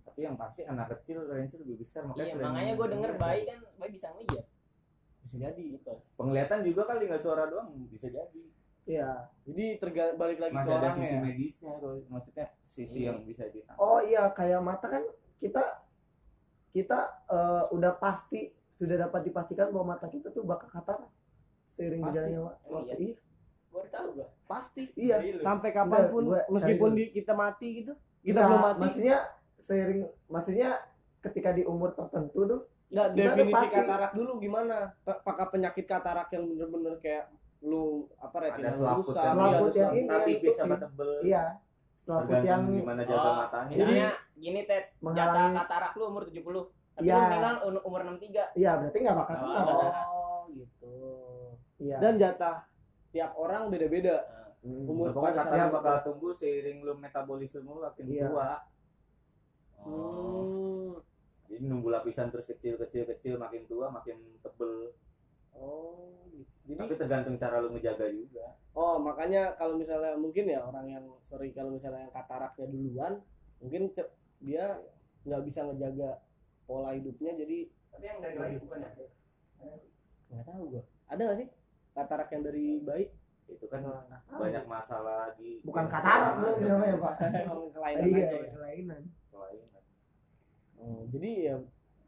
tapi 0.00 0.20
yang 0.20 0.34
pasti 0.34 0.60
anak 0.62 0.86
kecil 0.92 1.22
range 1.24 1.54
lebih 1.56 1.78
besar 1.78 2.02
makanya 2.02 2.26
iya 2.28 2.42
makanya 2.42 2.72
gue 2.74 2.86
denger 2.88 3.10
denger. 3.10 3.22
bayi 3.22 3.40
kan 3.44 3.58
bayi 3.76 3.90
bisa 3.92 4.06
ngeliat 4.10 4.46
Bisa 5.20 5.36
jadi. 5.36 5.62
gitu 5.72 5.94
penglihatan 6.14 6.58
juga 6.62 6.82
kali 6.84 7.02
nggak 7.04 7.20
suara 7.20 7.44
doang 7.44 7.68
bisa 7.86 8.08
jadi 8.08 8.42
iya 8.84 9.10
Jadi 9.44 9.64
terga 9.76 10.04
balik 10.14 10.38
lagi 10.40 10.50
ke 10.50 10.58
masih 10.58 10.72
ada 10.72 10.80
orangnya. 10.80 10.98
sisi 11.00 11.14
ya. 11.14 11.20
medisnya 11.20 11.72
tuh 11.76 11.94
maksudnya 12.08 12.46
sisi 12.66 12.98
Iya. 12.98 13.08
yang 13.08 13.18
bisa 13.22 13.44
ditangkap 13.46 13.78
oh 13.78 14.00
iya 14.00 14.22
kayak 14.28 14.58
mata 14.60 14.86
kan 14.88 15.04
kita 15.36 15.62
kita 16.78 16.98
eh, 17.26 17.64
udah 17.70 17.92
pasti 17.96 18.40
sudah 18.68 18.96
dapat 19.00 19.26
dipastikan 19.26 19.68
bahwa 19.68 19.92
mata 19.92 20.06
kita 20.06 20.30
tuh 20.30 20.46
bakal 20.46 20.70
katarak 20.70 21.10
seiring 21.66 22.00
Pasti. 22.00 22.14
berjalannya 22.14 22.38
Emang 22.38 22.54
waktu 22.70 22.86
iya? 22.86 22.94
iya 22.96 23.16
udah 23.68 23.90
tahu 23.90 24.08
Pasti. 24.46 24.82
iya 24.94 25.16
Sampai 25.38 25.70
kapan 25.70 26.08
pun 26.08 26.22
gua 26.24 26.40
cari 26.40 26.52
meskipun 26.54 26.90
di, 26.94 27.04
kita 27.10 27.32
mati 27.34 27.68
gitu. 27.82 27.92
Kita 28.18 28.38
Nggak, 28.38 28.48
belum 28.48 28.62
mati. 28.64 28.80
maksudnya 28.80 29.18
seiring 29.58 30.00
maksudnya 30.26 30.70
ketika 31.20 31.50
di 31.50 31.62
umur 31.66 31.90
tertentu 31.90 32.40
tuh 32.46 32.60
Nggak, 32.88 33.06
udah 33.12 33.24
definisi 33.36 33.54
pasti. 33.60 33.76
katarak 33.76 34.12
dulu 34.16 34.32
gimana? 34.40 34.76
Pa- 35.04 35.20
Apakah 35.20 35.46
penyakit 35.52 35.84
katarak 35.84 36.28
yang 36.32 36.48
bener-bener 36.48 36.96
kayak 36.98 37.28
lu 37.60 38.06
apa 38.16 38.36
retina 38.38 38.70
selaput 38.70 39.12
rusak, 39.12 39.18
yang 39.18 39.34
iya, 39.34 39.34
Selaput 39.34 39.72
yang 39.74 39.90
selaput. 39.92 39.98
ini 39.98 40.16
tipis 40.24 40.54
sama 40.54 40.68
iya. 40.70 40.80
tebel 40.80 41.10
iya 41.20 41.44
selaput 41.98 42.38
yang 42.40 42.62
gimana 42.64 43.02
jaga 43.02 43.18
Oh, 43.20 43.34
matanya 43.36 43.74
misalnya 43.74 44.08
gini 44.32 44.60
Ted 44.62 44.84
jatah 44.86 45.02
menghalangi 45.02 45.54
katarak 45.58 45.92
lu 45.92 46.04
umur 46.06 46.22
70 46.24 46.62
tapi 46.94 47.04
Iya. 47.04 47.12
lu 47.12 47.20
meninggal 47.26 47.54
um- 47.64 47.84
umur 47.84 48.00
63 48.06 48.44
iya 48.54 48.70
berarti 48.76 48.98
nggak 48.98 49.16
bakal 49.16 49.34
Oh. 49.34 49.42
kena 49.42 49.60
Oh, 50.06 50.40
gitu. 50.48 50.94
iya 51.76 51.96
Dan 51.98 52.14
jatah 52.16 52.56
tiap 53.08 53.32
orang 53.34 53.66
beda-beda. 53.68 54.16
Hmm. 54.58 54.84
umur 54.84 55.14
pokoknya 55.14 55.38
katanya 55.40 55.66
bakal 55.70 55.94
tumbuh 56.02 56.32
seiring 56.32 56.82
lu 56.82 56.92
metabolisme 56.94 57.62
lu 57.62 57.78
makin 57.80 58.04
Iya. 58.04 58.26
tua 58.26 58.50
Hmm. 59.78 60.98
jadi 61.46 61.62
nunggu 61.64 61.88
lapisan 61.88 62.28
terus 62.28 62.44
kecil 62.44 62.74
kecil 62.76 63.06
kecil 63.06 63.34
makin 63.36 63.64
tua 63.64 63.86
makin 63.88 64.18
tebel 64.38 64.90
Oh, 65.58 66.22
gitu. 66.30 66.46
Jadi 66.64 66.78
tapi 66.78 66.94
tergantung 66.94 67.34
cara 67.34 67.58
lu 67.58 67.68
ngejaga 67.72 68.06
juga 68.08 68.46
Oh, 68.72 68.94
makanya 68.96 69.58
kalau 69.58 69.74
misalnya 69.74 70.14
mungkin 70.14 70.46
ya 70.46 70.62
orang 70.62 70.86
yang 70.86 71.04
sorry 71.20 71.50
kalau 71.50 71.74
misalnya 71.74 72.06
yang 72.06 72.14
kataraknya 72.14 72.66
duluan, 72.68 73.18
mungkin 73.58 73.90
ce- 73.90 74.12
dia 74.38 74.78
nggak 75.26 75.42
bisa 75.42 75.66
ngejaga 75.66 76.22
pola 76.62 76.94
hidupnya 76.94 77.34
jadi 77.34 77.58
tapi 77.90 78.04
yang 78.06 78.18
dari 78.22 78.36
bayi 78.38 78.54
bukan 78.56 78.78
ya 78.78 78.90
nggak 80.30 80.44
tahu 80.44 80.62
gua. 80.70 80.82
Ada 81.08 81.20
nggak 81.20 81.38
sih 81.38 81.48
katarak 81.92 82.28
yang 82.30 82.42
dari 82.44 82.66
bayi? 82.80 83.06
itu 83.48 83.64
kan 83.64 83.80
Nah, 83.80 84.20
banyak 84.28 84.68
masalah 84.68 85.32
di 85.34 85.56
bukan 85.64 85.88
katarak 85.88 86.36
berarti 86.36 86.68
namanya 86.68 86.96
pak 87.00 87.12
kelainan 87.74 88.04
iya 88.04 88.26
aja 88.28 88.36
ya. 88.36 88.50
kelainan 88.52 89.02
Kelainan. 89.32 89.82
Oh, 90.76 91.00
jadi 91.08 91.30
ya 91.42 91.56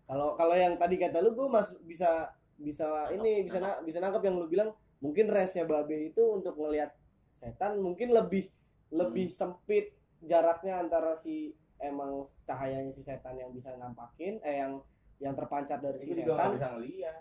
kalau 0.04 0.36
kalau 0.36 0.52
yang 0.52 0.76
tadi 0.76 1.00
kata 1.00 1.18
lu 1.18 1.32
gue 1.32 1.48
mas 1.48 1.72
bisa 1.82 2.28
bisa 2.60 2.84
Nangkep, 2.86 3.16
ini 3.16 3.32
bisa 3.42 3.58
na- 3.58 3.80
bisa 3.80 3.98
nangkep 3.98 4.22
yang 4.22 4.36
lu 4.36 4.46
bilang 4.46 4.70
mungkin 4.98 5.26
range-nya 5.26 5.64
babe 5.64 5.96
itu 6.06 6.20
untuk 6.20 6.54
ngelihat 6.54 6.92
setan 7.32 7.76
mungkin 7.76 8.12
lebih 8.12 8.52
lebih 8.90 9.26
sempit 9.28 9.90
jaraknya 10.20 10.76
antara 10.78 11.14
si 11.14 11.50
emang 11.78 12.12
cahayanya 12.44 12.90
si 12.90 13.00
setan 13.00 13.32
yang 13.34 13.48
bisa 13.48 13.72
nampakin 13.74 14.36
eh 14.40 14.60
yang 14.60 14.76
yang 15.16 15.32
terpancar 15.32 15.78
dari 15.78 15.96
si 15.96 16.10
itu 16.10 16.20
juga 16.20 16.32
nggak 16.34 16.44
setan. 16.44 16.54
bisa 16.54 16.68
ngelihat 16.70 17.16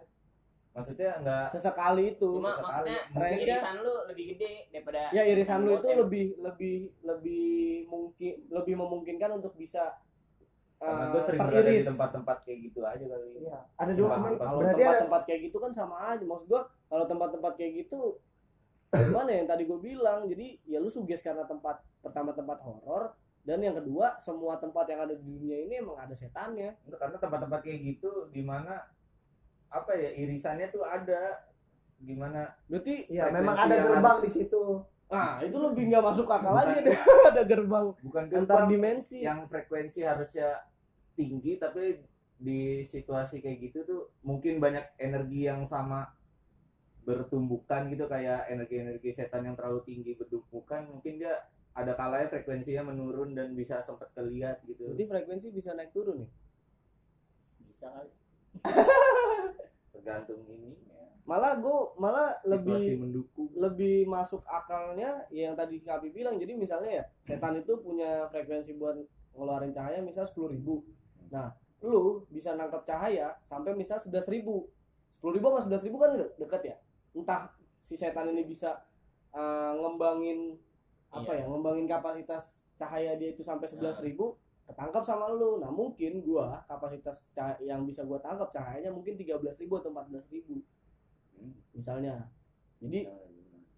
maksudnya 0.70 1.12
nggak 1.18 1.48
sesekali 1.50 2.04
itu 2.14 2.30
Cuma 2.34 2.52
Sekali. 2.52 2.64
maksudnya 2.66 3.00
Range-nya- 3.12 3.48
irisan 3.50 3.76
lu 3.80 3.94
lebih 4.06 4.26
gede 4.30 4.52
daripada 4.70 5.00
ya 5.10 5.24
irisan 5.26 5.60
lu 5.62 5.72
itu 5.74 5.90
lebih 5.98 6.26
lebih 6.38 6.76
lebih 7.02 7.48
mungkin 7.86 8.34
lebih 8.50 8.74
memungkinkan 8.78 9.30
untuk 9.34 9.54
bisa 9.56 9.96
karena 10.80 11.04
eh, 11.04 11.10
gue 11.12 11.22
sering 11.28 11.40
berada 11.44 11.70
di 11.70 11.84
tempat-tempat 11.84 12.38
kayak 12.48 12.60
gitu 12.72 12.80
aja 12.88 13.04
kali. 13.04 13.28
Iya 13.44 13.58
ada 13.76 13.92
dua 13.92 14.08
Tempat- 14.08 14.16
kemungkinan 14.16 14.48
kalau 14.48 14.60
berarti 14.60 14.72
ada 14.74 14.88
tempat-tempat 14.90 15.22
kayak 15.28 15.40
gitu 15.44 15.58
kan 15.60 15.72
sama 15.72 15.96
aja. 16.08 16.24
Maksud 16.24 16.48
gua 16.48 16.62
kalau 16.88 17.06
tempat-tempat 17.06 17.54
kayak 17.54 17.72
gitu 17.78 18.02
gimana 18.90 19.30
yang 19.30 19.46
tadi 19.46 19.64
gue 19.68 19.80
bilang? 19.80 20.20
Jadi 20.26 20.48
ya 20.66 20.80
lu 20.80 20.88
suges 20.88 21.20
karena 21.20 21.44
tempat 21.44 21.84
pertama 22.00 22.32
tempat 22.32 22.58
horor 22.64 23.12
dan 23.44 23.60
yang 23.60 23.76
kedua 23.76 24.16
semua 24.18 24.56
tempat 24.56 24.88
yang 24.88 25.04
ada 25.04 25.14
di 25.14 25.24
dunia 25.24 25.58
ini 25.68 25.74
emang 25.78 26.00
ada 26.00 26.16
setannya. 26.16 26.80
Karena 26.88 27.18
tempat-tempat 27.18 27.60
kayak 27.60 27.80
gitu 27.84 28.32
di 28.32 28.42
mana 28.42 28.80
apa 29.70 29.92
ya 29.94 30.16
irisannya 30.16 30.72
tuh 30.72 30.88
ada. 30.88 31.44
Gimana 32.00 32.56
berarti 32.66 33.12
ya 33.12 33.28
memang 33.28 33.52
ada 33.54 33.76
gerbang 33.76 34.00
harus- 34.16 34.24
di 34.24 34.32
situ 34.32 34.64
ah 35.10 35.42
itu 35.42 35.58
lebih 35.58 35.90
nggak 35.90 36.06
masuk 36.06 36.30
akal 36.30 36.54
Bukan. 36.54 36.66
lagi 36.70 36.80
deh. 36.86 36.98
Ada 37.34 37.44
gerbang 37.46 37.86
bukan 38.06 38.24
antar 38.30 38.38
gerbang 38.38 38.68
dimensi. 38.70 39.18
yang 39.26 39.50
frekuensi 39.50 40.06
harusnya 40.06 40.62
tinggi 41.18 41.58
tapi 41.58 41.98
di 42.40 42.86
situasi 42.86 43.44
kayak 43.44 43.58
gitu 43.60 43.80
tuh 43.84 44.02
mungkin 44.24 44.62
banyak 44.64 44.96
energi 44.96 45.50
yang 45.50 45.68
sama 45.68 46.08
bertumbukan 47.04 47.90
gitu 47.90 48.06
kayak 48.06 48.48
energi-energi 48.48 49.10
setan 49.12 49.44
yang 49.50 49.58
terlalu 49.58 49.82
tinggi 49.84 50.14
bertumbukan 50.14 50.86
mungkin 50.88 51.18
dia 51.20 51.42
ada 51.74 51.96
kalanya 51.96 52.30
frekuensinya 52.30 52.92
menurun 52.94 53.34
dan 53.34 53.56
bisa 53.56 53.80
sempat 53.82 54.12
kelihat 54.14 54.60
gitu. 54.68 54.94
Berarti 54.94 55.06
frekuensi 55.08 55.48
bisa 55.50 55.72
naik 55.74 55.96
turun 55.96 56.22
nih? 56.26 56.32
Bisa 57.72 57.88
kali. 57.88 58.12
Tergantung 59.96 60.44
ini 60.50 60.76
ya. 60.92 60.99
Malah 61.28 61.60
gue 61.62 61.78
malah 62.02 62.36
situasi 62.42 62.52
lebih 62.52 62.84
mendukung. 63.00 63.48
lebih 63.54 63.98
masuk 64.10 64.42
akalnya 64.50 65.24
ya 65.30 65.52
yang 65.52 65.56
tadi 65.58 65.80
Kapi 65.84 66.10
bilang. 66.10 66.40
Jadi 66.40 66.58
misalnya 66.58 66.92
ya 67.02 67.04
setan 67.24 67.60
itu 67.60 67.78
punya 67.82 68.26
frekuensi 68.32 68.76
buat 68.80 68.98
ngeluarin 69.38 69.72
cahaya 69.72 70.02
misal 70.02 70.26
sepuluh 70.26 70.52
ribu. 70.54 70.82
Nah 71.30 71.54
lu 71.80 72.26
bisa 72.28 72.58
nangkap 72.58 72.84
cahaya 72.84 73.38
sampai 73.46 73.72
misal 73.78 73.98
sebelas 74.02 74.28
ribu. 74.28 74.68
sepuluh 75.10 75.36
ribu 75.36 75.52
sama 75.52 75.62
sebelas 75.66 75.84
ribu 75.84 75.98
kan 76.00 76.10
de- 76.16 76.34
deket 76.40 76.62
ya? 76.64 76.76
Entah 77.14 77.52
si 77.84 77.96
setan 77.96 78.30
ini 78.32 78.44
bisa 78.48 78.78
uh, 79.36 79.74
ngembangin 79.76 80.56
apa 81.10 81.34
Iya. 81.34 81.44
ya 81.44 81.46
ngembangin 81.50 81.86
kapasitas 81.90 82.62
cahaya 82.78 83.18
dia 83.18 83.34
itu 83.34 83.42
sampai 83.42 83.66
sebelas 83.68 84.00
ribu 84.00 84.38
ketangkap 84.70 85.02
sama 85.02 85.30
lu. 85.34 85.58
Nah 85.62 85.70
mungkin 85.74 86.22
gua 86.22 86.62
kapasitas 86.66 87.30
yang 87.62 87.84
bisa 87.86 88.06
gua 88.06 88.22
tangkap 88.22 88.50
cahayanya 88.54 88.94
mungkin 88.94 89.18
tiga 89.18 89.38
belas 89.42 89.58
ribu 89.58 89.78
atau 89.78 89.90
empat 89.94 90.08
belas 90.10 90.26
ribu 90.30 90.62
Hmm. 91.40 91.56
misalnya. 91.74 92.16
Jadi 92.84 93.08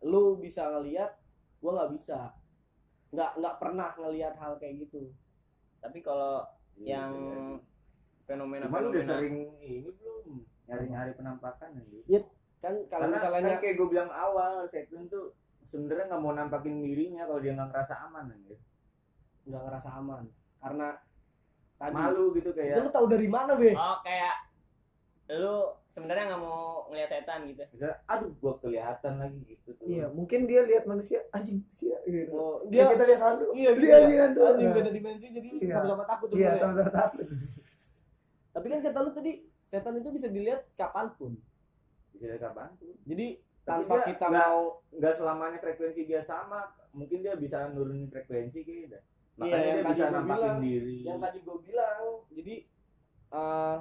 lu 0.02 0.38
bisa 0.42 0.66
ngelihat 0.74 1.14
gua 1.62 1.72
nggak 1.78 1.92
bisa. 1.94 2.34
Nggak 3.14 3.32
nggak 3.38 3.56
pernah 3.62 3.90
ngelihat 3.98 4.34
hal 4.38 4.58
kayak 4.58 4.86
gitu. 4.88 5.14
Tapi 5.82 6.02
kalau 6.02 6.42
Iya, 6.82 7.04
yang 7.04 7.14
fenomena 8.26 8.66
Cuma 8.66 8.80
lu 8.80 8.90
udah 8.90 9.04
fenomena 9.04 9.14
sering 9.20 9.36
ini 9.60 9.86
belum? 9.86 10.26
Nyari-nyari 10.70 11.12
penampakan 11.14 11.70
anjir. 11.78 12.24
kan 12.62 12.78
kalau 12.86 13.10
Karena 13.10 13.18
misalnya 13.18 13.58
kan 13.58 13.62
kayak 13.66 13.76
gue 13.76 13.88
bilang 13.90 14.12
awal, 14.14 14.54
Setan 14.70 15.10
tuh 15.10 15.34
sebenarnya 15.66 16.14
nggak 16.14 16.22
mau 16.22 16.34
nampakin 16.38 16.78
dirinya 16.86 17.26
kalau 17.26 17.42
dia 17.42 17.58
nggak 17.58 17.70
ngerasa 17.74 17.94
aman 18.10 18.30
anjir. 18.30 18.58
nggak 19.50 19.62
ngerasa 19.66 19.90
aman. 19.98 20.24
Karena 20.62 20.88
tadi 21.82 21.96
Malu 21.98 22.26
gitu 22.38 22.50
itu 22.50 22.52
kayak. 22.54 22.76
Lu 22.86 22.90
tahu 22.94 23.06
dari 23.10 23.28
mana 23.28 23.58
be? 23.58 23.74
Oh 23.74 23.98
kayak 24.06 24.36
lu 25.42 25.58
sebenarnya 25.92 26.24
nggak 26.26 26.42
mau 26.42 26.60
ngeliat 26.88 27.10
setan 27.10 27.44
gitu 27.46 27.64
bisa 27.70 28.00
aduh 28.06 28.32
gua 28.38 28.56
kelihatan 28.58 29.14
lagi 29.18 29.40
gitu 29.46 29.70
tuh. 29.74 29.86
iya 29.86 30.08
mungkin 30.08 30.44
dia 30.46 30.64
lihat 30.64 30.84
manusia 30.86 31.20
anjing 31.30 31.60
sia 31.70 32.00
gitu 32.02 32.32
oh, 32.32 32.64
dia 32.66 32.82
dia 32.82 32.92
kita 32.92 33.04
lihat 33.06 33.22
hantu 33.22 33.46
iya 33.52 33.72
dia 33.72 33.84
dia 33.84 33.96
anjing 34.00 34.20
hantu 34.22 34.40
anjing 34.46 34.68
Nah, 34.68 34.76
beda 34.78 34.90
dimensi 34.90 35.28
jadi 35.30 35.50
Iya. 35.54 35.74
sama-sama 35.74 36.04
takut 36.06 36.28
iya 36.32 36.52
sama-sama 36.54 36.90
takut 36.90 37.28
tapi 38.54 38.66
kan 38.68 38.80
kata 38.82 39.00
lu 39.00 39.12
tadi 39.12 39.32
setan 39.64 39.96
itu 39.96 40.10
bisa 40.10 40.28
dilihat 40.28 40.68
kapan 40.74 41.08
pun 41.14 41.32
Bisa 42.12 42.28
dari 42.28 42.40
kapan? 42.40 42.70
jadi 43.04 43.28
Tapi 43.62 43.84
tanpa 43.84 43.94
dia 43.96 44.06
kita 44.10 44.26
nggak- 44.26 44.48
mau 44.48 44.62
Nggak 44.92 45.14
selamanya 45.14 45.58
frekuensi 45.58 46.02
dia 46.04 46.20
sama, 46.20 46.60
mungkin 46.92 47.20
dia 47.20 47.34
bisa 47.34 47.70
nurunin 47.70 48.06
frekuensi 48.06 48.60
kayaknya. 48.60 49.00
Iya, 49.00 49.38
Makanya 49.38 49.64
yang 49.64 49.78
dia 49.78 49.86
bisa 49.88 50.04
gua 50.04 50.14
nampakin 50.14 50.36
bilang. 50.42 50.60
diri. 50.60 50.98
yang 51.02 51.18
tadi 51.18 51.38
gue 51.40 51.58
bilang 51.62 52.00
jadi 52.30 52.56
eh, 53.32 53.78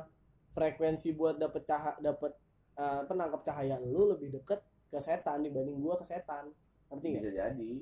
frekuensi 0.51 1.13
buat 1.13 1.37
dapet 1.37 1.63
cahaya 1.65 1.95
dapet 1.99 2.33
eh, 2.75 3.03
penangkap 3.05 3.41
cahaya 3.43 3.77
lu 3.79 4.11
lebih 4.11 4.31
deket 4.33 4.61
ke 4.87 4.99
setan 4.99 5.41
dibanding 5.41 5.79
gua 5.79 5.95
ke 5.95 6.05
setan 6.05 6.51
ngerti 6.89 7.07
nggak 7.09 7.23
bisa 7.23 7.33
jadi. 7.37 7.73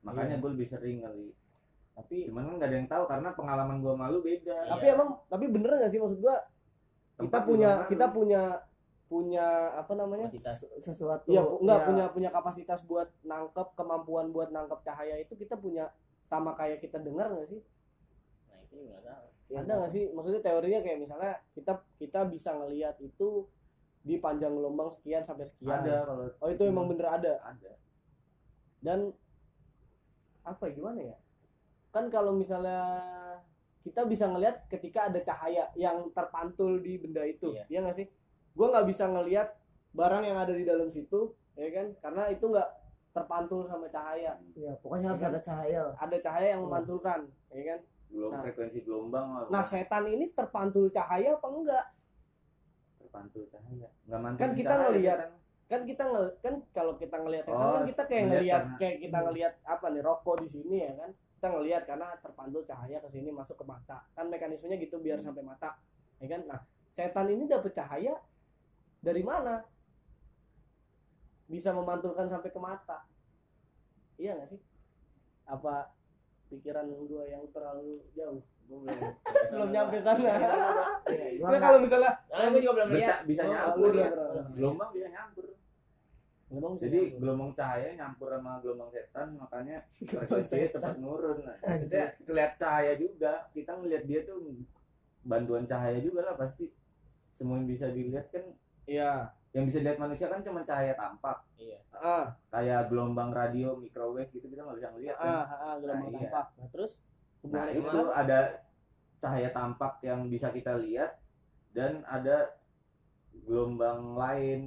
Makanya 0.00 0.34
Iya. 0.34 0.40
gue 0.40 0.50
lebih 0.50 0.64
sering 0.66 0.98
kali. 1.00 1.28
tapi 1.90 2.24
Cuman 2.24 2.42
kan 2.42 2.54
nggak 2.56 2.68
ada 2.68 2.76
yang 2.78 2.88
tahu 2.88 3.04
karena 3.04 3.28
pengalaman 3.34 3.76
gua 3.78 3.92
malu 3.94 4.18
beda. 4.20 4.48
Iya. 4.56 4.70
tapi 4.70 4.84
emang 4.88 5.08
tapi 5.26 5.44
bener 5.46 5.70
nggak 5.74 5.90
sih 5.90 6.00
maksud 6.00 6.18
gua 6.18 6.36
kita 6.40 7.20
Tempat 7.20 7.42
punya 7.44 7.68
juga 7.68 7.76
malu. 7.76 7.90
kita 7.92 8.06
punya 8.08 8.42
punya 9.04 9.46
apa 9.74 9.92
namanya 9.92 10.26
kapasitas 10.30 10.56
sesuatu 10.78 11.28
Iya, 11.28 11.42
enggak 11.42 11.76
ya, 11.76 11.84
punya 11.84 12.04
punya 12.08 12.30
kapasitas 12.30 12.80
buat 12.86 13.10
nangkep 13.20 13.68
kemampuan 13.74 14.30
buat 14.30 14.48
nangkep 14.48 14.80
cahaya 14.80 15.18
itu 15.18 15.34
kita 15.34 15.58
punya 15.58 15.90
sama 16.22 16.54
kayak 16.54 16.78
kita 16.78 16.96
dengar 16.96 17.26
nggak 17.28 17.50
sih? 17.50 17.60
nah 18.46 18.56
itu 18.62 18.76
nggak 18.78 19.02
tahu 19.02 19.26
ya, 19.50 19.60
Ada 19.60 19.72
nggak 19.76 19.90
sih? 19.90 20.04
Maksudnya 20.10 20.40
teorinya 20.40 20.80
kayak 20.80 20.98
misalnya 21.00 21.32
kita 21.52 21.72
kita 21.98 22.20
bisa 22.24 22.54
ngelihat 22.54 22.96
itu 23.02 23.44
di 24.00 24.16
panjang 24.16 24.54
gelombang 24.54 24.88
sekian 24.88 25.20
sampai 25.20 25.44
sekian. 25.44 25.82
ada 25.82 26.06
kalau 26.06 26.24
Oh 26.40 26.48
itu 26.48 26.62
emang 26.64 26.88
bener 26.88 27.10
ada. 27.10 27.36
ada. 27.42 27.72
Dan 28.80 29.12
apa 30.40 30.62
ya 30.66 30.72
gimana 30.72 31.00
ya? 31.04 31.16
Kan 31.90 32.08
kalau 32.08 32.32
misalnya 32.32 32.80
kita 33.82 34.04
bisa 34.06 34.28
ngelihat 34.28 34.64
ketika 34.68 35.08
ada 35.08 35.20
cahaya 35.20 35.68
yang 35.74 36.08
terpantul 36.12 36.80
di 36.80 36.96
benda 36.96 37.24
itu, 37.24 37.52
Iya. 37.52 37.64
iya 37.68 37.78
nggak 37.82 37.96
sih? 37.96 38.06
Gue 38.52 38.66
nggak 38.68 38.86
bisa 38.86 39.08
ngelihat 39.08 39.56
barang 39.90 40.22
yang 40.22 40.38
ada 40.38 40.52
di 40.54 40.64
dalam 40.64 40.88
situ, 40.88 41.34
ya 41.56 41.68
kan? 41.74 41.92
Karena 42.00 42.28
itu 42.30 42.44
nggak 42.46 42.68
terpantul 43.10 43.66
sama 43.66 43.90
cahaya. 43.90 44.38
Iya, 44.54 44.78
pokoknya 44.78 45.12
harus 45.12 45.22
Iya. 45.24 45.30
ada 45.34 45.40
cahaya 45.42 45.80
Ada 45.98 46.16
cahaya 46.22 46.48
yang 46.54 46.62
Iya. 46.62 46.68
memantulkan, 46.68 47.20
ya 47.50 47.62
kan? 47.74 47.80
Belum 48.10 48.28
Nah. 48.28 48.42
frekuensi 48.42 48.78
gelombang. 48.80 49.46
Nah 49.46 49.62
setan 49.62 50.04
ini 50.04 50.30
terpantul 50.30 50.86
cahaya 50.88 51.34
apa 51.34 51.46
enggak? 51.46 51.86
terpantul 53.00 53.42
cahaya. 53.48 53.88
Nggak 54.04 54.20
mantul 54.20 54.38
Kan 54.38 54.50
kita 54.52 54.74
ngelihat, 54.76 55.18
kan 55.66 55.80
kita 55.82 56.02
ngel 56.04 56.26
kan 56.38 56.54
kalau 56.70 56.94
kita 56.94 57.16
ngelihat 57.16 57.42
setan 57.42 57.58
Oh, 57.60 57.72
kan 57.72 57.82
kita 57.84 58.02
kayak 58.04 58.22
ngelihat 58.22 58.38
ngelihat 58.38 58.60
karena- 58.60 58.78
kayak 58.78 58.96
kita 59.00 59.18
ngelihat 59.20 59.52
apa 59.64 59.86
nih 59.88 60.02
rokok 60.04 60.36
di 60.38 60.48
sini 60.48 60.76
ya 60.80 60.92
kan 60.96 61.10
kita 61.32 61.46
ngelihat 61.48 61.82
karena 61.84 62.08
terpantul 62.16 62.62
cahaya 62.62 62.98
ke 62.98 63.08
sini 63.08 63.30
masuk 63.30 63.56
ke 63.56 63.64
mata 63.64 63.98
kan 64.12 64.26
mekanismenya 64.26 64.76
gitu 64.76 64.98
biar 64.98 65.16
Hmm. 65.16 65.26
sampai 65.26 65.42
mata 65.44 65.70
ya 66.18 66.26
kan 66.28 66.42
nah 66.44 66.60
setan 66.88 67.26
ini 67.28 67.46
dapat 67.46 67.70
cahaya 67.72 68.14
dari 69.00 69.22
mana 69.22 69.62
bisa 71.46 71.70
memantulkan 71.70 72.26
sampai 72.26 72.50
ke 72.50 72.60
mata 72.60 72.98
iya 74.16 74.34
nggak 74.34 74.48
sih 74.48 74.60
apa 75.44 75.90
pikiran 76.50 76.84
gua 77.00 77.22
yang 77.24 77.46
terlalu 77.48 78.02
jauh 78.12 78.42
Gua 78.66 78.78
belum 78.80 78.98
belum 79.52 79.68
nyampe 79.68 79.98
sana 79.98 80.20
Iya, 80.20 80.38
Nah, 81.40 81.48
nggak- 81.48 81.58
kalau 81.60 81.78
misalnya 81.80 82.10
nah, 82.28 82.46
gue 82.46 82.60
juga 82.60 82.74
belum 82.76 82.88
bisa, 82.88 82.98
lihat 83.00 83.18
bisa 83.24 83.42
nyampur 83.44 83.90
ya. 83.92 84.08
udah. 84.08 84.46
Gelombang 84.52 84.90
bisa 84.92 85.08
nyampur. 85.08 85.46
Gelombang 86.46 86.74
Jadi 86.76 87.00
gelombang 87.16 87.50
cahaya 87.52 87.88
nyampur 87.94 88.28
sama 88.28 88.52
gelombang 88.58 88.90
setan 88.90 89.28
makanya 89.34 89.76
frekuensinya 90.10 90.44
setan. 90.62 90.70
sempat 90.72 90.96
nurun. 90.98 91.38
Nah, 91.40 91.56
maksudnya 91.60 92.04
kelihatan 92.20 92.56
cahaya 92.56 92.92
juga. 92.94 93.32
Kita 93.48 93.72
ngelihat 93.74 94.04
dia 94.04 94.20
tuh 94.22 94.38
bantuan 95.20 95.64
cahaya 95.64 95.98
juga 95.98 96.20
lah 96.22 96.34
pasti. 96.36 96.70
Semua 97.32 97.56
yang 97.56 97.66
bisa 97.66 97.86
dilihat 97.88 98.28
kan 98.28 98.44
iya 98.84 99.30
yang 99.50 99.66
bisa 99.66 99.82
dilihat 99.82 99.98
manusia 99.98 100.30
kan 100.30 100.38
cuma 100.40 100.62
cahaya 100.62 100.94
tampak. 100.94 101.42
Iya. 101.58 101.78
Ah. 101.90 102.24
Kayak 102.54 102.86
gelombang 102.86 103.34
radio 103.34 103.74
microwave 103.74 104.30
gitu 104.30 104.46
kita 104.46 104.62
nggak 104.62 104.78
bisa 104.78 104.88
ngelihat 104.94 105.16
kan. 105.18 105.26
ah, 105.26 105.44
ah 105.50 105.74
gelombang 105.82 106.10
Nah, 106.10 106.20
iya. 106.22 106.30
tampak. 106.30 106.46
Nah 106.54 106.68
terus 106.70 106.92
Nah 107.40 107.66
itu 107.72 108.00
ada 108.12 108.40
cahaya 109.16 109.48
tampak 109.50 109.92
yang 110.04 110.28
bisa 110.28 110.52
kita 110.52 110.76
lihat 110.76 111.16
dan 111.72 112.04
ada 112.06 112.52
gelombang 113.44 114.14
lain. 114.14 114.60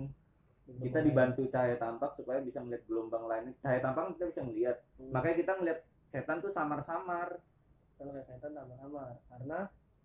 Kita 0.63 1.03
dibantu 1.03 1.43
cahaya 1.47 1.75
tampak 1.75 2.15
supaya 2.15 2.39
bisa 2.39 2.63
melihat 2.63 2.87
gelombang 2.87 3.27
lainnya 3.27 3.51
cahaya 3.59 3.83
tampak 3.83 4.15
kita 4.15 4.25
bisa 4.31 4.41
melihat 4.43 4.77
Hmm. 4.95 5.11
makanya 5.11 5.35
kita 5.43 5.51
ngeliat 5.59 5.79
setan 6.07 6.39
tuh 6.39 6.51
samar-samar. 6.51 7.39
Kalau 7.95 8.11
setan 8.19 8.51
sama-sama 8.51 9.15
karena 9.27 9.59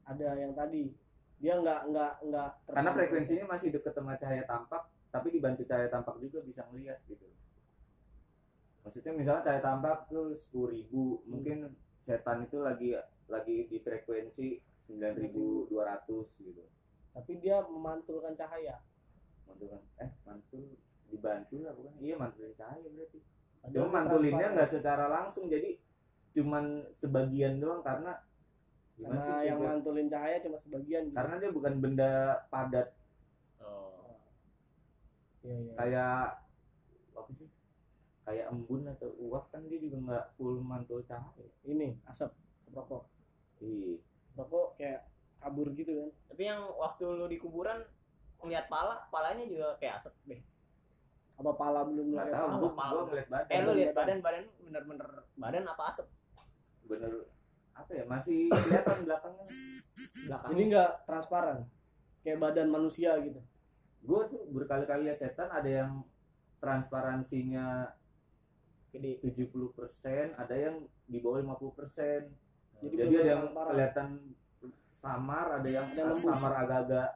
ada 0.05 0.29
yang 0.35 0.53
tadi 0.55 0.93
dia 1.39 1.55
nggak 1.55 1.81
nggak 1.95 2.13
nggak 2.27 2.51
karena 2.67 2.91
frekuensinya 2.91 3.47
masih 3.47 3.71
deket 3.71 3.95
sama 3.95 4.19
cahaya 4.19 4.43
tampak 4.43 4.83
tapi 5.09 5.29
dibantu 5.31 5.63
cahaya 5.65 5.89
tampak 5.89 6.19
juga 6.21 6.43
bisa 6.45 6.67
melihat 6.75 6.99
gitu. 7.07 7.25
Maksudnya 8.83 9.13
misalnya 9.15 9.43
cahaya 9.47 9.63
tampak 9.63 10.11
tuh 10.11 10.35
sepuluh 10.35 10.75
ribu 10.75 11.23
mungkin 11.31 11.73
setan 12.03 12.45
itu 12.45 12.59
lagi 12.61 12.97
lagi 13.29 13.69
di 13.69 13.79
frekuensi 13.79 14.59
9200 14.89 15.69
gitu. 16.41 16.65
Tapi 17.13 17.33
dia 17.41 17.61
memantulkan 17.65 18.35
cahaya. 18.35 18.81
Mantul 19.45 19.81
eh 20.01 20.11
mantul 20.25 20.65
dibantu 21.09 21.65
lah 21.65 21.73
bukan 21.73 21.95
iya 22.01 22.15
mantulin 22.17 22.53
cahaya 22.57 22.89
berarti. 22.89 23.19
Padahal 23.59 23.75
cuma 23.75 23.89
mantulinnya 23.93 24.47
nggak 24.57 24.71
secara 24.71 25.07
langsung 25.09 25.49
jadi 25.49 25.77
cuman 26.33 26.89
sebagian 26.93 27.57
doang 27.59 27.81
karena 27.81 28.13
gimana 28.99 29.15
karena 29.15 29.23
sih 29.23 29.47
yang 29.47 29.59
coba? 29.63 29.69
mantulin 29.73 30.09
cahaya 30.11 30.37
cuma 30.43 30.59
sebagian 30.59 31.03
gitu. 31.07 31.15
karena 31.15 31.35
dia 31.39 31.51
bukan 31.55 31.75
benda 31.79 32.11
padat 32.51 32.89
Oh. 33.59 34.19
Iya, 35.43 35.55
iya. 35.57 35.73
kayak 35.75 36.19
apa 37.15 37.31
sih 37.35 37.49
kayak 38.23 38.47
embun 38.51 38.83
atau 38.87 39.09
uap 39.19 39.49
kan 39.49 39.63
dia 39.65 39.79
juga 39.79 39.97
nggak 39.99 40.25
full 40.35 40.59
mantul 40.61 41.01
cahaya 41.03 41.47
ini 41.63 41.95
asap 42.05 42.35
asap 42.59 42.75
rokok 42.75 43.07
iya 43.59 43.97
rokok 44.35 44.77
kayak 44.77 45.07
kabur 45.39 45.71
gitu 45.73 45.95
kan 45.95 46.11
Tapi 46.29 46.43
yang 46.45 46.61
waktu 46.75 47.05
lu 47.09 47.27
di 47.27 47.39
kuburan 47.39 47.83
ngeliat 48.39 48.67
pala, 48.67 49.07
palanya 49.09 49.43
juga 49.43 49.75
kayak 49.79 49.99
asap 49.99 50.15
deh. 50.27 50.43
apa 51.35 51.51
pala 51.55 51.87
belum 51.87 52.07
ngeliat 52.11 52.31
tahu 52.31 52.47
pala? 52.47 52.59
gua 52.59 52.73
pala. 52.75 52.91
gua 52.93 53.03
ngeliat 53.07 53.29
badan 53.31 53.51
Eh 53.51 53.61
lu 53.63 53.73
lihat 53.75 53.93
badan 53.95 54.19
badan 54.19 54.45
bener-bener 54.61 55.09
badan 55.35 55.65
apa 55.65 55.83
asap? 55.89 56.07
bener 56.85 57.13
apa 57.79 57.93
ya 57.95 58.05
masih 58.11 58.51
kelihatan 58.51 59.07
belakangnya 59.07 59.47
Belakang. 60.27 60.49
jadi 60.51 60.63
nggak 60.75 60.91
transparan 61.07 61.59
kayak 62.27 62.39
badan 62.43 62.69
manusia 62.75 63.15
gitu 63.23 63.39
gue 64.03 64.21
tuh 64.31 64.41
berkali-kali 64.51 65.07
lihat 65.07 65.19
setan 65.23 65.51
ada 65.51 65.71
yang 65.71 65.93
transparansinya 66.59 67.95
gede. 68.91 69.23
70% 69.23 70.35
ada 70.35 70.55
yang 70.59 70.83
di 71.07 71.19
bawah 71.23 71.39
50% 71.39 72.27
Jadi 72.79 72.95
jadi, 72.95 73.11
bener-bener 73.11 73.23
ada 73.23 73.31
yang 73.31 73.43
transparan. 73.47 73.71
kelihatan 73.75 74.09
samar 74.99 75.47
ada 75.63 75.69
yang 75.71 75.87
Ada 75.87 76.15
samar 76.19 76.53
agak-agak 76.67 77.09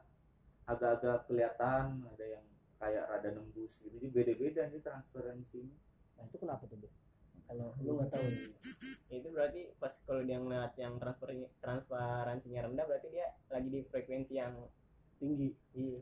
agak-agak 0.63 1.17
kelihatan 1.27 1.83
ada 2.07 2.25
yang 2.39 2.45
kayak 2.79 3.03
rada 3.11 3.29
nembus 3.35 3.79
gitu 3.83 3.95
jadi 3.99 4.07
beda-beda 4.11 4.61
nih 4.71 4.79
transparansinya 4.79 5.75
nah 6.15 6.23
itu 6.23 6.37
kenapa 6.39 6.63
tuh 6.67 6.79
Bu? 6.79 6.87
Kalau 7.45 7.69
lu 7.81 7.91
nggak 7.99 8.09
tahu 8.09 8.27
Itu 9.13 9.27
berarti 9.29 9.69
pas 9.77 9.93
kalau 10.03 10.25
dia 10.25 10.41
ngeliat 10.41 10.73
yang 10.75 10.97
transparansinya, 10.97 11.49
transparansinya 11.61 12.61
rendah 12.65 12.85
berarti 12.89 13.07
dia 13.13 13.27
lagi 13.47 13.69
di 13.69 13.79
frekuensi 13.85 14.33
yang 14.33 14.53
tinggi 15.17 15.53
iya. 15.73 16.01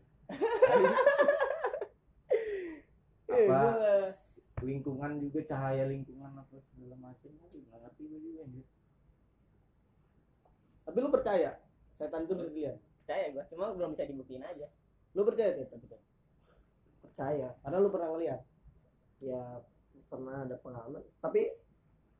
Eh, 3.31 3.47
apa 3.47 3.59
gua- 3.71 4.15
lingkungan 4.61 5.11
juga 5.17 5.39
cahaya 5.43 5.87
lingkungan 5.87 6.31
apa 6.35 6.55
segala 6.69 6.95
macam 6.99 7.31
aduh 7.41 7.61
nggak 7.63 7.79
ngerti 7.81 8.01
gue 8.05 8.19
juga 8.21 8.39
anjir. 8.45 8.65
tapi 10.83 10.97
lu 10.99 11.09
percaya 11.09 11.51
setan 11.91 12.23
itu 12.27 12.33
bisa 12.35 12.49
dilihat 12.51 12.77
Percaya 13.01 13.25
gua, 13.33 13.43
cuma 13.49 13.65
belum 13.73 13.91
bisa 13.91 14.05
dibuktiin 14.05 14.45
aja. 14.45 14.67
lu 15.11 15.21
percaya 15.25 15.51
Tit? 15.51 15.67
percaya 17.01 17.49
karena 17.59 17.77
lu 17.79 17.89
pernah 17.91 18.07
ngeliat 18.13 18.41
ya 19.19 19.41
pernah 20.11 20.43
ada 20.43 20.59
pengalaman. 20.59 20.99
Tapi 21.23 21.47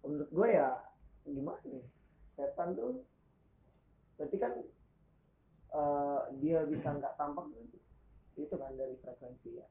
menurut 0.08 0.30
gue 0.32 0.48
ya 0.56 0.80
gimana 1.28 1.62
nih 1.68 1.86
setan 2.26 2.74
tuh 2.74 3.04
berarti 4.16 4.38
kan 4.40 4.54
eh, 5.76 6.20
dia 6.40 6.64
bisa 6.64 6.96
nggak 6.96 7.20
tampak 7.20 7.52
kan? 7.52 7.66
Itu 8.40 8.56
kan 8.56 8.72
dari 8.80 8.96
frekuensi 8.96 9.60
ya. 9.60 9.68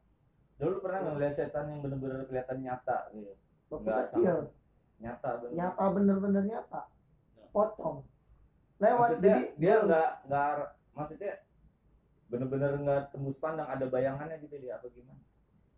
Dulu 0.60 0.84
pernah 0.84 1.00
nggak 1.00 1.14
ngeliat 1.16 1.34
setan 1.34 1.72
yang 1.72 1.80
bener-bener 1.80 2.28
kelihatan 2.28 2.60
nyata 2.60 3.08
gitu? 3.16 3.32
Waktu 3.72 3.88
Nggak 3.88 4.00
kecil. 4.12 4.38
nyata 5.00 5.30
bener 5.40 5.52
nyata 5.56 5.84
bener-bener 5.96 6.44
nyata. 6.44 6.80
Pocong. 7.56 8.04
Lewat 8.76 9.16
maksudnya 9.16 9.24
jadi 9.24 9.42
dia 9.56 9.74
nggak 9.80 10.10
nggak 10.28 10.50
maksudnya 10.92 11.32
bener-bener 12.30 12.72
nggak 12.84 13.02
tembus 13.10 13.38
pandang 13.40 13.66
ada 13.66 13.88
bayangannya 13.88 14.36
gitu 14.44 14.60
dia 14.60 14.76
apa 14.76 14.86
gimana? 14.92 15.22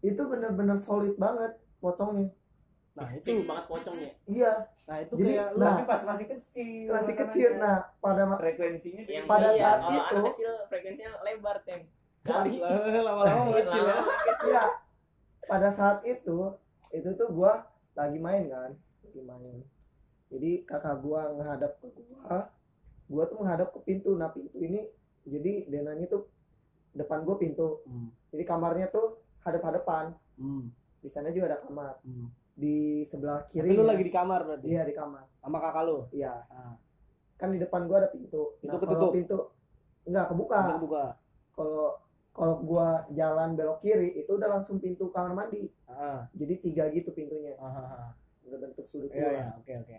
Itu 0.02 0.26
bener-bener 0.26 0.76
solid 0.76 1.14
banget 1.14 1.54
pocongnya 1.82 2.30
nah 2.92 3.08
itu 3.08 3.24
Fix 3.26 3.48
banget 3.48 3.64
pocongnya. 3.66 4.10
iya 4.28 4.52
nah 4.82 4.96
itu 4.98 5.12
Jadi, 5.16 5.32
kayak 5.32 5.48
nah, 5.56 5.66
tapi 5.66 5.82
pas 5.82 6.02
masih 6.04 6.26
kecil 6.28 6.88
masih 6.88 7.14
kecil 7.16 7.50
nah 7.56 7.76
pada 7.98 8.22
frekuensinya 8.30 9.02
Yang 9.02 9.24
Pada 9.26 9.48
iya, 9.48 9.58
saat 9.58 9.78
kalau 9.80 9.90
itu- 9.90 10.06
anak 10.12 10.24
kecil 10.30 10.50
frekuensinya 10.68 11.10
lebar 11.22 11.56
tem. 11.62 11.80
Kali. 12.22 12.54
lama-lama 13.02 13.50
kecil 13.58 13.82
ya 13.82 13.98
Iya. 14.44 14.64
Pada 15.42 15.68
saat 15.68 15.98
itu, 16.04 16.38
itu 16.90 17.08
tuh 17.12 17.28
gua 17.30 17.66
lagi 17.92 18.14
main 18.16 18.46
kan, 18.46 18.70
lagi 19.02 19.20
main. 19.20 19.58
Jadi 20.28 20.62
kakak 20.62 21.00
gua 21.00 21.34
menghadap 21.34 21.76
ke 21.76 21.88
gua, 21.98 22.46
gua 23.06 23.22
tuh 23.26 23.36
menghadap 23.36 23.68
ke 23.70 23.80
pintu. 23.82 24.14
Nah 24.14 24.30
pintu 24.30 24.54
ini, 24.56 24.86
jadi 25.24 25.66
denanya 25.66 26.06
tuh 26.06 26.30
depan 26.92 27.24
gua 27.24 27.36
pintu. 27.36 27.82
Hmm. 27.82 28.14
Jadi 28.30 28.44
kamarnya 28.44 28.86
tuh 28.88 29.18
hadap-hadapan. 29.42 30.14
Hmm. 30.36 30.70
Di 31.02 31.10
sana 31.10 31.34
juga 31.34 31.50
ada 31.52 31.58
kamar. 31.60 31.98
Hmm. 32.06 32.30
Di 32.54 33.02
sebelah 33.02 33.42
kiri. 33.50 33.74
lu 33.74 33.82
lagi 33.82 34.06
di 34.06 34.12
kamar 34.12 34.40
berarti 34.46 34.66
Iya 34.70 34.86
di 34.86 34.94
kamar. 34.94 35.26
sama 35.42 35.58
kakak 35.58 35.82
lu 35.84 35.98
Iya. 36.14 36.32
Ah. 36.46 36.78
Kan 37.34 37.50
di 37.50 37.58
depan 37.58 37.90
gua 37.90 38.06
ada 38.06 38.08
pintu. 38.08 38.54
Pintu 38.62 38.78
kalau 38.78 38.86
ketutup? 38.86 39.10
Pintu 39.10 39.38
enggak 40.06 40.26
kebuka. 40.30 40.58
Pintu 40.62 40.78
buka 40.86 41.04
Kalau 41.52 41.86
kalau 42.32 42.54
gua 42.64 43.04
jalan 43.12 43.52
belok 43.52 43.82
kiri 43.82 44.14
itu 44.16 44.30
udah 44.30 44.48
langsung 44.48 44.78
pintu 44.78 45.10
kamar 45.10 45.34
mandi. 45.34 45.66
ah 45.90 46.24
Jadi 46.32 46.54
tiga 46.62 46.86
gitu 46.88 47.10
pintunya. 47.10 47.58
ah, 47.58 47.66
ah, 47.66 47.88
ah. 47.98 48.10
Berbentuk 48.42 48.84
sudut 48.84 49.08
iya 49.10 49.22
dua. 49.22 49.32
iya 49.32 49.46
oke 49.56 49.72
oke 49.80 49.96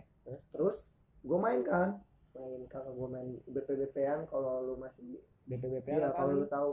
terus 0.54 0.78
gue 1.20 1.38
main 1.40 1.64
kan 1.66 1.98
main 2.36 2.62
kakak 2.70 2.92
gue 2.92 3.08
main 3.08 3.28
BPBP-an 3.50 4.30
kalau 4.30 4.62
lu 4.62 4.74
masih 4.78 5.18
BPBP 5.44 5.90
iya 5.90 6.06
apa 6.06 6.22
kalau 6.22 6.38
lu 6.38 6.46
tahu 6.46 6.70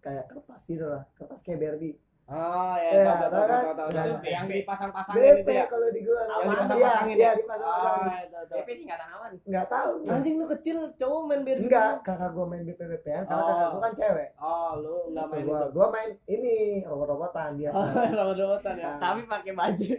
kayak 0.00 0.26
kertas 0.26 0.66
gitu 0.66 0.82
lah 0.82 1.06
kertas 1.14 1.44
kayak 1.46 1.62
Barbie 1.62 1.94
ah 2.24 2.74
ya 2.76 2.90
Iya, 2.92 3.02
tahu 3.02 3.16
tahu 3.18 3.28
tahu 3.28 3.30
tahu 3.34 3.44
kan? 3.44 3.62
tahu 3.62 3.88
tahu. 3.90 3.90
tahu. 3.92 4.14
yang 4.24 4.46
dipasang-pasangin 4.46 5.20
BP 5.20 5.38
itu 5.38 5.52
ya? 5.52 5.64
kalau 5.66 5.88
di 5.88 6.00
gue 6.00 6.14
Yang 6.14 6.30
iya 6.32 6.46
dipasang-pasangin 6.46 7.14
iya 7.14 7.24
ya? 7.24 7.32
dipasang-pasangin 7.34 8.06
ah 8.06 8.22
tahu 8.24 8.44
tahu. 8.44 8.56
DP 8.56 8.68
singkatan 8.78 9.08
awan. 9.10 9.32
nggak 9.42 9.66
tahu 9.68 9.90
anjing 10.06 10.34
lu 10.34 10.46
kecil 10.48 10.76
cowok 10.94 11.20
main 11.24 11.42
Barbie 11.42 11.64
enggak 11.64 11.92
kakak 12.00 12.30
gue 12.30 12.46
main 12.46 12.62
BPBP-an 12.62 13.22
karena 13.24 13.42
Oh. 13.42 13.48
kakak 13.50 13.68
gue 13.68 13.80
kan 13.80 13.92
cewek. 13.92 14.28
Oh 14.38 14.70
lu 14.78 14.94
nggak 15.12 15.26
main 15.26 15.42
gue 15.42 15.52
itu 15.52 15.68
gue 15.72 15.86
main 15.88 16.10
ini 16.26 16.54
robot-robotan 16.82 17.50
biasa. 17.54 17.80
Robot-robotan 18.16 18.74
ya? 18.76 18.92
Tapi 18.96 19.20
pakai 19.24 19.52
baju. 19.52 19.88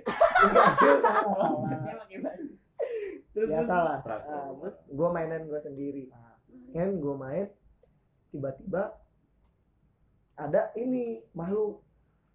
enggak 0.63 1.79
Dia 1.81 1.95
pakai 1.97 2.17
baju. 2.19 2.45
terus 3.33 3.49
biasa 3.49 3.73
lah 3.79 3.97
Traktor. 3.99 4.41
gue 4.87 5.07
mainan 5.09 5.41
gue 5.43 5.59
sendiri. 5.59 6.05
Kan 6.69 6.97
gue 6.97 7.15
main 7.15 7.45
tiba-tiba 8.29 8.97
ada 10.33 10.73
ini 10.73 11.21
makhluk 11.31 11.85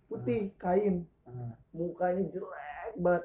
putih 0.09 0.53
kain 0.57 1.05
Ah. 1.23 1.53
mukanya 1.71 2.25
jelek 2.25 2.57
banget 2.97 3.25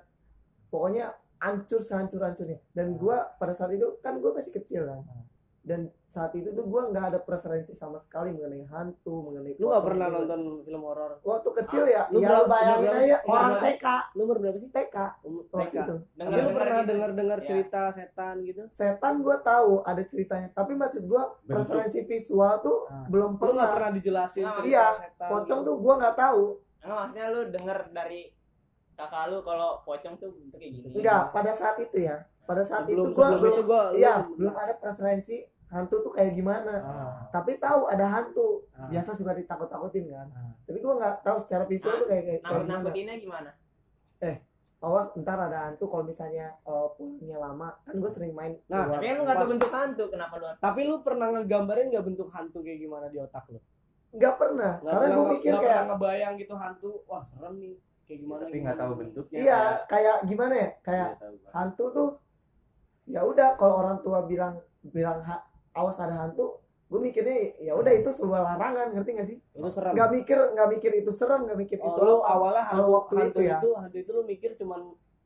pokoknya 0.67 1.05
hancur 1.38 1.79
sehancur 1.79 2.19
hancurnya 2.21 2.59
dan 2.71 2.93
gua 2.93 3.31
pada 3.34 3.51
saat 3.51 3.71
itu 3.71 3.97
kan 3.97 4.17
gua 4.17 4.31
masih 4.34 4.51
kecil 4.53 4.84
kan 4.84 4.99
Hmm. 4.99 5.23
dan 5.63 5.79
saat 6.05 6.31
itu 6.34 6.51
tuh 6.51 6.63
gua 6.63 6.88
nggak 6.89 7.05
ada 7.05 7.19
preferensi 7.19 7.71
sama 7.71 7.95
sekali 7.95 8.29
mengenai 8.29 8.63
hantu 8.65 9.23
mengenai 9.23 9.55
lu 9.55 9.65
nggak 9.65 9.79
pernah 9.81 10.07
gitu. 10.07 10.15
nonton 10.19 10.41
film 10.61 10.81
horor 10.81 11.11
waktu 11.21 11.49
kecil 11.57 11.84
ya 11.86 12.03
Lu 12.09 12.19
ya 12.19 12.29
lu 12.29 12.43
bayangin 12.45 12.91
aja 12.91 13.17
orang? 13.23 13.55
TK 13.61 13.86
lu 14.11 14.21
umur 14.21 14.38
berapa 14.38 14.57
sih 14.57 14.67
TK 14.69 14.97
TK. 15.49 15.75
itu 15.77 15.95
tapi 16.13 16.38
lu 16.38 16.51
pernah 16.51 16.77
gitu. 16.77 16.89
dengar 16.89 17.09
dengar 17.13 17.39
Ya. 17.39 17.45
cerita 17.45 17.81
setan 17.89 18.36
gitu 18.41 18.61
setan 18.67 19.13
gua 19.17 19.39
tahu 19.41 19.79
ada 19.81 20.03
ceritanya 20.03 20.51
tapi 20.51 20.75
maksud 20.75 21.03
gua 21.05 21.31
Bentuk. 21.39 21.47
preferensi 21.63 22.03
visual 22.03 22.59
tuh 22.59 22.77
Ah. 22.86 23.07
belum 23.07 23.29
lu 23.34 23.51
nggak 23.53 23.55
pernah 23.55 23.67
pernah 23.73 23.91
dijelasin 23.93 24.43
Nggak, 24.43 24.57
cerita 24.59 24.67
iya, 24.69 24.86
setan 24.93 25.29
pocong 25.29 25.59
gitu. 25.59 25.67
tuh 25.69 25.75
gua 25.77 25.93
nggak 25.97 26.17
tahu 26.17 26.43
Enggak 26.84 26.97
maksudnya 26.99 27.25
lu 27.31 27.41
denger 27.49 27.77
dari 27.95 28.21
kakak 28.93 29.23
lu 29.31 29.38
kalau 29.41 29.81
pocong 29.88 30.15
tuh 30.19 30.29
bentuknya 30.36 30.69
gini. 30.69 30.88
enggak 30.93 31.23
pada 31.31 31.51
saat 31.55 31.75
itu 31.79 31.97
ya. 32.03 32.17
Pada 32.43 32.61
saat 32.61 32.84
sebelum 32.86 33.09
itu 33.09 33.15
gua 33.15 33.27
sebelum 33.31 33.39
belum 33.41 33.53
itu 33.55 33.63
gua 33.63 33.81
lu- 33.89 33.97
iya 33.97 34.15
belum 34.27 34.53
ada 34.53 34.73
preferensi 34.77 35.38
hantu 35.73 35.95
tuh 36.05 36.11
kayak 36.13 36.38
gimana. 36.38 36.73
Ah, 36.84 37.11
tapi 37.34 37.57
tahu 37.57 37.89
ada 37.89 38.05
hantu. 38.05 38.67
Ah, 38.77 38.91
biasa 38.91 39.15
suka 39.15 39.34
ditakut-takutin 39.34 40.05
kan. 40.11 40.27
Ah. 40.36 40.51
tapi 40.67 40.77
gua 40.84 40.93
nggak 40.99 41.15
tahu 41.25 41.38
secara 41.39 41.63
visual 41.65 42.03
tuh 42.03 42.07
kayak 42.11 42.23
kayak, 42.27 42.41
kayak 42.43 42.63
Nakut 42.67 42.93
gimana? 42.93 43.15
Gimana? 43.17 43.51
awas 44.84 45.15
ntar 45.15 45.39
ada 45.39 45.71
hantu 45.71 45.88
kalau 45.88 46.03
misalnya 46.03 46.51
uh, 46.67 46.91
pulangnya 46.99 47.39
lama. 47.39 47.71
Kan 47.88 48.03
gue 48.03 48.11
sering 48.11 48.36
main 48.36 48.59
Nah, 48.67 48.91
Tapi 48.91 49.15
lu 49.15 49.23
nggak 49.23 49.38
tahu 49.39 49.49
bentuk 49.55 49.71
hantu, 49.71 50.03
kenapa 50.11 50.34
lu 50.36 50.45
harus? 50.51 50.59
tapi 50.59 50.81
lu 50.84 50.95
pernah 50.99 51.27
ngegambarin 51.31 51.88
nggak 51.88 52.03
bentuk 52.03 52.27
hantu 52.36 52.59
kayak 52.59 52.84
gimana 52.84 53.07
di 53.07 53.17
otak 53.23 53.47
lu 53.47 53.63
nggak 54.14 54.36
pernah. 54.38 54.72
Nggak 54.80 54.93
karena 54.93 55.07
gue 55.09 55.26
mikir 55.34 55.51
kayak 55.51 55.61
pernah 55.64 55.84
ngebayang 55.89 56.34
gitu 56.38 56.53
hantu 56.53 56.91
wah 57.03 57.24
serem 57.26 57.53
nih 57.57 57.74
kayak 58.03 58.20
gimana 58.20 58.41
tapi 58.45 58.57
nggak 58.61 58.78
tahu 58.78 58.91
bentuknya 58.93 59.38
iya 59.39 59.59
kayak 59.89 60.16
gimana 60.28 60.53
ya? 60.53 60.70
Kayak 60.80 61.09
tahu, 61.18 61.36
Bang. 61.39 61.51
hantu 61.51 61.86
tuh 61.89 62.09
ya 63.03 63.22
udah 63.24 63.49
kalau 63.55 63.76
orang 63.82 63.97
tua 63.99 64.24
bilang 64.24 64.53
bilang 64.86 65.20
ha- 65.24 65.43
awas 65.74 65.97
ada 65.97 66.16
hantu 66.16 66.61
gue 66.88 66.99
mikirnya 67.01 67.57
ya 67.57 67.74
udah 67.74 67.89
itu 67.89 68.14
sebuah 68.14 68.41
larangan 68.45 68.93
ngerti 68.93 69.09
gak 69.18 69.28
sih? 69.28 69.38
Itu 69.49 69.66
serem. 69.68 69.97
Nggak 69.97 70.09
mikir 70.14 70.38
nggak 70.53 70.70
mikir 70.70 70.91
itu 70.93 71.09
serem 71.09 71.41
nggak 71.49 71.57
mikir 71.57 71.78
oh, 71.82 71.89
itu 71.89 72.01
lu 72.05 72.16
awalnya 72.22 72.64
Kalau 72.70 72.86
hantu 72.86 72.91
waktu 72.93 73.14
hantu 73.18 73.26
itu 73.26 73.39
ya. 73.49 73.57
itu 73.57 73.70
hantu 73.74 73.97
itu 73.97 74.09
lu 74.14 74.22
mikir 74.24 74.49
cuman 74.61 74.82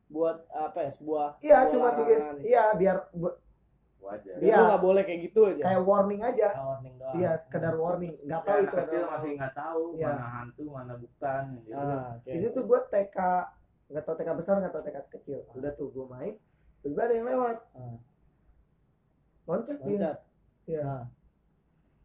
buat 0.08 0.38
apa 0.48 0.80
ya 0.88 0.92
sebuah 0.96 1.28
iya 1.44 1.58
cuma 1.68 1.92
sih 1.92 2.08
iya 2.48 2.72
biar 2.72 3.12
bu- 3.12 3.36
Biar 4.08 4.40
Iya. 4.40 4.56
lu 4.56 4.64
nggak 4.66 4.84
boleh 4.84 5.02
kayak 5.04 5.20
gitu 5.24 5.40
aja. 5.46 5.64
Kayak 5.64 5.82
warning 5.84 6.22
aja. 6.22 6.48
Ah, 6.50 6.66
warning 6.70 6.96
doang. 6.96 7.14
Iya 7.14 7.32
sekedar 7.36 7.74
warning. 7.76 8.14
Nggak 8.20 8.42
tahu 8.42 8.54
Ya, 8.54 8.64
itu 8.64 8.76
kecil 8.76 9.00
ada- 9.00 9.12
masih 9.12 9.30
nggak 9.36 9.54
tahu 9.54 9.82
Iya. 9.94 10.08
mana 10.08 10.26
hantu 10.34 10.64
mana 10.68 10.94
bukan 10.96 11.44
gitu. 11.60 11.74
ah, 11.74 12.08
oke. 12.14 12.30
itu 12.30 12.48
tuh 12.50 12.64
gue 12.64 12.80
TK 12.88 13.18
nggak 13.88 14.04
tahu 14.04 14.16
TK 14.16 14.30
besar 14.34 14.54
nggak 14.58 14.74
tahu 14.74 14.84
TK 14.84 14.98
kecil. 15.12 15.40
Udah 15.52 15.72
tuh 15.74 15.88
gue 15.90 16.06
main 16.06 16.34
tiba 16.80 17.02
ada 17.02 17.14
yang 17.14 17.26
lewat. 17.26 17.58
Ah. 17.74 17.98
loncat 19.46 19.78
dia. 19.80 19.88
Loncat. 19.90 20.18
Iya. 20.66 20.82
Ah. 20.84 21.04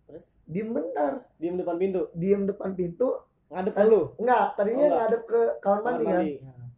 terus? 0.05 0.27
Diem 0.45 0.71
bentar. 0.71 1.13
Diem 1.37 1.57
depan 1.57 1.77
pintu? 1.77 2.01
Diem 2.13 2.43
depan 2.45 2.71
pintu. 2.73 3.09
Ngadep 3.49 3.75
ke 3.75 3.85
lu? 3.85 4.03
Enggak 4.17 4.45
tadinya 4.55 4.79
Oh, 4.79 4.87
enggak. 4.87 5.01
ngadep 5.03 5.23
ke 5.25 5.41
kamar 5.59 5.81
mandi 5.83 6.05
kan. 6.05 6.15
Mandi 6.15 6.33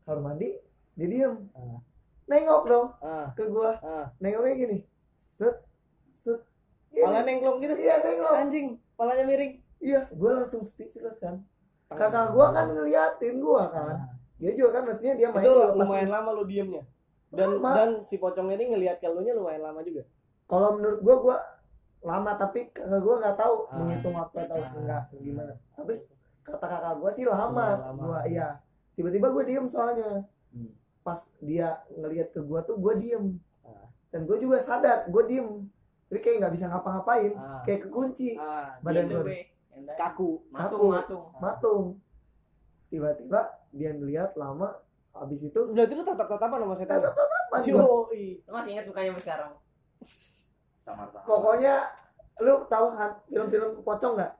kamar 0.04 0.20
mandi 0.20 0.48
dia 0.94 1.06
diem. 1.06 1.34
Ah. 1.52 1.78
nengok 2.24 2.62
dong 2.64 2.88
ah. 3.00 3.28
ke 3.32 3.44
gua. 3.46 3.76
Ah. 3.78 4.06
Nengoknya 4.16 4.54
gini 4.56 4.78
set 5.16 5.56
set 6.14 6.40
Iya, 6.90 7.10
pala 7.10 7.20
nengklong 7.22 7.58
gitu 7.58 7.74
iya 7.74 7.98
nengok 7.98 8.32
anjing 8.32 8.66
palanya 8.94 9.24
miring 9.24 9.52
iya 9.78 10.06
gua 10.10 10.38
langsung 10.38 10.62
speechless 10.62 11.18
kan 11.18 11.42
kakak 11.88 12.30
gua 12.30 12.50
kan 12.50 12.70
ngeliatin 12.70 13.38
gua 13.38 13.66
kan 13.66 13.86
Ah. 13.88 13.98
dia 14.38 14.54
juga 14.54 14.78
kan 14.78 14.82
maksudnya 14.86 15.14
dia 15.14 15.28
main 15.28 15.42
itu 15.42 15.50
juga 15.50 15.74
lumayan 15.74 16.10
lama 16.10 16.30
lu 16.32 16.44
diemnya 16.44 16.82
dan 17.28 17.58
Lama. 17.58 17.70
dan 17.74 17.90
si 18.00 18.16
pocongnya 18.16 18.54
ini 18.54 18.66
ngelihat 18.72 18.98
ke 18.98 19.06
lu 19.06 19.20
nya 19.20 19.34
lumayan 19.34 19.62
lama 19.62 19.82
juga 19.82 20.06
kalau 20.46 20.78
menurut 20.78 21.00
gua 21.00 21.16
gua 21.20 21.36
lama 22.00 22.30
tapi 22.34 22.70
kakak 22.70 23.00
gua 23.00 23.14
nggak 23.18 23.36
tahu 23.36 23.54
Ah. 23.66 23.74
menghitung 23.76 24.14
waktu 24.14 24.36
atau 24.40 24.56
Ah. 24.56 24.70
enggak 24.72 25.02
gimana 25.12 25.52
tapi 25.72 25.92
kata 26.42 26.66
kakak 26.68 26.94
gua 26.94 27.10
sih 27.10 27.24
lama, 27.24 27.66
lama. 27.80 27.90
gua 27.98 28.18
iya 28.24 28.54
tiba-tiba 28.94 29.28
gua 29.28 29.42
diem 29.42 29.66
soalnya 29.66 30.22
Hmm. 30.54 30.70
pas 31.02 31.18
dia 31.40 31.74
ngelihat 31.90 32.30
ke 32.30 32.38
gua 32.38 32.62
tuh 32.62 32.78
gua 32.78 32.94
diem 32.94 33.34
Ah. 33.34 33.42
Dan 34.14 34.22
gua 34.22 34.38
juga 34.38 34.56
sadar 34.56 35.10
gua 35.10 35.26
diem 35.26 35.66
tapi 36.06 36.20
kayak 36.20 36.36
nggak 36.38 36.54
bisa 36.54 36.64
ngapa-ngapain 36.68 37.32
Ah. 37.34 37.58
kayak 37.62 37.80
kekunci 37.82 38.38
ah 38.38 38.78
badan 38.78 39.10
tadi. 39.10 39.50
kaku 39.92 40.46
matung 40.48 40.78
kaku. 40.78 40.86
matung 40.88 41.24
matung 41.36 41.84
tiba-tiba 42.86 43.40
dia 43.68 43.90
ngeliat 43.90 44.30
lama 44.34 44.70
habis 45.12 45.42
itu 45.42 45.60
berarti 45.66 45.92
lu 45.92 46.02
tatap 46.02 46.26
tatapan 46.28 46.58
sama 46.62 46.74
setan 46.74 46.98
tatap-tatapan 47.00 47.60
gua. 47.66 47.82
Yoi. 48.06 48.24
lu 48.40 48.50
masih 48.52 48.70
ingat 48.72 48.86
mukanya 48.86 49.08
sampai 49.10 49.24
sekarang 49.24 49.50
Sama-sama. 50.80 51.24
pokoknya 51.24 51.74
lu 52.38 52.54
tahu 52.64 52.86
film-film 53.26 53.70
pocong 53.80 54.14
nggak 54.14 54.32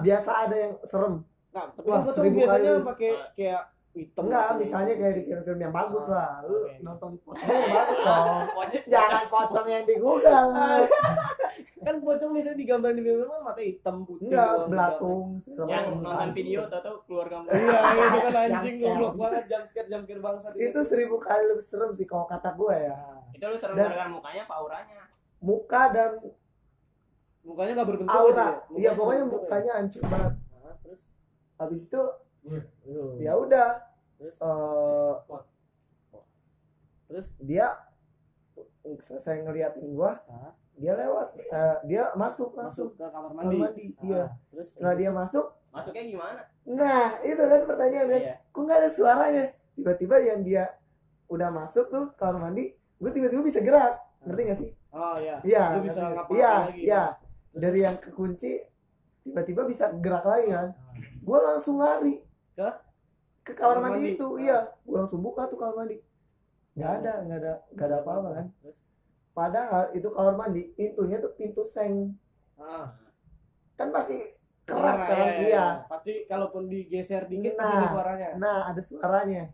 biasa 0.00 0.30
ada 0.42 0.56
yang 0.58 0.72
serem 0.80 1.20
Nah, 1.50 1.70
tapi 1.70 1.86
Wah, 1.86 2.02
seribu 2.02 2.42
biasanya 2.42 2.82
pakai 2.82 3.10
kayak 3.38 3.62
hitam 3.94 4.26
enggak 4.26 4.46
gitu. 4.50 4.58
misalnya 4.58 4.94
kayak 4.98 5.14
di 5.14 5.22
film-film 5.22 5.58
yang 5.60 5.70
bagus 5.70 6.04
Ah, 6.04 6.12
lah. 6.12 6.30
Lu 6.44 6.56
nonton 6.82 7.10
pocongnya 7.22 7.54
yang 7.56 7.72
bagus 7.72 7.98
dong. 8.06 8.42
Jangan 8.90 9.24
pocong 9.30 9.66
yang 9.70 9.84
di 9.86 9.94
Google. 9.96 10.50
Kan 11.84 12.00
pocong 12.00 12.30
misalnya 12.32 12.56
digambarin 12.56 12.96
di 12.96 13.04
film 13.04 13.28
kan 13.28 13.44
mata 13.44 13.60
hitam 13.60 14.08
putih 14.08 14.32
enggak 14.32 14.50
doang, 14.56 14.70
belatung 14.72 15.26
yang 15.68 15.84
nonton 16.00 16.30
video 16.32 16.60
tau-tau 16.64 16.96
keluar 17.04 17.26
gambar. 17.28 17.52
Iya 17.52 17.80
itu 18.08 18.18
kan 18.24 18.34
anjing 18.40 18.76
goblok 18.80 19.14
banget. 19.20 19.44
Jam 19.46 19.62
scare 19.68 19.88
jam 19.92 20.00
scare 20.02 20.22
bangsa 20.24 20.46
itu. 20.56 20.80
Seribu 20.80 21.20
kali 21.20 21.44
lebih 21.44 21.60
serem 21.60 21.92
sih 21.92 22.08
kalau 22.08 22.24
kata 22.24 22.56
gue 22.56 22.74
ya. 22.88 22.96
Itu 23.36 23.44
lu 23.46 23.56
serem 23.60 23.76
gara-gara 23.76 24.08
mukanya 24.08 24.42
apa 24.48 24.54
auranya? 24.56 25.00
Muka 25.38 25.82
dan 25.92 26.10
mukanya 27.44 27.70
nggak 27.76 27.88
berbentuk 27.92 28.16
aura. 28.16 28.32
gitu 28.32 28.40
ya? 28.48 28.80
iya 28.80 28.90
pokoknya 28.96 29.20
ya? 29.20 29.28
mukanya 29.28 29.72
hancur 29.76 30.02
banget. 30.08 30.34
Terus? 30.80 31.02
Habis 31.60 31.82
itu. 31.84 32.02
Ya 33.18 33.32
udah. 33.34 33.68
Terus? 34.16 34.36
Eh, 34.38 35.12
terus? 37.06 37.26
dia 37.40 37.66
selesai 38.96 39.42
ngeliatin 39.42 39.92
gua 39.92 40.20
Ah. 40.26 40.52
dia 40.74 40.92
lewat. 40.92 41.38
Eh, 41.38 41.76
dia 41.86 42.10
masuk 42.14 42.52
masuk. 42.52 42.92
Masuk 42.94 43.00
ke 43.00 43.04
kamar 43.06 43.30
kamar 43.30 43.44
mandi. 43.46 43.56
mandi 43.58 43.84
iya. 44.02 44.24
Ah, 44.26 44.30
terus? 44.50 44.66
Setelah 44.74 44.94
dia 44.94 45.10
masuk 45.10 45.46
masuknya 45.70 46.04
gimana? 46.06 46.42
nah 46.64 47.18
itu 47.20 47.42
kan 47.42 47.60
pertanyaan 47.66 48.06
kan 48.08 48.20
iya. 48.22 48.34
Kok 48.48 48.60
nggak 48.62 48.78
ada 48.78 48.90
suaranya? 48.90 49.44
Tiba-tiba 49.74 50.16
yang 50.22 50.40
dia 50.42 50.64
udah 51.26 51.50
masuk 51.50 51.90
tuh 51.90 52.04
kamar 52.14 52.38
mandi 52.40 52.70
gue 52.94 53.10
tiba-tiba 53.10 53.42
bisa 53.42 53.60
gerak. 53.60 53.98
Ngerti 54.24 54.42
gak 54.46 54.58
sih? 54.58 54.70
Oh 54.94 55.14
iya. 55.18 55.36
Iya 55.44 55.62
Lu 55.76 55.80
bisa 55.84 55.98
ngapa-ngapain 56.00 56.36
iya 56.38 56.52
lagi. 56.64 56.70
ya? 56.72 56.84
iya 56.86 57.02
dari 57.54 57.80
yang 57.82 57.96
kekunci 57.98 58.52
tiba-tiba 59.22 59.62
bisa 59.64 59.84
gerak 59.98 60.24
lagi 60.24 60.46
kan. 60.48 60.68
Ah. 60.72 60.94
gue 61.20 61.38
langsung 61.40 61.76
lari 61.78 62.14
Ke? 62.54 62.68
ke 63.44 63.52
kamar 63.52 63.76
mandi, 63.76 63.98
mandi. 64.00 64.10
itu 64.16 64.28
iya. 64.40 64.72
Gue 64.88 64.96
langsung 64.96 65.20
buka 65.20 65.44
tuh 65.46 65.60
kamar 65.60 65.84
mandi. 65.84 66.00
Nggak 66.74 66.92
ada 67.02 67.12
nggak 67.22 67.38
ada 67.44 67.52
nggak 67.76 67.86
ada 67.92 67.96
apa-apa 68.00 68.28
kan. 68.32 68.46
Terus? 68.62 68.76
Padahal 69.34 69.84
itu 69.92 70.08
kamar 70.08 70.34
mandi 70.34 70.62
pintunya 70.72 71.18
tuh 71.20 71.32
pintu 71.36 71.60
seng. 71.60 72.16
Ah 72.56 72.94
kan 73.74 73.90
pasti 73.90 74.22
keras 74.64 75.02
Kedengeran, 75.02 75.18
kan? 75.18 75.34
iya, 75.34 75.48
iya, 75.50 75.66
pasti 75.84 76.12
kalaupun 76.24 76.70
digeser 76.70 77.26
pasti 77.26 77.52
Nah. 77.58 77.74
ada 77.74 77.88
suaranya. 77.90 78.28
nah 78.38 78.58
ada 78.70 78.80
suaranya. 78.80 79.44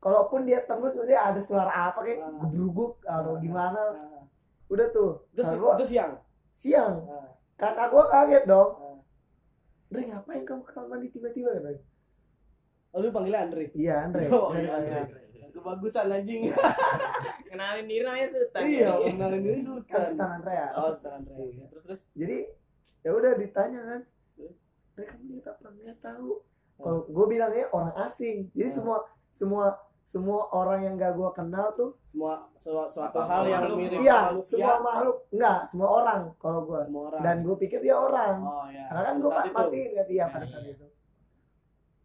Kalaupun 0.00 0.40
dia 0.44 0.64
tembus 0.64 0.96
maksudnya 0.96 1.20
ada 1.22 1.40
suara 1.40 1.70
apa 1.70 2.02
kayak 2.02 2.18
Ah. 2.20 2.34
gebruguk 2.44 3.00
atau 3.06 3.36
Ah. 3.36 3.40
gimana. 3.40 3.82
Ah. 3.94 4.22
udah 4.68 4.86
tuh 4.90 5.26
itu, 5.30 5.42
Nah, 5.42 5.54
gua 5.56 5.72
itu 5.78 5.86
siang? 5.88 6.12
Siang. 6.52 6.94
Ah. 7.08 7.30
kakak 7.56 7.88
gua 7.88 8.04
kaget 8.10 8.44
dong. 8.44 8.70
Ah. 8.76 8.98
Dre 9.88 10.02
ngapain 10.06 10.42
kamu 10.44 10.62
kamar 10.62 10.86
mandi 10.88 11.08
tiba-tiba? 11.08 11.50
Kan 11.56 11.76
oh 12.90 12.98
lu 12.98 13.08
panggilnya 13.08 13.40
Andre? 13.42 13.64
Iya 13.72 13.94
Andre. 14.04 14.24
Oh, 14.28 14.48
Andre, 14.48 14.60
iya, 14.60 14.72
Andre. 14.74 14.98
Andre. 15.00 15.20
kebagusan 15.50 16.06
anjing. 16.08 16.42
Kenalin 17.50 17.84
diri 17.84 18.02
namanya 18.02 18.28
Sultan. 18.28 18.60
Iya 18.64 18.90
kenalin 19.04 19.40
diri 19.40 19.60
dulu 19.60 19.80
kan 19.84 20.00
Sultan 20.00 20.30
Andrea 20.32 20.66
oh 20.72 20.90
Sultan 20.90 21.12
Andre. 21.18 21.34
Terus 21.68 21.82
terus? 21.84 22.00
Jadi 22.14 22.36
ya 23.00 23.10
udah 23.12 23.32
ditanya 23.34 23.80
kan. 23.84 24.00
Kamu 24.94 25.24
lihat 25.28 25.46
apa? 25.50 25.66
Nggak 25.70 25.98
tahu. 25.98 26.30
Kalau 26.76 27.00
gue 27.04 27.26
bilangnya 27.26 27.66
orang 27.70 27.92
asing. 27.98 28.48
Jadi 28.50 28.68
Ah. 28.68 28.74
semua 28.74 28.96
semua 29.30 29.64
semua 30.02 30.42
orang 30.50 30.82
yang 30.82 30.94
gak 30.96 31.14
gue 31.14 31.30
kenal 31.30 31.70
tuh 31.72 31.94
semua 32.04 32.42
su- 32.56 32.74
suatu 32.88 33.14
Apa- 33.16 33.30
hal 33.30 33.42
yang 33.44 33.62
makhluk, 33.64 33.78
mirip 33.78 33.98
iya 34.00 34.18
makhluk 34.26 34.42
semua 34.44 34.66
ya, 34.66 34.74
makhluk. 34.80 35.16
Enggak 35.30 35.58
semua 35.64 35.88
orang 35.92 36.20
kalau 36.36 36.60
gue 36.64 36.78
semua 36.80 37.02
orang. 37.08 37.20
Dan 37.20 37.36
gue 37.40 37.56
pikir 37.56 37.78
dia 37.80 37.94
orang. 37.94 38.36
Oh 38.40 38.66
iya. 38.66 38.84
Karena 38.86 39.02
kan 39.04 39.14
gue 39.16 39.30
pasti 39.52 39.78
ingat 39.88 40.06
dia 40.06 40.18
Ya, 40.18 40.26
pada 40.26 40.42
iya, 40.42 40.50
saat 40.50 40.64
iya. 40.64 40.72
itu 40.72 40.86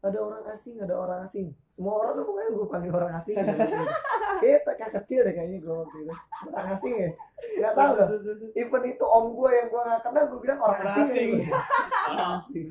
ada 0.05 0.19
orang 0.21 0.43
asing 0.47 0.77
ada 0.77 0.93
orang 0.93 1.19
asing. 1.21 1.49
Semua 1.65 1.97
orang 1.97 2.13
tuh 2.13 2.25
pokoknya 2.25 2.49
gue 2.51 2.67
panggil 2.69 2.93
orang 2.93 3.13
asing. 3.17 3.35
Kayak 4.37 4.61
kayak 4.67 4.91
kecil 5.01 5.19
deh 5.25 5.33
kayaknya 5.33 5.57
gue 5.59 5.73
waktu 5.73 5.97
itu. 5.99 6.13
Orang 6.45 6.67
asing 6.71 6.93
ya? 6.93 7.09
Nggak 7.55 7.73
tahu 7.73 7.91
dah 7.93 8.07
Terus, 8.07 8.21
terus, 8.21 8.37
terus. 8.39 8.51
even 8.55 8.81
itu 8.85 9.05
om 9.05 9.25
gue 9.31 9.49
yang 9.51 9.67
gue 9.67 9.81
nggak 9.81 10.01
kenal 10.01 10.23
gue 10.29 10.39
bilang 10.39 10.59
orang 10.59 10.79
Orang 10.79 10.93
asing, 10.93 11.07
asing. 11.09 11.29
ya. 11.41 11.49
Orang 12.05 12.29
asing. 12.37 12.67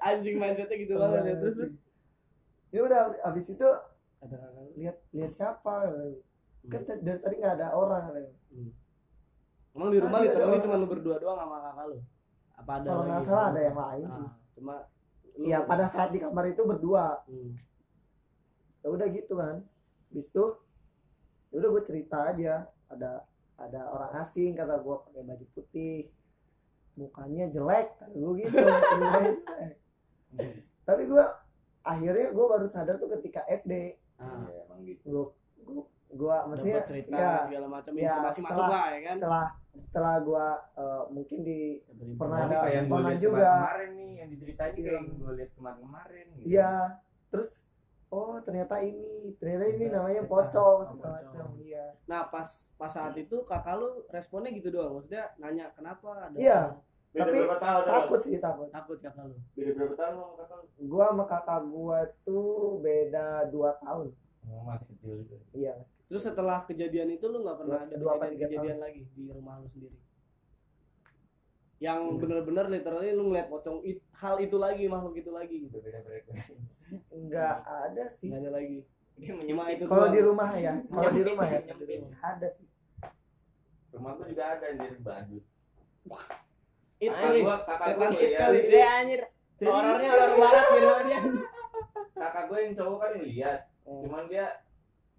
anjing 0.00 0.36
mindsetnya 0.36 0.76
gitu 0.78 0.92
Orang 0.94 1.10
banget 1.10 1.24
ya 1.26 1.34
terus 1.36 1.54
terus? 1.56 1.72
Ya 2.70 2.80
udah 2.86 3.00
abis 3.26 3.46
itu 3.50 3.68
Kata-kata. 4.20 4.60
lihat 4.76 4.96
lihat 5.10 5.30
siapa 5.32 5.74
kan. 6.62 6.82
T- 6.84 7.00
dari 7.00 7.18
tadi 7.18 7.34
nggak 7.40 7.54
ada 7.56 7.66
orang 7.72 8.04
emang 9.70 9.88
di 9.88 9.98
rumah 9.98 10.18
ada 10.18 10.26
literally 10.26 10.58
cuma 10.60 10.76
lu 10.76 10.86
berdua 10.86 11.16
doang 11.16 11.38
sama 11.38 11.56
kakak 11.62 11.84
lu? 11.88 11.98
Apa 12.54 12.70
ada 12.76 12.88
kalau 12.90 13.04
nggak 13.06 13.22
salah 13.22 13.46
ada 13.48 13.60
yang 13.62 13.78
lain 13.78 14.06
sih. 14.06 14.20
Ah, 14.20 14.32
cuma 14.52 14.74
lu- 15.34 15.46
ya 15.46 15.62
pada 15.62 15.84
saat 15.84 16.10
di 16.10 16.18
kamar 16.18 16.48
itu 16.48 16.62
berdua. 16.62 17.22
Hmm. 17.24 17.54
ya 18.80 18.88
udah 18.88 19.06
gitu 19.08 19.34
kan. 19.34 19.60
Bis 20.08 20.26
itu 20.26 20.44
ya 21.48 21.56
udah 21.56 21.68
gue 21.70 21.82
cerita 21.84 22.18
aja. 22.26 22.54
Ada 22.86 23.22
ada 23.56 23.80
orang 23.86 24.12
asing 24.18 24.54
kata 24.54 24.78
gue 24.78 24.96
pakai 25.04 25.22
baju 25.22 25.46
putih. 25.52 26.08
Mukanya 26.94 27.46
jelek 27.48 27.94
kata 27.96 28.12
gue 28.12 28.32
gitu. 28.40 28.56
Tapi 30.84 31.02
gue 31.04 31.24
akhirnya 31.82 32.28
gue 32.30 32.46
baru 32.46 32.66
sadar 32.66 32.96
tuh 32.96 33.08
ketika 33.10 33.44
SD 33.46 33.96
Ah, 34.16 34.44
Iya, 34.44 34.68
emang 34.68 34.84
gitu. 34.84 35.04
gue 35.08 35.24
gue 35.64 35.84
gue 36.12 36.36
maksudnya 36.44 36.74
dapat 36.76 36.88
cerita 36.88 37.14
ya, 37.14 37.32
segala 37.40 37.66
macam 37.68 37.92
ya, 37.92 38.02
informasi 38.04 38.34
setelah- 38.36 38.50
masuk 38.50 38.66
lah 38.68 38.86
ya 38.88 39.00
kan 39.00 39.16
setelah 39.16 39.46
setelah 39.72 40.14
gue 40.20 40.46
eh, 40.76 41.02
mungkin 41.08 41.38
di 41.40 41.58
Pernah 42.18 42.38
Ini 42.38 42.44
ada 42.44 42.56
kayak 42.60 42.74
yang 42.74 42.86
lihat 42.90 43.20
juga. 43.20 43.50
kemarin 43.54 43.90
nih 43.94 44.10
yang 44.16 44.28
diceritain 44.28 44.72
kayak 44.74 44.92
yang 44.92 45.06
gue 45.12 45.32
lihat 45.34 45.50
kemarin-kemarin 45.54 46.24
gitu. 46.34 46.46
iya 46.48 46.72
terus 47.28 47.50
oh 48.08 48.34
ternyata 48.40 48.74
ini 48.80 49.06
ternyata 49.36 49.64
ini 49.68 49.84
Ada 49.84 49.94
namanya 49.96 50.22
pocong 50.26 50.76
Oh, 50.76 50.84
segala 50.84 51.14
pocong. 51.14 51.30
macam 51.30 51.48
iya 51.56 51.84
nah 52.04 52.26
pas 52.26 52.48
pas 52.74 52.90
saat 52.90 53.14
itu 53.14 53.36
kakak 53.44 53.76
lu 53.76 53.90
responnya 54.08 54.50
gitu 54.50 54.68
doang 54.68 54.92
maksudnya 54.92 55.30
nanya 55.36 55.70
kenapa 55.70 56.08
ada 56.20 56.34
Iya. 56.34 56.74
beda 57.08 57.22
Tapi 57.24 57.38
berapa 57.40 57.58
tahun 57.60 57.82
takut 57.88 58.20
sih 58.20 58.36
takut 58.36 58.68
takut 58.68 58.98
kakak 58.98 59.24
lu 59.24 59.38
beda 59.52 59.70
berapa 59.72 59.94
tahun 59.96 60.14
sama 60.16 60.34
kakak 60.36 60.56
lu? 60.58 60.66
gua 60.84 61.04
sama 61.06 61.24
kakak 61.24 61.60
gua 61.64 61.98
tuh 62.20 62.50
beda 62.80 63.26
dua 63.46 63.70
tahun 63.78 64.06
masih 64.60 64.86
kecil 64.90 65.12
juga. 65.20 65.36
Iya 65.50 65.72
terus 66.04 66.22
setelah 66.22 66.62
kejadian 66.64 67.08
itu 67.10 67.24
lu 67.24 67.40
nggak 67.40 67.56
pernah 67.56 67.80
Dua- 67.80 67.86
ada 67.86 67.94
dua 67.96 68.10
apa 68.14 68.24
tiga 68.28 68.46
kejadian 68.46 68.78
lagi 68.78 69.00
di 69.08 69.22
rumah 69.26 69.54
lu 69.56 69.66
sendiri? 69.66 69.98
Yang 71.78 72.00
Hmm. 72.02 72.18
bener-bener 72.18 72.66
literally 72.68 73.10
lu 73.10 73.24
ngeliat 73.26 73.48
pocong 73.48 73.80
it- 73.82 74.04
hal 74.12 74.36
itu 74.36 74.56
lagi 74.56 74.84
makhluk 74.84 75.16
itu 75.16 75.30
lagi 75.30 75.56
gitu. 75.64 75.72
Udah 75.72 75.84
beda 75.86 76.00
frekuensi 76.02 76.94
nggak 77.08 77.56
ada 77.64 78.04
sih. 78.06 78.28
Nggak 78.28 78.40
ada 78.40 78.50
lagi. 78.52 78.78
Dia 79.16 79.32
cuma 79.36 79.64
itu 79.68 79.84
kalau 79.84 80.00
doang. 80.02 80.12
di 80.12 80.20
rumah 80.22 80.50
ya 80.54 80.72
kalau 80.86 81.10
di 81.10 81.22
rumah 81.22 81.46
ya 81.46 81.60
ada 82.20 82.48
sih. 82.48 82.66
Rumah 83.90 84.10
gua 84.14 84.26
juga 84.26 84.44
ada 84.50 84.64
anjir 84.66 84.92
badut 84.98 85.44
it 86.98 87.08
kali 87.10 87.38
gua 87.40 87.56
kakak 87.64 87.88
gua 87.96 88.06
setan 88.06 88.12
tuh 88.12 88.20
it 88.20 88.30
ya 88.30 88.38
kali. 88.40 88.58
Dia 88.66 88.88
anjir. 88.98 89.20
Horornya 89.60 90.08
horor 90.10 90.30
banget 90.36 90.64
rumah 90.80 91.00
dia. 91.04 91.18
kakak 92.12 92.44
gue 92.46 92.58
yang 92.60 92.74
cowok 92.74 92.96
kan 92.98 93.10
ngeliat 93.14 93.60
Oh. 93.90 94.06
cuman 94.06 94.30
dia 94.30 94.46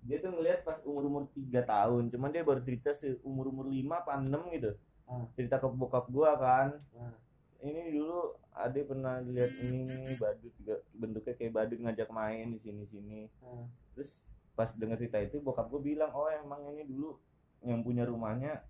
dia 0.02 0.18
tuh 0.24 0.32
ngeliat 0.32 0.64
pas 0.64 0.80
umur 0.88 1.04
umur 1.12 1.24
tiga 1.36 1.60
tahun 1.68 2.08
cuman 2.08 2.32
dia 2.32 2.42
baru 2.48 2.64
cerita 2.64 2.96
umur 3.22 3.52
umur 3.52 3.68
lima 3.68 4.00
apa 4.00 4.16
enam 4.16 4.48
gitu 4.56 4.72
Ah. 5.12 5.28
cerita 5.36 5.60
ke 5.60 5.68
bokap 5.68 6.08
gua 6.08 6.40
kan 6.40 6.80
Ah. 6.96 7.12
ini 7.60 8.00
dulu 8.00 8.32
ade 8.56 8.88
pernah 8.88 9.20
lihat 9.20 9.52
ini 9.68 9.84
badut 10.16 10.54
juga 10.56 10.76
bentuknya 10.96 11.34
kayak 11.36 11.52
badut 11.52 11.80
ngajak 11.84 12.10
main 12.16 12.48
di 12.48 12.60
sini 12.64 12.88
sini 12.88 13.28
Ah. 13.44 13.68
terus 13.92 14.24
pas 14.56 14.72
denger 14.72 15.04
cerita 15.04 15.20
itu 15.20 15.44
bokap 15.44 15.68
gua 15.68 15.84
bilang 15.84 16.12
oh 16.16 16.32
emang 16.32 16.64
ini 16.72 16.88
dulu 16.88 17.20
yang 17.68 17.84
punya 17.84 18.08
rumahnya 18.08 18.64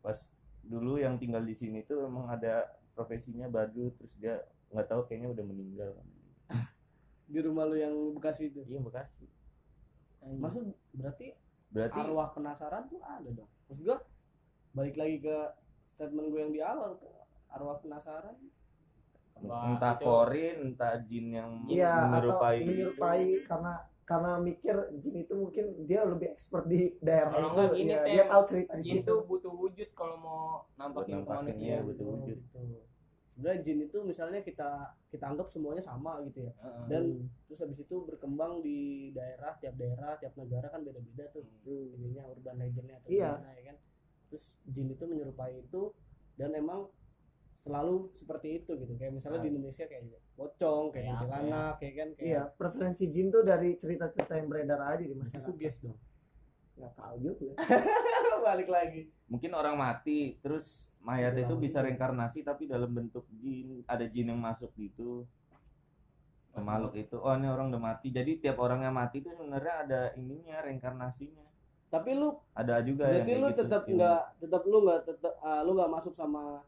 pas 0.00 0.16
dulu 0.64 0.96
yang 0.96 1.20
tinggal 1.20 1.44
di 1.44 1.52
sini 1.52 1.84
tuh 1.84 2.08
emang 2.08 2.32
ada 2.32 2.72
profesinya 2.96 3.44
badut 3.46 3.92
terus 4.00 4.16
dia 4.16 4.40
nggak 4.72 4.88
tahu 4.88 5.04
kayaknya 5.04 5.36
udah 5.36 5.44
meninggal 5.44 5.90
di 7.32 7.40
rumah 7.40 7.64
lu 7.64 7.74
yang 7.74 7.94
Bekasi 8.12 8.52
itu? 8.52 8.60
Iya 8.62 8.78
bekasi. 8.78 9.24
Maksud 10.22 10.68
berarti 10.92 11.32
berarti 11.72 11.98
arwah 11.98 12.28
penasaran 12.30 12.84
tuh 12.86 13.00
ada 13.00 13.26
dong. 13.26 13.48
Maksud 13.66 13.82
gua 13.82 13.98
balik 14.70 14.94
lagi 14.94 15.18
ke 15.18 15.36
statement 15.84 16.28
gue 16.28 16.40
yang 16.40 16.52
di 16.52 16.60
awal 16.60 16.94
tuh 16.94 17.10
arwah 17.48 17.76
penasaran. 17.76 18.36
Wah, 19.42 19.74
entah 19.74 19.96
itu- 19.96 20.04
korin 20.04 20.56
entah 20.70 20.94
jin 21.02 21.26
yang 21.32 21.50
iya 21.66 22.06
atau 22.06 22.06
menyerupai. 22.30 22.58
menyerupai 22.62 23.22
karena 23.42 23.74
karena 24.02 24.32
mikir 24.36 24.76
jin 24.96 25.14
itu 25.16 25.32
mungkin 25.32 25.64
dia 25.82 26.04
lebih 26.04 26.30
expert 26.30 26.68
di 26.68 26.94
daerah 27.00 27.32
Kalau 27.32 27.50
itu. 27.72 27.80
gini, 27.80 27.90
ya, 27.90 28.02
dia 28.04 28.24
tahu 28.28 28.42
cerita 28.44 28.72
di 28.76 28.82
Jin 28.82 28.94
situ. 29.00 29.08
tuh 29.08 29.18
butuh 29.24 29.50
wujud 29.50 29.88
kalau 29.92 30.16
mau 30.16 30.42
nampakin 30.76 31.22
ke 31.22 31.30
manusia. 31.32 31.66
ya 31.66 31.78
butuh 31.80 32.06
wujud. 32.06 32.38
Gitu. 32.38 32.60
Sebenarnya 33.32 33.60
jin 33.64 33.80
itu 33.88 33.98
misalnya 34.04 34.44
kita 34.44 34.92
kita 35.08 35.24
anggap 35.24 35.48
semuanya 35.48 35.80
sama 35.80 36.20
gitu 36.28 36.44
ya. 36.44 36.52
Heeh. 36.60 36.84
dan 36.92 37.04
terus 37.48 37.60
habis 37.64 37.80
itu 37.80 37.96
berkembang 38.04 38.60
di 38.60 39.08
daerah 39.16 39.56
tiap 39.56 39.72
daerah 39.80 40.20
tiap 40.20 40.36
negara 40.36 40.68
kan 40.68 40.84
beda-beda 40.84 41.32
tuh. 41.32 41.44
Ininya 41.64 42.28
urban 42.28 42.60
legendnya 42.60 43.00
atau 43.00 43.08
Iya. 43.08 43.30
gimana 43.40 43.50
ya 43.56 43.62
kan? 43.72 43.76
Terus 44.28 44.44
jin 44.68 44.88
itu 44.92 45.04
menyerupai 45.08 45.52
itu 45.64 45.82
dan 46.36 46.52
emang 46.52 46.92
selalu 47.56 48.10
seperti 48.12 48.60
itu 48.60 48.76
gitu. 48.76 48.92
Kayak 49.00 49.16
misalnya 49.16 49.40
di 49.40 49.50
Indonesia 49.54 49.84
kayak 49.88 50.02
pocong 50.36 50.84
kayak 50.92 51.04
Kayak 51.04 51.14
apa 51.16 51.24
kuntilanak 51.24 51.74
kayak 51.80 51.94
kan? 51.96 52.08
Kayak 52.18 52.26
iya 52.28 52.42
preferensi 52.52 53.04
jin 53.08 53.26
tuh 53.32 53.42
dari 53.46 53.70
cerita-cerita 53.78 54.34
yang 54.36 54.48
beredar 54.52 54.80
aja 54.82 55.00
di 55.00 55.08
itu 55.08 55.16
masyarakat. 55.16 55.46
Suges 55.48 55.76
dong 55.80 55.96
nggak 56.82 56.94
tahu 56.98 57.16
juga. 57.22 57.54
Balik 58.50 58.68
lagi. 58.68 59.06
Mungkin 59.30 59.54
orang 59.54 59.78
mati 59.78 60.36
terus 60.42 60.90
mayat 60.98 61.38
Iya, 61.38 61.46
itu 61.46 61.54
bisa 61.58 61.78
iya. 61.78 61.86
reinkarnasi 61.90 62.42
tapi 62.42 62.66
dalam 62.66 62.90
bentuk 62.90 63.26
jin 63.38 63.86
ada 63.86 64.02
jin 64.10 64.34
yang 64.34 64.42
masuk 64.42 64.74
gitu. 64.74 65.22
Makhluk 66.52 66.98
itu. 66.98 67.16
Oh 67.16 67.32
ini 67.32 67.48
orang 67.48 67.70
udah 67.70 67.80
mati. 67.80 68.10
Jadi 68.12 68.42
tiap 68.42 68.60
orang 68.60 68.84
yang 68.84 68.92
mati 68.92 69.22
itu 69.22 69.30
sebenarnya 69.30 69.74
ada 69.86 70.00
ininya 70.18 70.60
reinkarnasinya. 70.66 71.46
Tapi 71.88 72.10
lu 72.16 72.34
ada 72.52 72.80
juga 72.82 73.08
yang 73.08 73.24
berarti 73.24 73.32
lu 73.36 73.48
gitu, 73.52 73.60
tetap 73.64 73.82
nggak 73.84 74.22
tetap 74.40 74.62
lu 74.64 74.78
nggak 74.84 75.00
tetap 75.04 75.34
ah, 75.44 75.60
lu 75.64 75.76
nggak 75.76 75.92
masuk 75.92 76.12
sama 76.16 76.64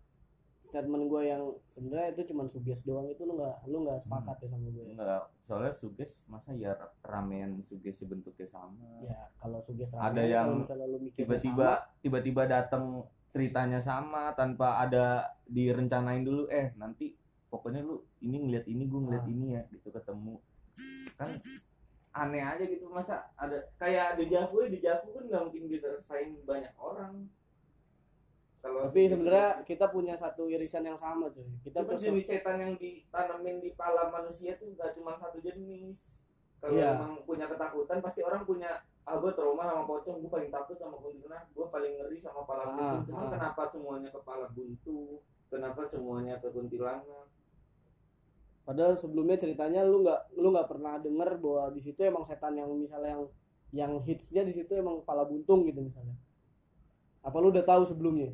statement 0.64 1.04
gue 1.06 1.22
yang 1.22 1.44
sebenarnya 1.68 2.16
itu 2.16 2.32
cuma 2.32 2.48
suges 2.48 2.80
doang 2.82 3.04
itu 3.06 3.20
lu 3.22 3.36
nggak 3.36 3.68
lu 3.68 3.84
nggak 3.84 4.00
sepakat 4.00 4.36
ya 4.40 4.48
sama 4.48 4.66
gue 4.66 4.84
enggak 4.90 5.22
soalnya 5.40 5.72
suges 5.72 6.12
masa 6.24 6.50
ya 6.52 6.72
ramean 7.04 7.60
suges 7.60 8.00
bentuknya 8.02 8.48
sama? 8.48 9.04
Ya 9.04 9.28
kalau 9.36 9.60
suges 9.60 9.92
Ada 9.92 10.16
rame, 10.16 10.32
yang 10.32 10.48
tiba-tiba 11.12 11.68
tiba-tiba 12.00 12.48
datang 12.48 13.04
ceritanya 13.28 13.76
sama 13.78 14.32
tanpa 14.32 14.80
ada 14.80 15.28
direncanain 15.44 16.24
dulu 16.24 16.48
eh 16.48 16.72
nanti 16.74 17.12
pokoknya 17.46 17.84
lu 17.84 18.00
ini 18.18 18.36
ngeliat 18.40 18.64
ini 18.64 18.88
gue 18.88 19.00
ngeliat 19.00 19.22
Ah. 19.22 19.30
ini 19.30 19.46
ya 19.52 19.62
gitu 19.68 19.88
ketemu. 19.88 20.40
Kan 21.14 21.28
aneh 22.14 22.40
aja 22.40 22.62
gitu 22.62 22.86
masa 22.88 23.26
ada 23.34 23.58
kayak 23.74 24.14
dejavu 24.14 24.62
ya 24.62 24.68
dejavu 24.70 25.10
kan 25.12 25.24
nggak 25.26 25.42
mungkin 25.44 25.64
dirasain 25.66 26.30
banyak 26.46 26.70
orang 26.78 27.26
kalau 28.64 28.88
tapi 28.88 29.04
sebenarnya 29.12 29.60
kita 29.68 29.92
punya 29.92 30.16
satu 30.16 30.48
irisan 30.48 30.88
yang 30.88 30.96
sama 30.96 31.28
cuy 31.28 31.44
kita 31.60 31.84
Cuma 31.84 32.00
jenis 32.00 32.24
setan 32.24 32.56
yang 32.56 32.72
ditanamin 32.80 33.60
di 33.60 33.76
kepala 33.76 34.08
manusia 34.08 34.56
tuh 34.56 34.72
gak 34.72 34.96
cuma 34.96 35.12
satu 35.20 35.36
jenis. 35.44 36.24
Kalau 36.64 36.80
Iya. 36.80 36.96
emang 36.96 37.20
punya 37.28 37.44
ketakutan 37.44 38.00
pasti 38.00 38.24
orang 38.24 38.48
punya 38.48 38.72
ah 39.04 39.20
gue 39.20 39.28
trauma 39.36 39.68
sama 39.68 39.84
pocong, 39.84 40.16
gue 40.16 40.32
paling 40.32 40.48
takut 40.48 40.72
sama 40.80 40.96
kuntilanak, 40.96 41.44
gue 41.52 41.66
paling 41.68 41.92
ngeri 42.00 42.24
sama 42.24 42.40
kepala 42.40 42.62
Ah, 42.64 42.72
buntu. 42.72 43.12
Cuma 43.12 43.20
ah. 43.20 43.30
kenapa 43.36 43.62
semuanya 43.68 44.08
kepala 44.08 44.48
buntu? 44.48 45.20
Kenapa 45.52 45.84
semuanya 45.84 46.40
ke 46.40 46.48
kuntilanak? 46.48 47.28
padahal 48.64 48.96
sebelumnya 48.96 49.36
ceritanya 49.36 49.84
lu 49.84 50.00
nggak 50.00 50.40
lu 50.40 50.48
nggak 50.48 50.68
pernah 50.72 50.96
denger 50.96 51.36
bahwa 51.36 51.68
di 51.68 51.84
situ 51.84 52.00
emang 52.00 52.24
setan 52.24 52.56
yang 52.56 52.72
misalnya 52.72 53.12
yang 53.12 53.24
yang 53.76 53.92
hitsnya 54.00 54.40
di 54.40 54.56
situ 54.56 54.72
emang 54.72 55.04
kepala 55.04 55.28
buntung 55.28 55.68
gitu 55.68 55.84
misalnya 55.84 56.16
apa 57.24 57.36
lu 57.40 57.48
udah 57.52 57.64
tahu 57.64 57.88
sebelumnya. 57.88 58.32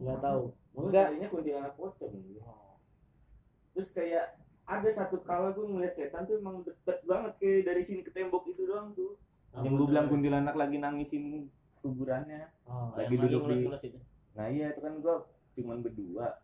Nggak 0.00 0.18
tahu 0.18 0.42
maksudnya 0.74 1.02
tadinya 1.10 1.28
kuntilanak 1.30 1.74
pocong. 1.78 2.14
Terus 3.74 3.88
kayak 3.94 4.26
ada 4.66 4.90
satu 4.94 5.18
kala 5.26 5.50
gue 5.50 5.66
ngeliat 5.66 5.94
setan 5.94 6.26
tuh 6.26 6.38
emang 6.38 6.62
deket 6.62 7.02
banget 7.02 7.32
kayak 7.42 7.62
dari 7.66 7.82
sini 7.82 8.00
ke 8.06 8.10
tembok 8.14 8.46
itu 8.46 8.66
doang 8.66 8.94
tuh. 8.94 9.18
yang 9.50 9.74
gue 9.74 9.86
bilang 9.90 10.06
kuntilanak 10.06 10.54
lagi 10.54 10.78
nangisin 10.78 11.50
kuburannya. 11.82 12.54
oh, 12.70 12.94
lagi 12.94 13.18
duduk 13.18 13.50
di- 13.50 13.66
itu. 13.66 13.98
Nah 14.38 14.46
iya 14.46 14.70
itu 14.70 14.80
kan 14.82 14.94
gue 15.02 15.16
cuman 15.58 15.82
berdua. 15.82 16.38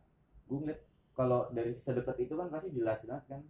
Gue 0.50 0.58
ngeliat 0.58 0.80
kalau 1.14 1.46
dari 1.54 1.70
sedekat 1.70 2.18
itu 2.18 2.34
kan 2.34 2.50
pasti 2.50 2.74
jelas 2.74 3.06
banget 3.06 3.24
kan. 3.30 3.42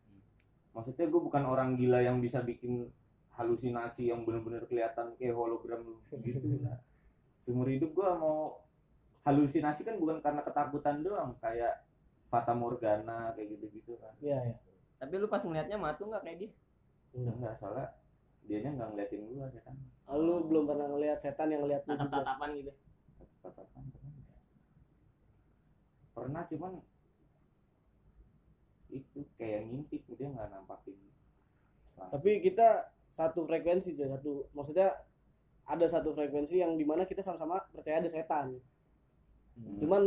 Maksudnya 0.77 1.09
gue 1.09 1.21
bukan 1.25 1.45
orang 1.49 1.73
gila 1.81 2.05
yang 2.05 2.21
bisa 2.21 2.45
bikin 2.45 2.93
halusinasi 3.33 4.13
yang 4.13 4.29
bener-bener 4.29 4.65
kelihatan 4.69 5.17
kayak 5.17 5.33
hologram 5.33 5.81
gitu 6.21 6.61
lah. 6.61 6.77
Seumur 7.43 7.73
hidup 7.73 7.97
gue 7.97 8.09
mau 8.17 8.66
halusinasi 9.27 9.83
kan 9.83 9.99
bukan 9.99 10.23
karena 10.23 10.41
ketakutan 10.47 11.03
doang 11.03 11.35
kayak 11.43 11.83
Fata 12.31 12.55
Morgana 12.55 13.35
kayak 13.35 13.59
gitu-gitu 13.59 13.99
kan. 13.99 14.15
iya 14.23 14.39
ya 14.55 14.57
Tapi 15.03 15.19
lu 15.19 15.27
pas 15.27 15.43
ngeliatnya 15.43 15.77
matu 15.77 16.07
nggak 16.07 16.23
kayak 16.23 16.39
dia? 16.47 16.51
Enggak, 17.13 17.35
enggak 17.43 17.55
salah. 17.59 17.89
Dianya 18.47 18.71
nggak 18.79 18.89
ngeliatin 18.95 19.23
gue 19.27 19.47
ya 19.51 19.63
kan. 19.67 19.77
lu 20.23 20.47
belum 20.47 20.65
pernah 20.71 20.87
ngelihat 20.87 21.19
setan 21.19 21.51
yang 21.51 21.67
ngeliat 21.67 21.83
lu 21.85 21.99
juga 21.99 22.07
Tatap-tatapan 22.07 22.49
gitu. 22.63 22.73
Tatapan? 23.43 23.83
Pernah 26.15 26.43
cuman 26.49 26.73
itu 28.87 29.21
kayak 29.37 29.67
ngintip 29.67 30.07
dia 30.15 30.31
nggak 30.31 30.49
nampakin 30.49 30.95
langsung. 31.99 32.13
tapi 32.17 32.39
kita 32.41 32.95
satu 33.11 33.45
frekuensi 33.45 33.99
aja 33.99 34.17
satu 34.17 34.47
maksudnya 34.55 34.89
ada 35.67 35.87
satu 35.91 36.15
frekuensi 36.15 36.63
yang 36.63 36.79
di 36.79 36.87
mana 36.87 37.03
kita 37.03 37.21
sama-sama 37.21 37.61
percaya 37.75 37.99
ada 37.99 38.09
setan 38.09 38.57
Hmm. 39.57 39.81
cuman 39.81 40.03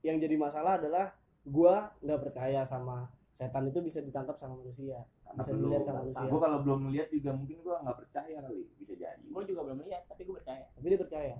yang 0.00 0.16
jadi 0.16 0.36
masalah 0.36 0.80
adalah 0.80 1.12
gua 1.44 1.92
nggak 2.00 2.20
percaya 2.24 2.64
sama 2.64 3.12
setan 3.36 3.68
itu 3.68 3.84
bisa 3.84 4.00
ditangkap 4.00 4.32
sama 4.34 4.56
manusia 4.56 5.04
Karena 5.20 5.36
bisa 5.44 5.50
belum. 5.52 5.62
dilihat 5.68 5.84
sama 5.84 5.98
manusia 6.00 6.24
Gue 6.24 6.40
kalau 6.40 6.58
belum 6.64 6.78
melihat 6.88 7.08
juga 7.12 7.30
mungkin 7.36 7.58
gue 7.60 7.76
nggak 7.76 7.98
percaya 8.00 8.36
kali 8.40 8.60
bisa 8.80 8.92
jadi. 8.96 9.24
Gue 9.28 9.42
juga 9.44 9.60
belum 9.68 9.78
lihat, 9.84 10.02
tapi 10.08 10.24
gue 10.24 10.34
percaya. 10.40 10.64
tapi 10.72 10.86
dia 10.88 11.00
percaya 11.00 11.36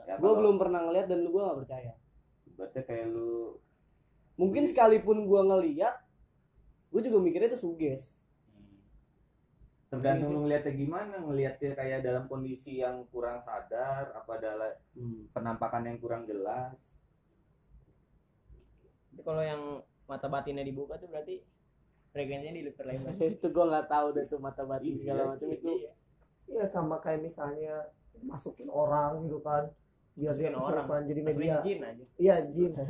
Ya, 0.00 0.14
gua 0.16 0.32
kalau 0.32 0.38
belum 0.40 0.54
pernah 0.56 0.80
ngeliat 0.86 1.06
dan 1.10 1.20
gua 1.28 1.42
nggak 1.50 1.58
percaya 1.66 1.92
Baca 2.56 2.80
kayak 2.80 3.06
lu 3.12 3.58
mungkin 4.36 4.64
sekalipun 4.64 5.28
gua 5.28 5.42
ngeliat 5.44 5.96
gua 6.88 7.00
juga 7.02 7.18
mikirnya 7.20 7.52
itu 7.52 7.60
suges 7.60 8.16
tergantung 9.90 10.30
lu 10.30 10.46
ngeliatnya 10.46 10.72
gimana 10.72 11.18
ngeliatnya 11.18 11.74
kayak 11.74 12.00
dalam 12.00 12.30
kondisi 12.30 12.78
yang 12.78 13.02
kurang 13.10 13.42
sadar 13.42 14.14
apa 14.14 14.38
adalah 14.38 14.70
penampakan 15.34 15.82
yang 15.90 15.98
kurang 15.98 16.22
jelas 16.24 16.78
Itu 19.20 19.26
kalau 19.26 19.44
yang 19.44 19.62
mata 20.06 20.26
batinnya 20.26 20.64
dibuka 20.64 20.96
tuh 20.96 21.06
berarti 21.06 21.44
frekuensinya 22.10 22.56
diperlebar. 22.64 23.12
itu 23.36 23.46
gua 23.50 23.64
nggak 23.68 23.86
tahu 23.86 24.06
deh 24.10 24.24
tuh 24.24 24.38
mata 24.38 24.64
batin 24.64 24.88
Iya, 24.88 24.98
segala 24.98 25.22
macam 25.28 25.48
itu 25.50 25.68
Iya. 25.68 25.92
Iya 26.48 26.64
sama 26.66 26.96
kayak 26.98 27.20
misalnya 27.20 27.92
masukin 28.18 28.66
orang 28.66 29.22
gitu 29.22 29.38
kan 29.38 29.68
biar 30.12 30.32
dia 30.32 30.48
Masukin 30.48 30.52
orang. 30.52 30.64
kesurupan 30.82 31.00
jadi 31.04 31.20
Masukin 31.20 31.38
media 31.38 31.56
jin 31.62 31.78
aja 31.80 32.04
iya 32.18 32.36
jin 32.44 32.70
ya, 32.74 32.82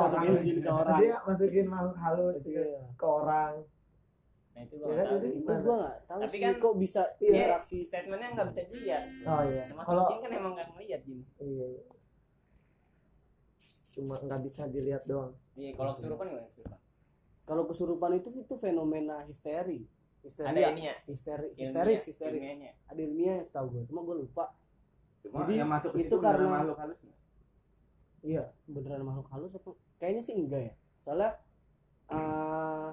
Masukin 0.00 0.32
jin 0.40 0.56
ke 0.56 0.70
orang. 0.70 0.86
Maksudnya 0.88 1.16
masukin 1.20 1.66
makhluk 1.66 1.96
halus 1.98 2.36
ke, 2.40 2.50
Iya. 2.54 2.80
ke 2.94 3.06
orang 3.06 3.54
nah 4.48 4.62
itu 4.62 4.74
Ya 4.74 4.80
gua 4.80 4.94
kan, 4.96 5.20
itu- 5.20 5.44
nggak 5.44 5.94
tahu 6.08 6.18
Tapi 6.18 6.32
sih 6.32 6.40
kan- 6.40 6.56
kok 6.56 6.74
bisa 6.78 7.02
Iya. 7.18 7.28
interaksi 7.36 7.76
statementnya 7.82 8.28
nggak 8.32 8.46
bisa 8.48 8.62
dilihat 8.64 9.02
oh 9.26 9.42
iya 9.44 9.64
kalau 9.78 10.02
jin 10.06 10.18
kan 10.18 10.30
emang 10.32 10.52
nggak 10.54 10.68
ngeliat 10.70 11.00
jin 11.02 11.20
iya 11.36 11.66
cuma 13.96 14.20
nggak 14.20 14.40
bisa 14.44 14.68
dilihat 14.68 15.08
doang. 15.08 15.32
Iya 15.56 15.72
kalau 15.72 15.96
kesurupan 15.96 16.24
gimana 16.28 16.46
kesurupan? 16.46 16.78
Kalau 17.46 17.62
kesurupan 17.64 18.10
itu 18.14 18.28
itu 18.36 18.54
fenomena 18.54 19.24
histeri. 19.24 19.88
Ada 20.20 20.24
histeria 20.26 20.68
ini 20.68 20.82
ya 20.84 20.94
histeri 21.06 21.46
histeris. 21.54 22.02
histeris 22.04 22.42
ada 22.66 22.98
ilmiah 23.00 23.38
yang 23.38 23.46
setahu 23.46 23.66
gue 23.72 23.82
cuma 23.86 24.02
gue 24.02 24.16
lupa. 24.20 24.44
Cuma 25.22 25.46
Jadi, 25.46 25.54
yang 25.56 25.70
masuk 25.70 25.94
itu 25.94 26.16
karena 26.18 26.46
makhluk 26.46 26.76
halus 26.76 26.98
nggak? 27.00 27.18
iya 28.22 28.42
beneran 28.66 29.02
makhluk 29.02 29.28
halus 29.30 29.52
apa? 29.54 29.70
Kayaknya 29.96 30.22
sih 30.22 30.34
enggak 30.34 30.62
ya. 30.66 30.74
Soalnya 31.00 31.30
eh, 32.10 32.90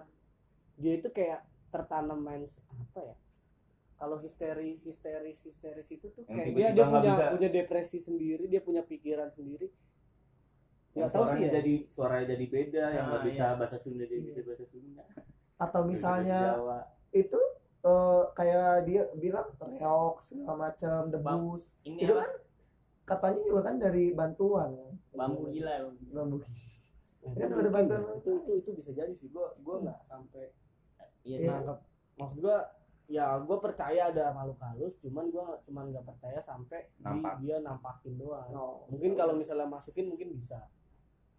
dia 0.78 0.94
itu 0.96 1.10
kayak 1.10 1.42
tertanam 1.70 2.22
main 2.22 2.46
apa 2.70 3.00
ya? 3.02 3.16
Kalau 3.98 4.22
histeri 4.22 4.78
histeris 4.86 5.42
histeris 5.42 5.90
itu 5.90 6.06
tuh 6.12 6.22
Yang 6.28 6.38
kayak 6.38 6.54
dia 6.54 6.68
dia 6.70 6.86
punya 6.86 7.12
bisa- 7.12 7.32
punya 7.34 7.50
depresi 7.50 7.98
sendiri 7.98 8.46
dia 8.46 8.62
punya 8.62 8.86
pikiran 8.86 9.34
sendiri 9.34 9.74
yang 10.94 11.02
nggak 11.04 11.12
tahu 11.12 11.26
sih 11.28 11.42
ya. 11.42 11.52
jadi 11.52 11.74
suaranya 11.88 12.26
jadi 12.30 12.46
beda 12.48 12.84
yang 12.92 13.06
nggak 13.08 13.20
Ah, 13.20 13.26
bisa 13.26 13.46
iya. 13.46 13.58
bahasa 13.58 13.78
Sunda 13.78 14.04
jadi 14.04 14.22
bisa 14.24 14.40
bahasa 14.42 14.66
Sunda. 14.66 15.04
Atau 15.56 15.82
misalnya 15.84 16.40
itu 17.12 17.40
eh, 17.82 18.24
kayak 18.32 18.86
dia 18.86 19.02
bilang 19.14 19.48
reok 19.60 20.16
segala 20.20 20.56
macam 20.64 21.10
debus. 21.10 21.76
ini 21.84 22.00
itu 22.00 22.14
apa? 22.14 22.22
kan 22.22 22.32
katanya 23.04 23.42
juga 23.44 23.62
kan 23.64 23.76
dari 23.78 24.06
bantuan. 24.12 24.70
Kan 24.72 24.94
bambu 25.14 25.50
gila 25.50 25.74
bambu 26.10 26.38
Nah, 27.24 27.32
Kan 27.34 27.48
itu 27.48 27.56
ada 27.58 27.72
bantuan. 27.72 28.02
ya. 28.02 28.14
itu 28.14 28.32
itu 28.38 28.52
itu 28.58 28.70
bisa 28.74 28.92
jadi 28.92 29.14
sih. 29.14 29.28
Gue 29.28 29.48
gue 29.58 29.76
nggak 29.80 30.00
sampai 30.06 30.44
iya. 31.24 31.36
Iya. 31.36 31.38
sih 31.38 31.48
nangkep 31.50 31.78
maksud 32.14 32.38
gue 32.40 32.58
ya 33.06 33.36
gue 33.38 33.58
percaya 33.58 34.02
ada 34.08 34.32
makhluk 34.32 34.60
halus 34.62 34.96
cuman 34.98 35.28
gue 35.28 35.46
cuman 35.62 35.84
nggak 35.90 36.06
percaya 36.06 36.40
sampai 36.40 36.88
di- 36.90 37.02
Nampak. 37.02 37.34
dia 37.40 37.58
nampakin 37.60 38.14
doang. 38.16 38.48
Oh. 38.50 38.84
mungkin 38.88 39.12
kalau 39.14 39.34
misalnya 39.34 39.66
masukin 39.66 40.08
mungkin 40.08 40.32
bisa 40.32 40.68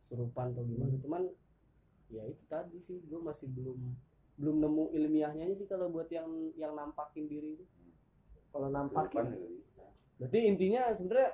surupan 0.05 0.53
atau 0.53 0.65
gimana. 0.69 0.93
Hmm. 0.93 1.01
cuman 1.01 1.23
ya 2.13 2.23
itu 2.29 2.45
tadi 2.47 2.79
sih 2.85 3.01
gue 3.09 3.17
masih 3.17 3.49
belum 3.49 3.81
belum 4.37 4.57
nemu 4.61 4.85
ilmiahnya 4.93 5.49
sih 5.57 5.65
kalau 5.65 5.89
buat 5.89 6.11
yang 6.13 6.29
yang 6.61 6.77
nampakin 6.77 7.25
diri 7.27 7.57
itu. 7.57 7.65
Kalau 8.53 8.71
Kesurupan 8.71 8.77
nampakin 8.77 9.27
berarti 10.15 10.39
intinya 10.47 10.95
sebenarnya 10.95 11.31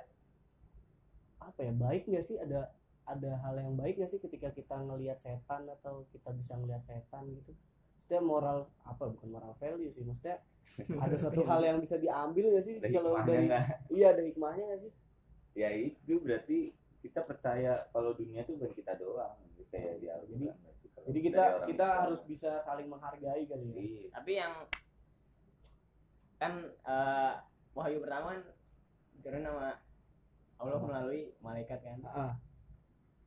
apa 1.36 1.60
ya 1.60 1.72
baik 1.74 2.08
nggak 2.08 2.24
sih? 2.24 2.36
Ada 2.38 2.70
ada 3.10 3.30
hal 3.42 3.58
yang 3.58 3.74
baik 3.74 3.98
nggak 3.98 4.10
sih 4.14 4.20
ketika 4.22 4.54
kita 4.54 4.78
ngelihat 4.78 5.18
setan 5.18 5.66
atau 5.66 6.06
kita 6.14 6.30
bisa 6.32 6.54
ngelihat 6.56 6.86
setan 6.86 7.28
gitu? 7.34 7.52
Maksudnya 7.98 8.22
moral 8.22 8.58
apa 8.86 9.04
bukan 9.10 9.28
moral 9.28 9.52
value 9.58 9.90
sih 9.92 10.06
maksudnya 10.06 10.40
ada 11.04 11.16
satu 11.18 11.42
hal 11.44 11.60
yang 11.66 11.82
bisa 11.82 11.98
diambil 11.98 12.54
nggak 12.54 12.64
sih 12.64 12.78
kalau 12.78 13.18
dari 13.26 13.50
iya 13.90 14.14
ada 14.14 14.22
hikmahnya 14.22 14.64
nggak 14.70 14.82
sih? 14.86 14.92
Ya 15.58 15.68
itu 15.74 16.22
berarti 16.22 16.72
kita 17.00 17.24
percaya 17.24 17.88
kalau 17.90 18.12
dunia 18.12 18.44
itu 18.44 18.56
bukan 18.56 18.72
kita 18.76 18.92
doang 18.96 19.34
gitu 19.48 19.64
kayak 19.68 19.98
di 19.98 20.06
Al-Quran 20.08 20.52
berarti 20.52 20.86
kalau 20.92 21.06
jadi 21.08 21.12
dari 21.12 21.20
kita 21.24 21.42
kita 21.64 21.86
harus 22.04 22.20
bisa 22.24 22.50
saling 22.60 22.86
menghargai 22.86 23.44
kali 23.44 23.66
ya. 23.72 23.80
Iya. 23.80 24.08
tapi 24.12 24.32
yang 24.36 24.54
kan 26.36 26.52
eh, 26.66 27.32
wahyu 27.72 28.00
pertama 28.00 28.36
kan 29.20 29.42
nama 29.44 29.76
Allah 30.60 30.80
melalui 30.80 31.32
malaikat 31.40 31.80
kan. 31.80 32.00
Ah, 32.04 32.32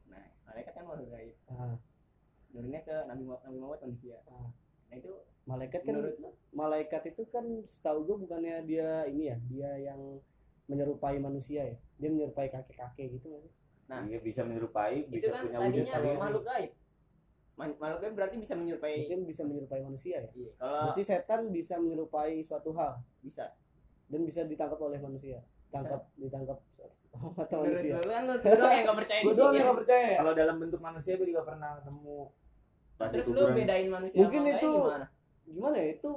nah 0.06 0.26
malaikat 0.46 0.74
kan 0.74 0.86
makhluk 0.86 1.10
gaib 1.10 1.34
ah, 1.50 1.78
turunnya 2.50 2.82
ke 2.82 2.96
Nabi 3.10 3.24
Mu- 3.26 3.42
Nabi 3.42 3.58
Muhammad 3.58 3.82
manusia 3.86 4.18
ah. 4.30 4.50
nah 4.90 4.96
itu 4.98 5.14
malaikat 5.50 5.82
kan 5.82 5.94
menurut 5.98 6.16
malaikat 6.54 7.02
itu 7.10 7.26
kan 7.34 7.46
setahu 7.66 8.06
gue 8.06 8.18
bukannya 8.30 8.62
dia 8.70 9.10
ini 9.10 9.34
ya 9.34 9.38
dia 9.50 9.70
yang 9.94 10.22
menyerupai 10.64 11.20
manusia 11.20 11.66
ya. 11.68 11.78
Dia 12.00 12.08
menyerupai 12.08 12.48
kakek 12.48 12.78
kakek 12.80 13.20
gitu 13.20 13.28
sih? 13.36 13.52
Nah. 13.92 14.02
Iya, 14.08 14.20
bisa 14.24 14.42
menyerupai 14.48 15.06
itu 15.12 15.20
bisa 15.20 15.30
kan 15.36 15.44
punya 15.48 15.58
wujud 15.60 15.84
sendiri 15.86 16.18
makhluk 16.18 16.44
gaib. 16.48 16.72
Makhluk 17.54 18.00
gaib 18.02 18.14
berarti 18.16 18.36
bisa 18.40 18.54
menyerupai 18.56 18.94
mungkin 19.06 19.20
bisa 19.28 19.42
menyerupai 19.44 19.80
manusia 19.84 20.24
ya? 20.24 20.30
Iya 20.32 20.52
kalau 20.58 20.80
berarti 20.90 21.04
setan 21.04 21.42
bisa 21.52 21.76
menyerupai 21.78 22.40
suatu 22.42 22.72
hal? 22.74 23.04
Bisa. 23.20 23.52
Dan 24.08 24.24
bisa 24.24 24.48
ditangkap 24.48 24.80
oleh 24.80 25.00
manusia? 25.04 25.44
Tangkap 25.70 26.08
ditangkap 26.16 26.58
atau 27.46 27.58
menurut 27.62 27.78
manusia. 27.78 27.94
lu 28.02 28.10
kan 28.10 28.24
lu 28.26 28.34
doang 28.42 28.74
yang 28.74 28.86
gak 28.90 28.98
percaya 29.06 29.20
gue 29.22 29.34
doang 29.38 29.54
yang 29.54 29.66
nggak 29.70 29.80
percaya. 29.86 30.08
Ya 30.14 30.18
kalau 30.18 30.34
dalam 30.34 30.56
bentuk 30.58 30.82
manusia 30.82 31.14
gue 31.14 31.28
juga 31.30 31.44
pernah 31.46 31.70
ketemu. 31.78 32.20
Di 32.94 33.06
terus 33.12 33.28
lu 33.30 33.42
bedain 33.54 33.88
manusia 33.92 34.20
Mungkin 34.24 34.42
itu- 34.48 34.80
gimana? 34.88 35.08
gimana 35.44 35.76
ya? 35.78 35.88
Itu 36.00 36.12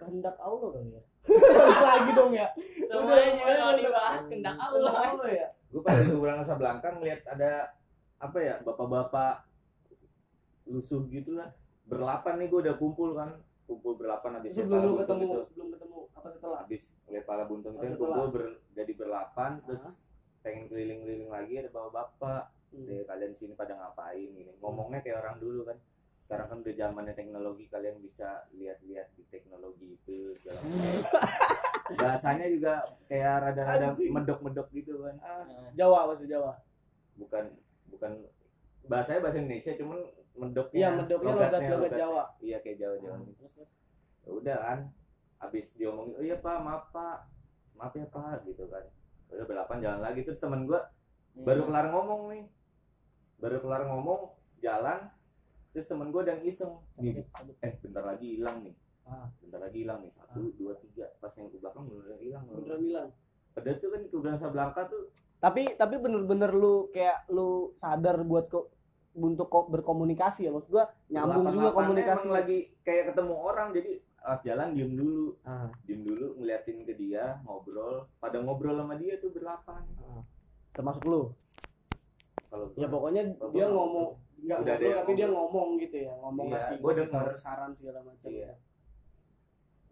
kehendak 0.00 0.36
Allah 0.40 0.68
kali 0.72 0.90
ya? 0.96 1.02
Lagi 1.84 2.10
dong 2.16 2.32
ya. 2.32 2.48
Semuanya 2.88 3.32
kalau 3.36 3.74
dibahas 3.76 4.22
Allah. 4.56 4.94
Allah 4.96 5.28
ya 5.28 5.48
gue 5.70 5.80
pas 5.80 5.94
di 5.96 6.10
kuburan 6.10 6.38
Casablanca 6.38 6.88
ngeliat 6.90 7.22
ada 7.26 7.74
apa 8.18 8.38
ya 8.38 8.58
bapak-bapak 8.60 9.46
lusuh 10.66 11.02
gitu 11.08 11.34
lah 11.34 11.50
berlapan 11.84 12.38
nih 12.38 12.46
gue 12.46 12.60
udah 12.62 12.76
kumpul 12.76 13.10
kan 13.12 13.30
kumpul 13.64 13.94
berlapan 13.94 14.36
habis 14.36 14.50
sebelum 14.52 14.82
lu 14.84 14.94
ketemu 14.98 15.24
itu. 15.24 15.40
sebelum 15.46 15.68
ketemu 15.72 15.98
apa 16.12 16.28
setelah 16.28 16.58
habis 16.60 16.82
lihat 17.06 17.24
pala 17.24 17.44
buntung 17.44 17.74
itu 17.76 17.96
kumpul 17.96 18.28
ber- 18.28 18.58
jadi 18.70 18.92
berlapan 18.92 19.62
terus 19.64 19.82
Ah. 19.82 19.94
pengen 20.40 20.66
keliling-keliling 20.66 21.28
lagi 21.28 21.54
ada 21.56 21.70
bapak-bapak 21.70 22.44
Hmm. 22.70 22.86
deh 22.86 23.02
kalian 23.02 23.34
sini 23.34 23.52
pada 23.52 23.74
ngapain 23.74 24.30
gini 24.30 24.54
ngomongnya 24.56 25.02
kayak 25.02 25.18
orang 25.18 25.36
dulu 25.38 25.66
kan 25.66 25.74
sekarang 26.22 26.46
kan 26.46 26.58
udah 26.62 26.74
zamannya 26.76 27.14
teknologi 27.14 27.66
kalian 27.66 27.98
bisa 27.98 28.46
lihat-lihat 28.52 29.10
di 29.12 29.26
teknologi 29.26 29.98
itu 29.98 30.30
segala 30.36 30.62
macam. 30.62 31.02
bahasanya 31.96 32.46
juga 32.46 32.74
kayak 33.06 33.34
rada-rada 33.42 33.86
medok-medok 33.94 34.68
gitu 34.70 35.02
kan. 35.02 35.16
Ah 35.20 35.42
Nah, 35.46 35.70
Jawa 35.74 36.10
bahasa 36.10 36.24
Jawa. 36.26 36.52
Bukan 37.16 37.44
bukan 37.90 38.12
bahasanya 38.86 39.20
bahasa 39.22 39.38
Indonesia 39.38 39.72
cuman 39.74 39.98
medoknya 40.34 40.78
iya 40.78 40.88
medoknya 40.94 41.32
logat 41.34 41.62
logat 41.66 41.92
Jawa. 41.94 42.24
Iya 42.38 42.58
kayak 42.60 42.76
Jawa 42.78 42.96
Jawa. 42.98 43.16
Gitu. 43.24 43.62
Ya 44.20 44.30
udah 44.30 44.58
kan 44.58 44.78
habis 45.40 45.66
diomongin 45.74 46.14
oh 46.16 46.24
iya 46.24 46.36
pak 46.36 46.56
maaf 46.60 46.84
pak. 46.90 47.18
Maaf 47.74 47.92
ya 47.94 48.06
pak 48.06 48.44
gitu 48.44 48.64
kan. 48.66 48.84
Udah 49.30 49.44
balapan 49.46 49.78
jalan 49.80 50.00
lagi. 50.00 50.20
Terus 50.22 50.38
teman 50.38 50.64
gua 50.64 50.84
Hmm. 51.30 51.46
baru 51.46 51.62
kelar 51.62 51.86
ngomong 51.94 52.34
nih. 52.34 52.44
Baru 53.38 53.62
kelar 53.62 53.86
ngomong 53.86 54.34
jalan. 54.58 55.06
Terus 55.70 55.86
temen 55.86 56.10
gue 56.10 56.26
dan 56.26 56.42
iseng 56.42 56.82
nih 56.98 57.22
eh 57.62 57.72
bentar 57.78 58.02
lagi 58.02 58.34
hilang 58.34 58.66
nih 58.66 58.74
Ah. 59.10 59.26
bentar 59.36 59.58
lagi 59.60 59.78
hilang 59.80 59.98
nih 60.00 60.12
satu 60.12 60.54
dua 60.54 60.72
tiga. 60.76 61.10
Pas 61.18 61.32
yang 61.32 61.46
ke 61.46 61.58
belakang 61.58 61.82
bener 61.84 62.14
hilang 62.16 62.46
beneran 62.46 62.80
bilang 62.80 63.08
padahal 63.50 63.76
tuh 63.76 63.90
kan 63.90 64.02
kuburan 64.06 64.36
Sablanka 64.36 64.82
tuh. 64.86 65.10
Tapi 65.36 65.74
tapi 65.74 65.96
bener-bener 65.96 66.52
lu 66.52 66.86
kayak 66.88 67.26
lu 67.26 67.74
sadar 67.74 68.22
buat 68.22 68.46
kok 68.46 68.70
untuk 69.12 69.48
kok 69.48 69.66
berkomunikasi 69.68 70.46
ya? 70.46 70.50
Maksud 70.50 70.70
gua 70.70 70.86
nyambung 71.08 71.50
juga 71.50 71.74
komunikasi. 71.74 72.22
emang 72.22 72.36
lagi 72.36 72.58
kayak 72.80 73.10
ketemu 73.10 73.34
orang 73.34 73.68
jadi 73.72 73.92
pas 74.20 74.38
jalan 74.38 74.68
diem 74.70 74.92
dulu. 74.92 75.34
Ah, 75.42 75.66
diem 75.82 76.00
dulu 76.00 76.36
ngeliatin 76.36 76.84
ke 76.84 76.94
dia 76.94 77.40
ngobrol. 77.42 78.06
Pada 78.16 78.38
ngobrol 78.38 78.76
sama 78.76 78.94
dia 78.94 79.18
tuh 79.18 79.30
berlapan. 79.30 79.82
Ah. 79.98 80.22
termasuk 80.70 81.02
lu? 81.04 81.34
Kalau 82.46 82.70
ya 82.74 82.86
pokoknya 82.86 83.22
Gua- 83.32 83.50
dia 83.50 83.66
ngomong 83.66 84.08
nggak 84.40 84.58
Udah 84.60 84.74
ngobrol, 84.76 84.94
tapi 84.96 85.12
dia 85.12 85.26
ngomong. 85.26 85.38
ngomong 85.66 85.82
gitu 85.82 85.96
ya 86.00 86.12
ngomong 86.16 86.46
Iya, 86.46 86.52
ngasih 86.52 86.76
gua 86.76 86.88
ngasih 86.88 87.04
denger. 87.04 87.26
saran 87.34 87.70
segala 87.72 87.98
macam. 88.02 88.28
Iya. 88.28 88.50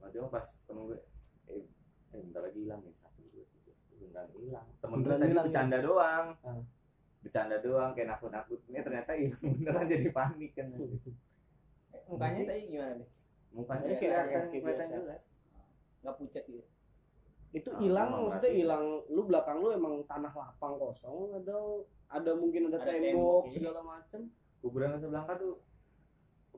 Cuma 0.09 0.29
pas 0.31 0.47
temen 0.67 0.83
gue 0.89 0.99
eh, 1.51 1.63
eh 2.15 2.21
bentar 2.23 2.43
lagi 2.43 2.59
hilang 2.65 2.81
nih 2.83 2.95
satu 2.99 3.21
dua 3.31 3.45
tiga 3.51 3.73
bentar 3.99 4.25
hilang. 4.35 4.67
Temen 4.79 4.97
gue 4.99 5.05
Beneran 5.05 5.21
tadi 5.21 5.33
hilang, 5.33 5.47
bercanda 5.47 5.79
doang. 5.83 6.27
Ah. 6.47 6.63
bercanda 7.19 7.57
doang 7.59 7.91
kayak 7.99 8.09
nakut 8.15 8.31
nakut 8.31 8.61
ini 8.71 8.79
ternyata 8.79 9.11
hilang 9.19 9.43
beneran 9.59 9.85
jadi 9.91 10.09
panik 10.15 10.53
kan. 10.55 10.67
Eh, 10.71 12.03
mukanya 12.07 12.43
tadi 12.47 12.61
gimana 12.71 12.93
deh 12.95 13.09
mukanya 13.49 13.95
kayak 13.99 14.25
kelihatan 14.55 14.87
jelas. 14.93 15.23
Nggak 16.05 16.15
pucat 16.15 16.45
gitu 16.47 16.67
itu 17.49 17.69
Ah, 17.73 17.81
hilang 17.81 18.09
emang 18.13 18.23
maksudnya 18.29 18.53
hilang 18.53 18.85
lu 19.09 19.23
belakang 19.25 19.57
lu 19.65 19.73
emang 19.73 19.95
tanah 20.05 20.33
lapang 20.37 20.77
kosong 20.77 21.33
atau 21.41 21.89
ada 22.13 22.37
mungkin 22.37 22.69
ada, 22.69 22.77
Ada 22.85 22.93
tembok 22.93 23.09
tembok, 23.09 23.43
segala 23.49 23.81
macam 23.81 24.21
kuburan 24.61 24.93
Casablanca 24.97 25.33
tuh 25.41 25.55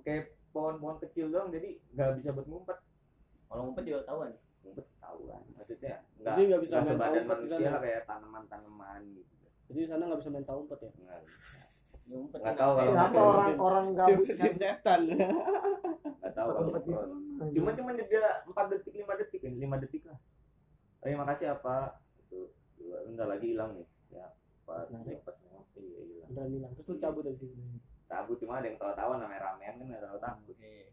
kayak 0.03 0.35
pohon-pohon 0.51 0.99
kecil 1.07 1.31
doang 1.31 1.55
jadi 1.55 1.79
nggak 1.95 2.11
bisa 2.19 2.29
buat 2.35 2.47
ngumpet 2.51 2.79
kalau 3.51 3.61
ngumpet 3.67 3.85
juga 3.91 4.07
tahuan 4.07 4.31
ngumpet 4.63 4.87
ketahuan. 4.87 5.43
Maksudnya 5.59 5.97
nggak 6.21 6.31
Jadi 6.31 6.41
nggak 6.47 6.61
bisa 6.63 6.75
main 6.79 6.87
sebadan 6.87 7.11
tahu 7.11 7.31
manusia 7.35 7.57
sana. 7.59 7.73
lah 7.75 7.81
kayak 7.83 8.01
tanaman-tanaman 8.07 9.01
gitu. 9.19 9.35
Jadi 9.67 9.79
di 9.83 9.89
sana 9.91 10.03
nggak 10.07 10.21
bisa 10.23 10.31
main 10.31 10.47
tahu 10.47 10.59
umpet 10.63 10.79
ya? 10.79 10.91
Nggak 10.95 11.19
bisa. 11.27 11.59
ngumpet 12.11 12.39
Nggak 12.39 12.55
kan. 12.55 12.63
tahu 12.63 12.73
kalau 12.79 12.93
siapa 12.95 13.11
ngumpet. 13.11 13.27
orang 13.27 13.53
orang 13.59 13.87
gabut 13.99 14.27
kan? 14.31 14.39
Tim 14.39 14.55
setan 14.55 15.01
nggak 15.11 16.33
tahu 16.37 16.49
kalau 16.55 16.61
ngumpet 16.63 16.83
di 16.87 16.93
ngumpet. 16.95 17.09
sana 17.41 17.51
cuma 17.51 17.71
cuma 17.75 17.91
jeda 17.97 18.31
empat 18.47 18.67
detik 18.71 18.95
lima 18.95 19.13
detik 19.19 19.41
lima 19.43 19.77
detik 19.83 20.03
lah. 20.07 20.19
Oh 21.01 21.07
iya 21.09 21.17
makasih 21.17 21.47
apa 21.57 21.77
itu 22.21 22.53
dua 22.77 22.97
bentar 23.09 23.27
lagi 23.27 23.47
hilang 23.57 23.71
nih. 23.75 23.87
Ya 24.13 24.27
pas 24.69 24.85
nengok 24.93 25.67
iya 25.75 26.45
hilang. 26.47 26.71
Terus 26.79 26.87
lu 26.93 26.97
cabut 27.01 27.23
dari 27.27 27.35
situ 27.41 27.57
cabut 28.11 28.37
cuma 28.43 28.59
ada 28.59 28.67
yang 28.67 28.79
tahu-tahu 28.79 29.11
namanya 29.23 29.41
ramean 29.55 29.75
kan 29.79 29.87
nggak 29.87 30.03
tahu 30.03 30.19
takut 30.19 30.55
Oke. 30.59 30.93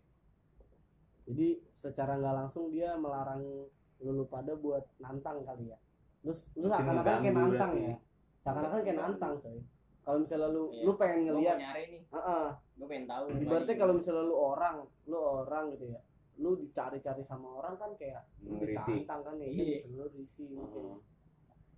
Jadi 1.28 1.48
secara 1.72 2.16
nggak 2.16 2.36
langsung 2.38 2.72
dia 2.72 2.96
melarang 2.96 3.44
lu, 3.44 3.68
lu 4.02 4.26
pada 4.26 4.56
buat 4.56 4.84
nantang 4.98 5.44
kali 5.44 5.70
ya 5.70 5.78
terus 6.20 6.48
lu 6.54 6.68
seakan-akan 6.68 7.20
kayak 7.22 7.36
nantang 7.36 7.72
berarti. 7.74 7.86
ya 7.86 7.96
seakan-akan 8.42 8.80
kayak 8.82 8.98
nantang 8.98 9.34
coy 9.38 9.60
kalau 10.02 10.18
misalnya 10.24 10.48
lu 10.48 10.64
Iya. 10.70 10.84
lu 10.84 10.92
pengen 10.96 11.20
ngeliat 11.26 11.58
nyari 11.58 11.84
nih 11.90 12.02
Heeh. 12.08 12.48
gue 12.74 12.88
pengen 12.88 13.06
tahu 13.06 13.24
ibaratnya 13.38 13.76
kalau 13.76 13.94
misalnya 13.94 14.24
lu 14.24 14.36
orang 14.38 14.76
lu 15.04 15.18
orang 15.18 15.64
gitu 15.74 15.86
ya 15.88 16.02
lu 16.38 16.50
dicari-cari 16.56 17.24
sama 17.26 17.50
orang 17.52 17.76
kan 17.76 17.92
kayak 17.98 18.22
Risih. 18.40 19.04
ditantang 19.04 19.22
kan 19.24 19.36
ya 19.36 19.46
Iya. 19.46 19.54
jadi 19.54 19.72
bisa 19.74 19.88
lu 19.92 20.06
risih 20.10 20.48
mungkin. 20.50 20.84
Hmm. 20.86 21.00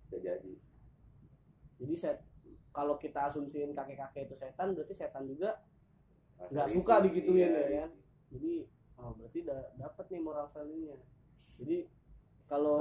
bisa 0.00 0.16
jadi 0.20 0.52
jadi 1.76 1.94
set 1.96 2.16
kalau 2.70 2.94
kita 2.94 3.26
asumsiin 3.26 3.72
kakek-kakek 3.72 4.26
itu 4.26 4.36
setan 4.36 4.72
berarti 4.72 4.94
setan 4.94 5.26
juga 5.26 5.58
Nggak 6.40 6.68
suka 6.70 6.94
digituin 7.02 7.36
Iya, 7.36 7.60
ya 7.60 7.78
kan? 7.80 7.90
jadi 8.30 8.52
oh, 9.00 9.12
berarti 9.16 9.40
da 9.44 9.72
dapat 9.76 10.06
nih 10.12 10.20
moral 10.20 10.46
value-nya. 10.52 10.96
Jadi 11.60 11.88
kalau 12.48 12.80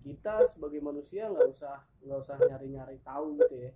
kita 0.00 0.48
sebagai 0.48 0.80
manusia 0.80 1.28
nggak 1.28 1.48
usah 1.52 1.84
nggak 2.00 2.20
usah 2.20 2.36
nyari-nyari 2.40 2.96
tahu 3.04 3.36
gitu 3.40 3.54
ya. 3.68 3.72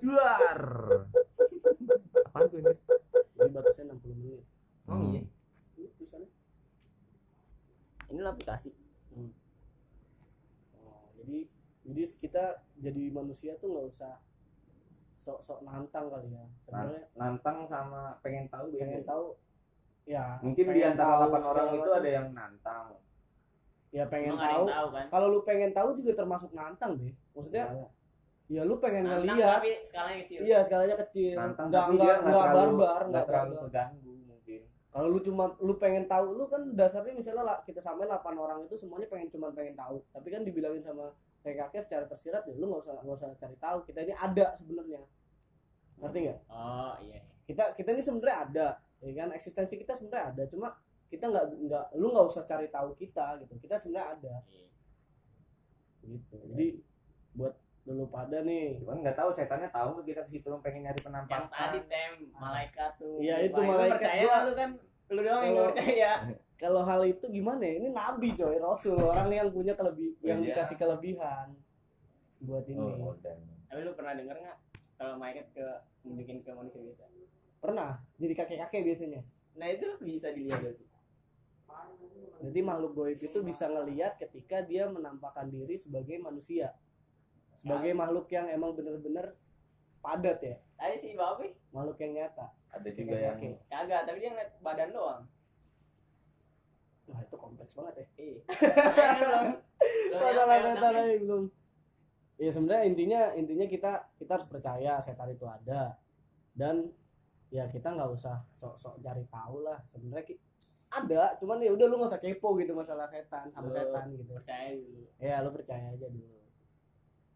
Duar. 0.00 0.60
Apaan 2.26 2.46
tuh 2.50 2.58
ini? 2.62 2.74
jadi 3.40 3.50
batasnya 3.56 3.96
60 3.96 4.20
menit. 4.20 4.44
Oh 4.84 5.00
iya. 5.10 5.22
Ini 5.80 5.88
tulisannya? 5.96 6.30
Ini 8.10 8.20
aplikasi? 8.26 8.70
Oh, 10.76 11.08
jadi 11.16 11.48
jadi 11.86 12.02
kita 12.20 12.44
jadi 12.78 13.02
manusia 13.10 13.56
tuh 13.56 13.72
nggak 13.72 13.88
usah 13.88 14.14
sok-sok 15.20 15.60
nantang 15.68 16.08
kali 16.08 16.32
ya. 16.32 16.44
Sebenarnya 16.64 17.02
Nantang 17.12 17.68
sama 17.68 18.16
pengen 18.24 18.48
tahu 18.48 18.72
pengen 18.72 19.04
tahu 19.04 19.36
ya 20.04 20.38
Mungkin 20.40 20.64
di 20.68 20.80
antara 20.80 21.12
8 21.22 21.40
orang 21.42 21.66
itu 21.70 21.80
macam. 21.82 21.98
ada 21.98 22.10
yang 22.10 22.28
nantang. 22.30 22.86
ya 23.90 24.04
pengen 24.06 24.30
Emang 24.30 24.38
ada 24.38 24.46
yang 24.46 24.54
tahu 24.56 24.66
tahu 24.70 24.88
kan? 24.92 25.04
Kalau 25.08 25.26
lu 25.28 25.40
pengen 25.42 25.70
tahu 25.72 25.88
juga 25.94 26.12
termasuk 26.14 26.50
nantang 26.50 26.92
deh 26.94 27.10
maksudnya 27.30 27.64
ya 28.46 28.62
lu 28.62 28.78
pengen 28.78 29.02
Nantang 29.04 29.26
ngeliat. 29.30 29.56
tapi 29.56 29.70
skalanya 29.82 30.18
kecil. 30.20 30.38
Iya 30.40 30.58
skalanya 30.60 30.96
kecil. 30.98 31.34
Nantang 31.34 31.66
nggak 31.68 31.80
tapi 31.80 31.92
nggak 31.92 32.06
dia 32.06 32.14
nggak 32.20 32.30
terlalu- 32.46 32.56
barbar 32.78 33.00
nggak 33.04 33.24
terlalu 33.24 33.54
mungkin. 34.26 34.60
kalau 34.90 35.06
lu 35.08 35.20
cuma 35.20 35.44
lu 35.56 35.74
pengen 35.76 36.04
tahu 36.04 36.34
lu 36.34 36.44
kan 36.46 36.62
dasarnya 36.72 37.14
misalnya 37.14 37.42
lah 37.44 37.56
kita 37.60 37.78
samain 37.78 38.06
8 38.06 38.18
orang 38.36 38.58
itu 38.62 38.74
semuanya 38.74 39.06
pengen 39.06 39.28
cuma 39.28 39.50
pengen 39.50 39.74
tahu. 39.74 40.02
Tapi 40.08 40.28
kan 40.28 40.42
dibilangin 40.42 40.82
sama 40.82 41.14
kayak 41.40 41.56
kakek 41.64 41.82
secara 41.82 42.04
tersirat 42.06 42.42
ya 42.42 42.52
lu 42.52 42.66
nggak 42.66 42.80
usah 42.80 42.94
nggak 42.96 43.16
usah 43.16 43.30
cari 43.36 43.54
tahu. 43.56 43.78
Kita 43.84 43.98
ini 44.00 44.10
ada 44.12 44.46
sebenarnya. 44.52 44.98
Ngerti 45.96 46.18
nggak? 46.20 46.38
Oh 46.48 46.94
iya. 47.00 47.22
Kita 47.44 47.64
kita 47.72 47.88
ini 47.88 48.02
sebenarnya 48.02 48.36
ada 48.44 48.66
ya 49.00 49.12
kan 49.16 49.28
eksistensi 49.32 49.74
kita 49.74 49.92
sebenarnya 49.94 50.26
ada 50.30 50.42
cuma 50.46 50.68
kita 51.06 51.24
nggak 51.26 51.44
nggak 51.58 51.84
lu 51.96 52.06
nggak 52.08 52.26
usah 52.26 52.44
cari 52.44 52.68
tahu 52.68 52.94
kita 52.94 53.40
gitu. 53.40 53.54
Kita 53.58 53.74
sebenarnya 53.76 54.06
ada. 54.14 54.34
Iya. 54.46 54.68
gitu. 56.02 56.36
Jadi 56.46 56.66
buat 57.32 57.54
dulu 57.82 58.04
pada 58.08 58.40
nih. 58.40 58.78
Cuman 58.78 59.00
nggak 59.00 59.16
tahu 59.16 59.30
setannya 59.30 59.68
tahu 59.68 59.88
nggak 59.96 60.06
kita 60.06 60.20
ke 60.22 60.30
situ 60.30 60.46
pengen 60.60 60.86
nyari 60.86 60.94
yang 60.94 61.06
penampakan. 61.06 61.48
tadi 61.48 61.78
tem 61.86 62.12
malaikat 62.30 62.90
tuh. 62.96 63.16
Iya, 63.18 63.36
itu 63.42 63.58
lu 63.58 63.66
malaikat. 63.66 63.92
percaya 63.98 64.22
gua- 64.22 64.44
lu 64.44 64.52
kan? 64.54 64.70
Lu 65.10 65.20
doang 65.20 65.42
yang 65.42 65.52
nggak 65.52 65.68
percaya. 65.74 66.10
Kalau 66.54 66.82
hal 66.84 67.00
itu 67.02 67.24
gimana 67.26 67.62
ya? 67.64 67.74
Ini 67.80 67.88
nabi 67.90 68.28
coy 68.30 68.56
rasul. 68.60 69.00
Orang 69.00 69.28
yang 69.28 69.48
punya 69.48 69.72
kelebih 69.72 70.12
yang 70.20 70.38
Iya. 70.38 70.52
dikasih 70.52 70.76
kelebihan 70.76 71.56
buat 72.40 72.64
ini. 72.64 72.78
Oh, 72.78 73.16
dan. 73.18 73.36
tapi 73.66 73.80
lu 73.82 73.92
pernah 73.92 74.12
denger 74.12 74.34
nggak 74.36 74.58
kalau 74.94 75.14
malaikat 75.16 75.46
ke 75.50 75.66
nunjukin 76.02 76.42
ke 76.42 76.50
manusia 76.50 76.80
biasa 76.80 77.04
pernah 77.60 78.00
jadi 78.16 78.32
kakek 78.34 78.58
kakek 78.66 78.82
biasanya 78.82 79.20
nah 79.54 79.68
itu 79.68 79.88
bisa 80.00 80.32
dilihat 80.32 80.64
tuh 80.74 80.88
Jadi 82.40 82.60
makhluk 82.64 82.96
goib 82.96 83.20
itu 83.20 83.38
bisa 83.44 83.68
ngelihat 83.68 84.16
ketika 84.16 84.64
dia 84.64 84.88
menampakkan 84.88 85.44
diri 85.46 85.76
sebagai 85.76 86.16
manusia. 86.16 86.72
Sebagai 87.54 87.92
makhluk 87.92 88.32
yang 88.32 88.48
emang 88.48 88.72
bener-bener 88.72 89.36
padat 90.00 90.40
ya. 90.40 90.56
tadi 90.74 90.96
si 90.96 91.12
babi 91.12 91.52
Makhluk 91.68 92.00
yang 92.00 92.16
nyata. 92.16 92.48
Ada 92.72 92.88
juga 92.96 93.16
yang 93.20 93.36
Kakek. 93.36 93.54
kagak 93.68 94.00
tapi 94.08 94.18
dia 94.18 94.30
ngeliat 94.32 94.50
badan 94.64 94.90
doang 94.90 95.22
Wah 97.06 97.20
itu 97.20 97.36
kompleks 97.36 97.72
banget 97.76 97.94
ya. 98.00 98.06
iya 98.16 98.40
Nah, 98.80 98.96
ini 99.04 99.20
belum 99.20 99.46
belum 100.08 100.24
Masalah 100.24 100.46
nyampe 100.48 100.68
setan 100.72 100.80
otaknya. 100.80 101.02
aja 101.04 101.16
belum. 101.20 101.44
Ya 102.40 102.50
sebenarnya 102.50 102.84
intinya 102.88 103.20
intinya 103.36 103.66
kita 103.68 103.92
kita 104.16 104.30
harus 104.32 104.48
percaya 104.48 104.92
setan 104.98 105.28
itu 105.28 105.44
ada 105.44 105.82
dan 106.56 106.88
ya 107.50 107.66
kita 107.66 107.88
nggak 107.90 108.10
usah 108.10 108.46
sok-sok 108.50 108.98
cari 109.00 109.26
tahu 109.26 109.62
lah 109.62 109.78
sebenarnya 109.84 110.24
ki- 110.24 110.42
ada 110.88 111.34
cuman 111.36 111.58
ya 111.58 111.70
udah 111.70 111.86
lu 111.86 111.98
nggak 111.98 112.10
usah 112.10 112.22
kepo 112.22 112.54
gitu 112.56 112.72
masalah 112.72 113.06
setan 113.06 113.50
sama 113.50 113.66
Lu 113.66 113.74
setan 113.74 114.06
gitu 114.12 114.32
percaya 114.32 114.70
dulu 114.72 115.00
ya 115.18 115.36
lu 115.42 115.50
percaya 115.50 115.86
aja 115.88 116.06
dulu 116.06 116.38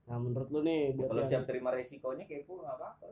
nah 0.04 0.16
menurut 0.16 0.48
lu 0.48 0.60
nih 0.62 0.94
buat 0.94 1.08
kalau 1.08 1.24
siap 1.24 1.44
terima 1.44 1.70
resikonya 1.70 2.24
kepo 2.24 2.60
nggak 2.60 2.76
apa-apa. 2.76 3.08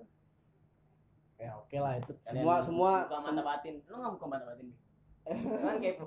ya 1.37 1.51
oke 1.57 1.75
lah 1.75 1.95
itu 1.97 2.13
Kalian 2.13 2.27
semua 2.39 2.55
semua 2.61 2.93
buka 3.05 3.19
mata 3.25 3.43
batin 3.43 3.75
lu 3.83 3.95
nggak 3.97 4.13
buka 4.15 4.27
mata 4.29 4.45
batin 4.47 4.69
kan 5.59 5.77
kepo 5.85 6.07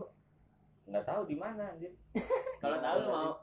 Nggak 0.86 1.02
tahu 1.02 1.26
di 1.26 1.34
mana 1.34 1.74
anjir. 1.74 1.90
kalau 2.62 2.78
tahu 2.78 2.98
lu 3.02 3.10
mau 3.10 3.34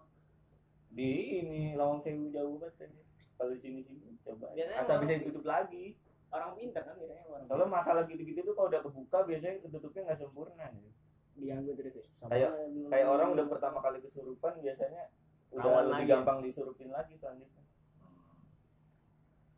Di 0.95 1.11
ini 1.43 1.75
Lawang 1.75 1.99
Sewu 1.99 2.31
jauh 2.31 2.55
banget. 2.55 2.87
Kalau 3.35 3.51
di 3.51 3.59
sini-sini 3.59 4.15
coba. 4.23 4.55
Biasanya 4.55 4.79
Asal 4.79 5.03
bisa 5.03 5.19
ditutup 5.19 5.43
lagi. 5.43 5.99
Orang 6.33 6.51
pintar 6.55 6.83
kan 6.83 6.95
biasanya 6.95 7.25
orang 7.27 7.45
Soalnya 7.45 7.69
masalah 7.69 8.03
gitu-gitu 8.05 8.41
tuh 8.43 8.55
kalau 8.55 8.69
udah 8.69 8.81
kebuka 8.81 9.19
biasanya 9.23 9.57
ketutupnya 9.61 10.03
nggak 10.05 10.19
sempurna. 10.19 10.65
anjir. 10.65 10.93
diganggu 11.33 11.73
terus 11.73 11.95
ya 11.95 12.05
susah 12.05 12.27
kayak- 12.29 12.53
banget. 12.53 12.89
Kayak 12.89 13.09
orang 13.11 13.29
udah 13.31 13.47
pertama 13.47 13.79
kali 13.79 13.99
kesurupan 14.01 14.53
biasanya 14.59 15.03
udah 15.51 15.65
Rawan 15.65 15.85
lebih 15.87 15.97
lagi. 15.99 16.11
gampang 16.11 16.39
disurupin 16.41 16.89
lagi 16.89 17.15
selanjutnya. 17.15 17.63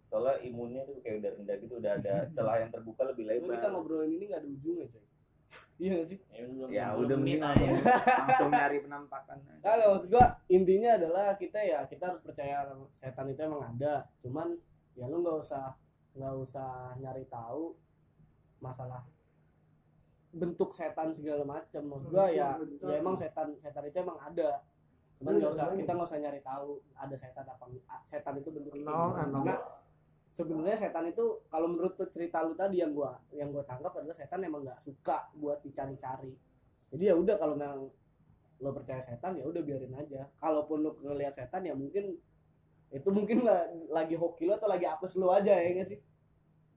Soalnya 0.06 0.34
imunnya 0.40 0.82
tuh 0.84 0.98
kayak 1.00 1.16
udah 1.18 1.30
rendah 1.34 1.56
gitu, 1.58 1.74
udah 1.76 1.92
ada 1.92 2.14
celah 2.36 2.56
yang 2.56 2.70
terbuka 2.70 3.02
lebih 3.04 3.24
Lu 3.26 3.50
kita 3.50 3.58
lebar. 3.58 3.70
ngobrolin 3.72 4.10
ini 4.12 4.24
gak 4.28 4.40
ada 4.40 4.48
ujungnya 4.48 4.86
coy 4.88 5.02
iya 5.74 5.90
gak 5.92 6.06
sih 6.06 6.18
ya, 6.28 6.46
belum, 6.46 6.68
Ya 6.68 6.86
belum 6.88 7.02
udah 7.04 7.16
menit 7.18 7.34
mending 7.36 7.42
aja. 7.42 7.66
langsung, 7.66 7.82
langsung 8.22 8.50
nyari 8.52 8.78
penampakan. 8.80 9.36
aja. 9.40 9.58
Kagak 9.60 9.88
maksud 9.88 10.08
gua 10.08 10.24
intinya 10.48 10.90
adalah 10.92 11.26
kita 11.34 11.58
ya 11.60 11.78
kita 11.84 12.04
harus 12.06 12.20
percaya 12.20 12.56
setan 12.92 13.26
itu 13.26 13.40
emang 13.40 13.62
ada 13.64 13.94
cuman 14.16 14.54
ya 14.92 15.04
lu 15.04 15.18
nggak 15.20 15.34
usah 15.36 15.74
nggak 16.14 16.34
usah 16.38 16.94
nyari 17.02 17.26
tahu 17.26 17.74
masalah 18.62 19.02
bentuk 20.34 20.74
setan 20.74 21.14
segala 21.14 21.46
macam 21.46 21.82
maksud 21.94 22.10
gua 22.10 22.26
ya 22.26 22.58
ya 22.82 22.94
emang 22.98 23.14
setan 23.14 23.54
setan 23.58 23.86
itu 23.86 23.98
emang 24.02 24.18
ada. 24.18 24.62
Cuman 25.18 25.38
nggak 25.38 25.52
usah 25.54 25.70
kita 25.74 25.92
nggak 25.94 26.08
usah 26.10 26.20
nyari 26.22 26.40
tahu 26.42 26.82
ada 26.98 27.14
setan 27.14 27.46
apa 27.46 27.64
setan 28.02 28.34
itu 28.42 28.50
bentuknya 28.50 28.82
kayak 28.82 28.98
gimana. 28.98 29.30
karena 29.30 29.54
sebenarnya 30.34 30.78
setan 30.78 31.06
itu 31.06 31.24
kalau 31.46 31.70
menurut 31.70 31.94
cerita 32.10 32.42
lu 32.42 32.58
tadi 32.58 32.82
yang 32.82 32.90
gua 32.90 33.14
yang 33.30 33.54
gua 33.54 33.62
tangkap 33.62 33.94
adalah 33.94 34.14
setan 34.14 34.42
emang 34.42 34.66
nggak 34.66 34.82
suka 34.82 35.30
buat 35.38 35.62
dicari-cari. 35.62 36.34
Jadi 36.90 37.04
ya 37.06 37.14
udah 37.14 37.38
kalau 37.38 37.54
memang 37.54 37.86
lo 38.62 38.70
percaya 38.70 39.02
setan 39.02 39.38
ya 39.38 39.46
udah 39.46 39.62
biarin 39.62 39.94
aja. 39.94 40.26
Kalaupun 40.38 40.82
lo 40.82 40.98
ngelihat 40.98 41.34
setan 41.34 41.62
ya 41.62 41.74
mungkin 41.78 42.18
itu 42.94 43.08
mungkin 43.10 43.42
la- 43.42 43.66
lagi 43.90 44.14
hoki 44.14 44.46
lo 44.46 44.54
atau 44.54 44.70
lagi 44.70 44.86
apes 44.86 45.18
lo 45.18 45.34
aja 45.34 45.50
ya 45.50 45.74
nggak 45.74 45.88
sih? 45.90 45.98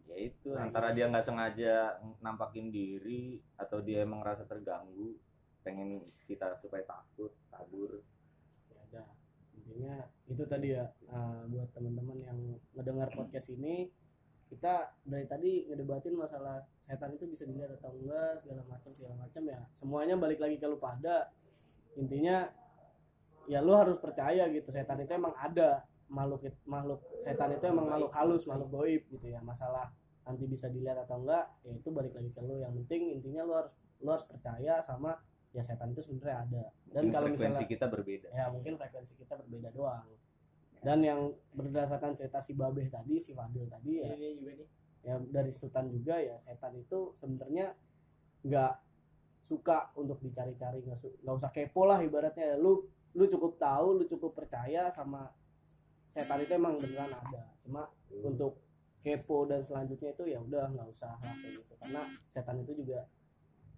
Ya 0.10 0.18
itu 0.18 0.50
antara 0.58 0.90
dia 0.98 1.06
nggak 1.06 1.22
sengaja 1.30 2.02
nampakin 2.26 2.74
diri 2.74 3.38
atau 3.54 3.86
dia 3.86 4.02
emang 4.02 4.26
rasa 4.26 4.42
terganggu, 4.50 5.14
pengen 5.62 6.02
kita 6.26 6.58
supaya 6.58 6.82
takut, 6.90 7.38
kabur. 7.54 8.02
ya 8.74 8.82
ada 8.90 9.04
intinya 9.54 9.96
itu 10.26 10.44
tadi 10.50 10.74
ya 10.74 10.90
eh, 11.06 11.42
buat 11.54 11.70
teman-teman 11.78 12.18
yang 12.18 12.40
mendengar 12.74 13.14
podcast 13.14 13.54
ini 13.54 13.94
kita 14.48 14.96
dari 15.04 15.28
tadi 15.28 15.68
ngedebatin 15.68 16.16
masalah 16.16 16.64
setan 16.80 17.14
itu 17.14 17.28
bisa 17.28 17.44
dilihat 17.44 17.78
atau 17.78 17.92
enggak 17.94 18.40
segala 18.40 18.64
macam 18.64 18.92
segala 18.96 19.16
macam 19.28 19.44
ya. 19.44 19.60
Semuanya 19.76 20.16
balik 20.16 20.40
lagi 20.40 20.56
ke 20.56 20.66
lu 20.66 20.80
pada. 20.80 21.30
Intinya 22.00 22.48
ya 23.52 23.60
lu 23.60 23.76
harus 23.76 24.00
percaya 24.00 24.48
gitu 24.48 24.72
setan 24.72 25.04
itu 25.04 25.12
emang 25.12 25.36
ada 25.36 25.84
makhluk 26.08 26.42
makhluk 26.64 27.00
setan 27.20 27.52
itu 27.52 27.66
emang 27.68 27.88
makhluk 27.88 28.12
halus 28.16 28.44
makhluk 28.48 28.70
goib 28.72 29.04
gitu 29.08 29.28
ya. 29.28 29.40
Masalah 29.44 29.92
nanti 30.24 30.44
bisa 30.44 30.68
dilihat 30.68 31.08
atau 31.08 31.24
enggak 31.24 31.48
ya 31.64 31.72
itu 31.72 31.90
balik 31.92 32.14
lagi 32.16 32.32
ke 32.32 32.42
lu. 32.42 32.60
Yang 32.60 32.74
penting 32.84 33.02
intinya 33.16 33.42
lu 33.44 33.54
harus 33.56 33.74
lu 34.00 34.10
harus 34.12 34.28
percaya 34.28 34.80
sama 34.82 35.16
ya 35.56 35.64
setan 35.64 35.92
itu 35.92 36.02
sebenarnya 36.04 36.38
ada. 36.44 36.64
Dan 36.88 37.08
Mungkin 37.08 37.14
kalau 37.16 37.28
frekuensi 37.32 37.48
misalnya 37.48 37.68
kita 37.68 37.86
berbeda. 37.88 38.28
ya 38.32 38.46
mungkin 38.52 38.74
frekuensi 38.76 39.14
kita 39.16 39.34
berbeda 39.40 39.70
doang. 39.72 40.08
Dan 40.78 41.00
yang 41.02 41.20
berdasarkan 41.52 42.14
cerita 42.14 42.38
si 42.38 42.54
Babeh 42.54 42.88
tadi 42.88 43.18
si 43.18 43.34
Fadil 43.34 43.66
tadi 43.66 43.98
ya 44.04 44.14
juga 44.14 44.54
nih. 44.54 44.68
ya 45.02 45.16
dari 45.24 45.50
Sultan 45.56 45.88
juga 45.88 46.20
ya 46.20 46.36
setan 46.38 46.76
itu 46.76 47.16
sebenarnya 47.16 47.72
nggak 48.44 48.74
suka 49.42 49.96
untuk 49.96 50.20
dicari-cari 50.20 50.84
nggak 50.84 51.00
su- 51.00 51.16
nggak 51.24 51.36
usah 51.40 51.52
kepo 51.52 51.88
lah 51.88 52.04
ibaratnya. 52.04 52.60
Lu 52.60 52.84
lu 53.16 53.26
cukup 53.26 53.58
tahu 53.58 53.98
lu 53.98 54.04
cukup 54.06 54.36
percaya 54.36 54.92
sama 54.92 55.32
setan 56.18 56.42
itu 56.42 56.54
emang 56.58 56.74
beneran 56.82 57.14
ada. 57.14 57.42
Cuma 57.62 57.86
untuk 58.10 58.58
kepo 59.06 59.46
dan 59.46 59.62
selanjutnya 59.62 60.18
itu 60.18 60.24
ya 60.34 60.42
udah 60.42 60.74
nggak 60.74 60.90
usah 60.90 61.14
lah 61.14 61.30
kayak 61.30 61.62
gitu. 61.62 61.74
Karena 61.78 62.02
setan 62.34 62.58
itu 62.66 62.74
juga 62.74 63.06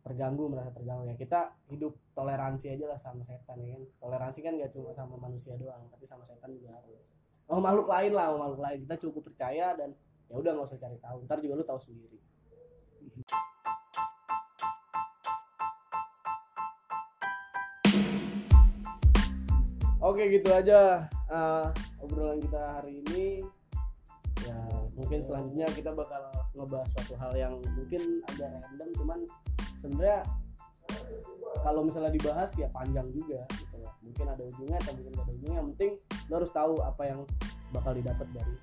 terganggu 0.08 0.48
merasa 0.48 0.72
terganggu. 0.72 1.12
Ya 1.12 1.20
kita 1.20 1.52
hidup 1.68 2.00
toleransi 2.16 2.80
aja 2.80 2.86
lah 2.88 2.96
sama 2.96 3.28
setan 3.28 3.60
ya 3.60 3.76
kan? 3.76 3.84
Toleransi 4.00 4.40
kan 4.40 4.56
gak 4.56 4.72
cuma 4.72 4.96
sama 4.96 5.20
manusia 5.20 5.60
doang 5.60 5.84
tapi 5.92 6.08
sama 6.08 6.24
setan 6.24 6.56
juga 6.56 6.80
harus. 6.80 7.04
Oh 7.52 7.60
makhluk 7.60 7.92
lain 7.92 8.16
lah 8.16 8.32
oh, 8.32 8.40
makhluk 8.40 8.64
lain. 8.64 8.88
Kita 8.88 8.96
cukup 9.04 9.28
percaya 9.36 9.76
dan 9.76 9.92
ya 10.32 10.40
udah 10.40 10.56
nggak 10.56 10.68
usah 10.72 10.80
cari 10.80 10.96
tahu. 11.04 11.28
Ntar 11.28 11.44
juga 11.44 11.60
lu 11.60 11.66
tahu 11.68 11.80
sendiri. 11.84 12.18
Oke 20.00 20.32
gitu 20.32 20.48
aja 20.56 21.12
eh, 21.30 21.68
obrolan 22.02 22.40
kita 22.42 22.62
hari 22.80 23.02
ini 23.06 23.46
ya 24.48 24.56
mungkin 24.96 25.20
selanjutnya 25.22 25.68
kita 25.76 25.92
bakal 25.92 26.32
ngebahas 26.56 26.90
suatu 26.96 27.14
hal 27.20 27.32
yang 27.36 27.54
mungkin 27.76 28.24
agak 28.32 28.50
random 28.56 28.90
cuman 28.96 29.20
sebenarnya 29.84 30.24
kalau 31.60 31.82
misalnya 31.84 32.12
dibahas 32.16 32.50
ya 32.56 32.72
panjang 32.72 33.08
juga 33.12 33.44
gitu 33.60 33.76
loh 33.84 33.94
mungkin 34.00 34.26
ada 34.32 34.44
ujungnya 34.48 34.78
atau 34.80 34.94
mungkin 34.96 35.14
ada 35.20 35.32
ujungnya 35.36 35.58
yang 35.60 35.68
penting 35.76 35.92
lo 36.32 36.34
harus 36.40 36.52
tahu 36.56 36.74
apa 36.82 37.04
yang 37.04 37.20
bakal 37.76 37.92
didapat 37.92 38.28
dari 38.32 38.56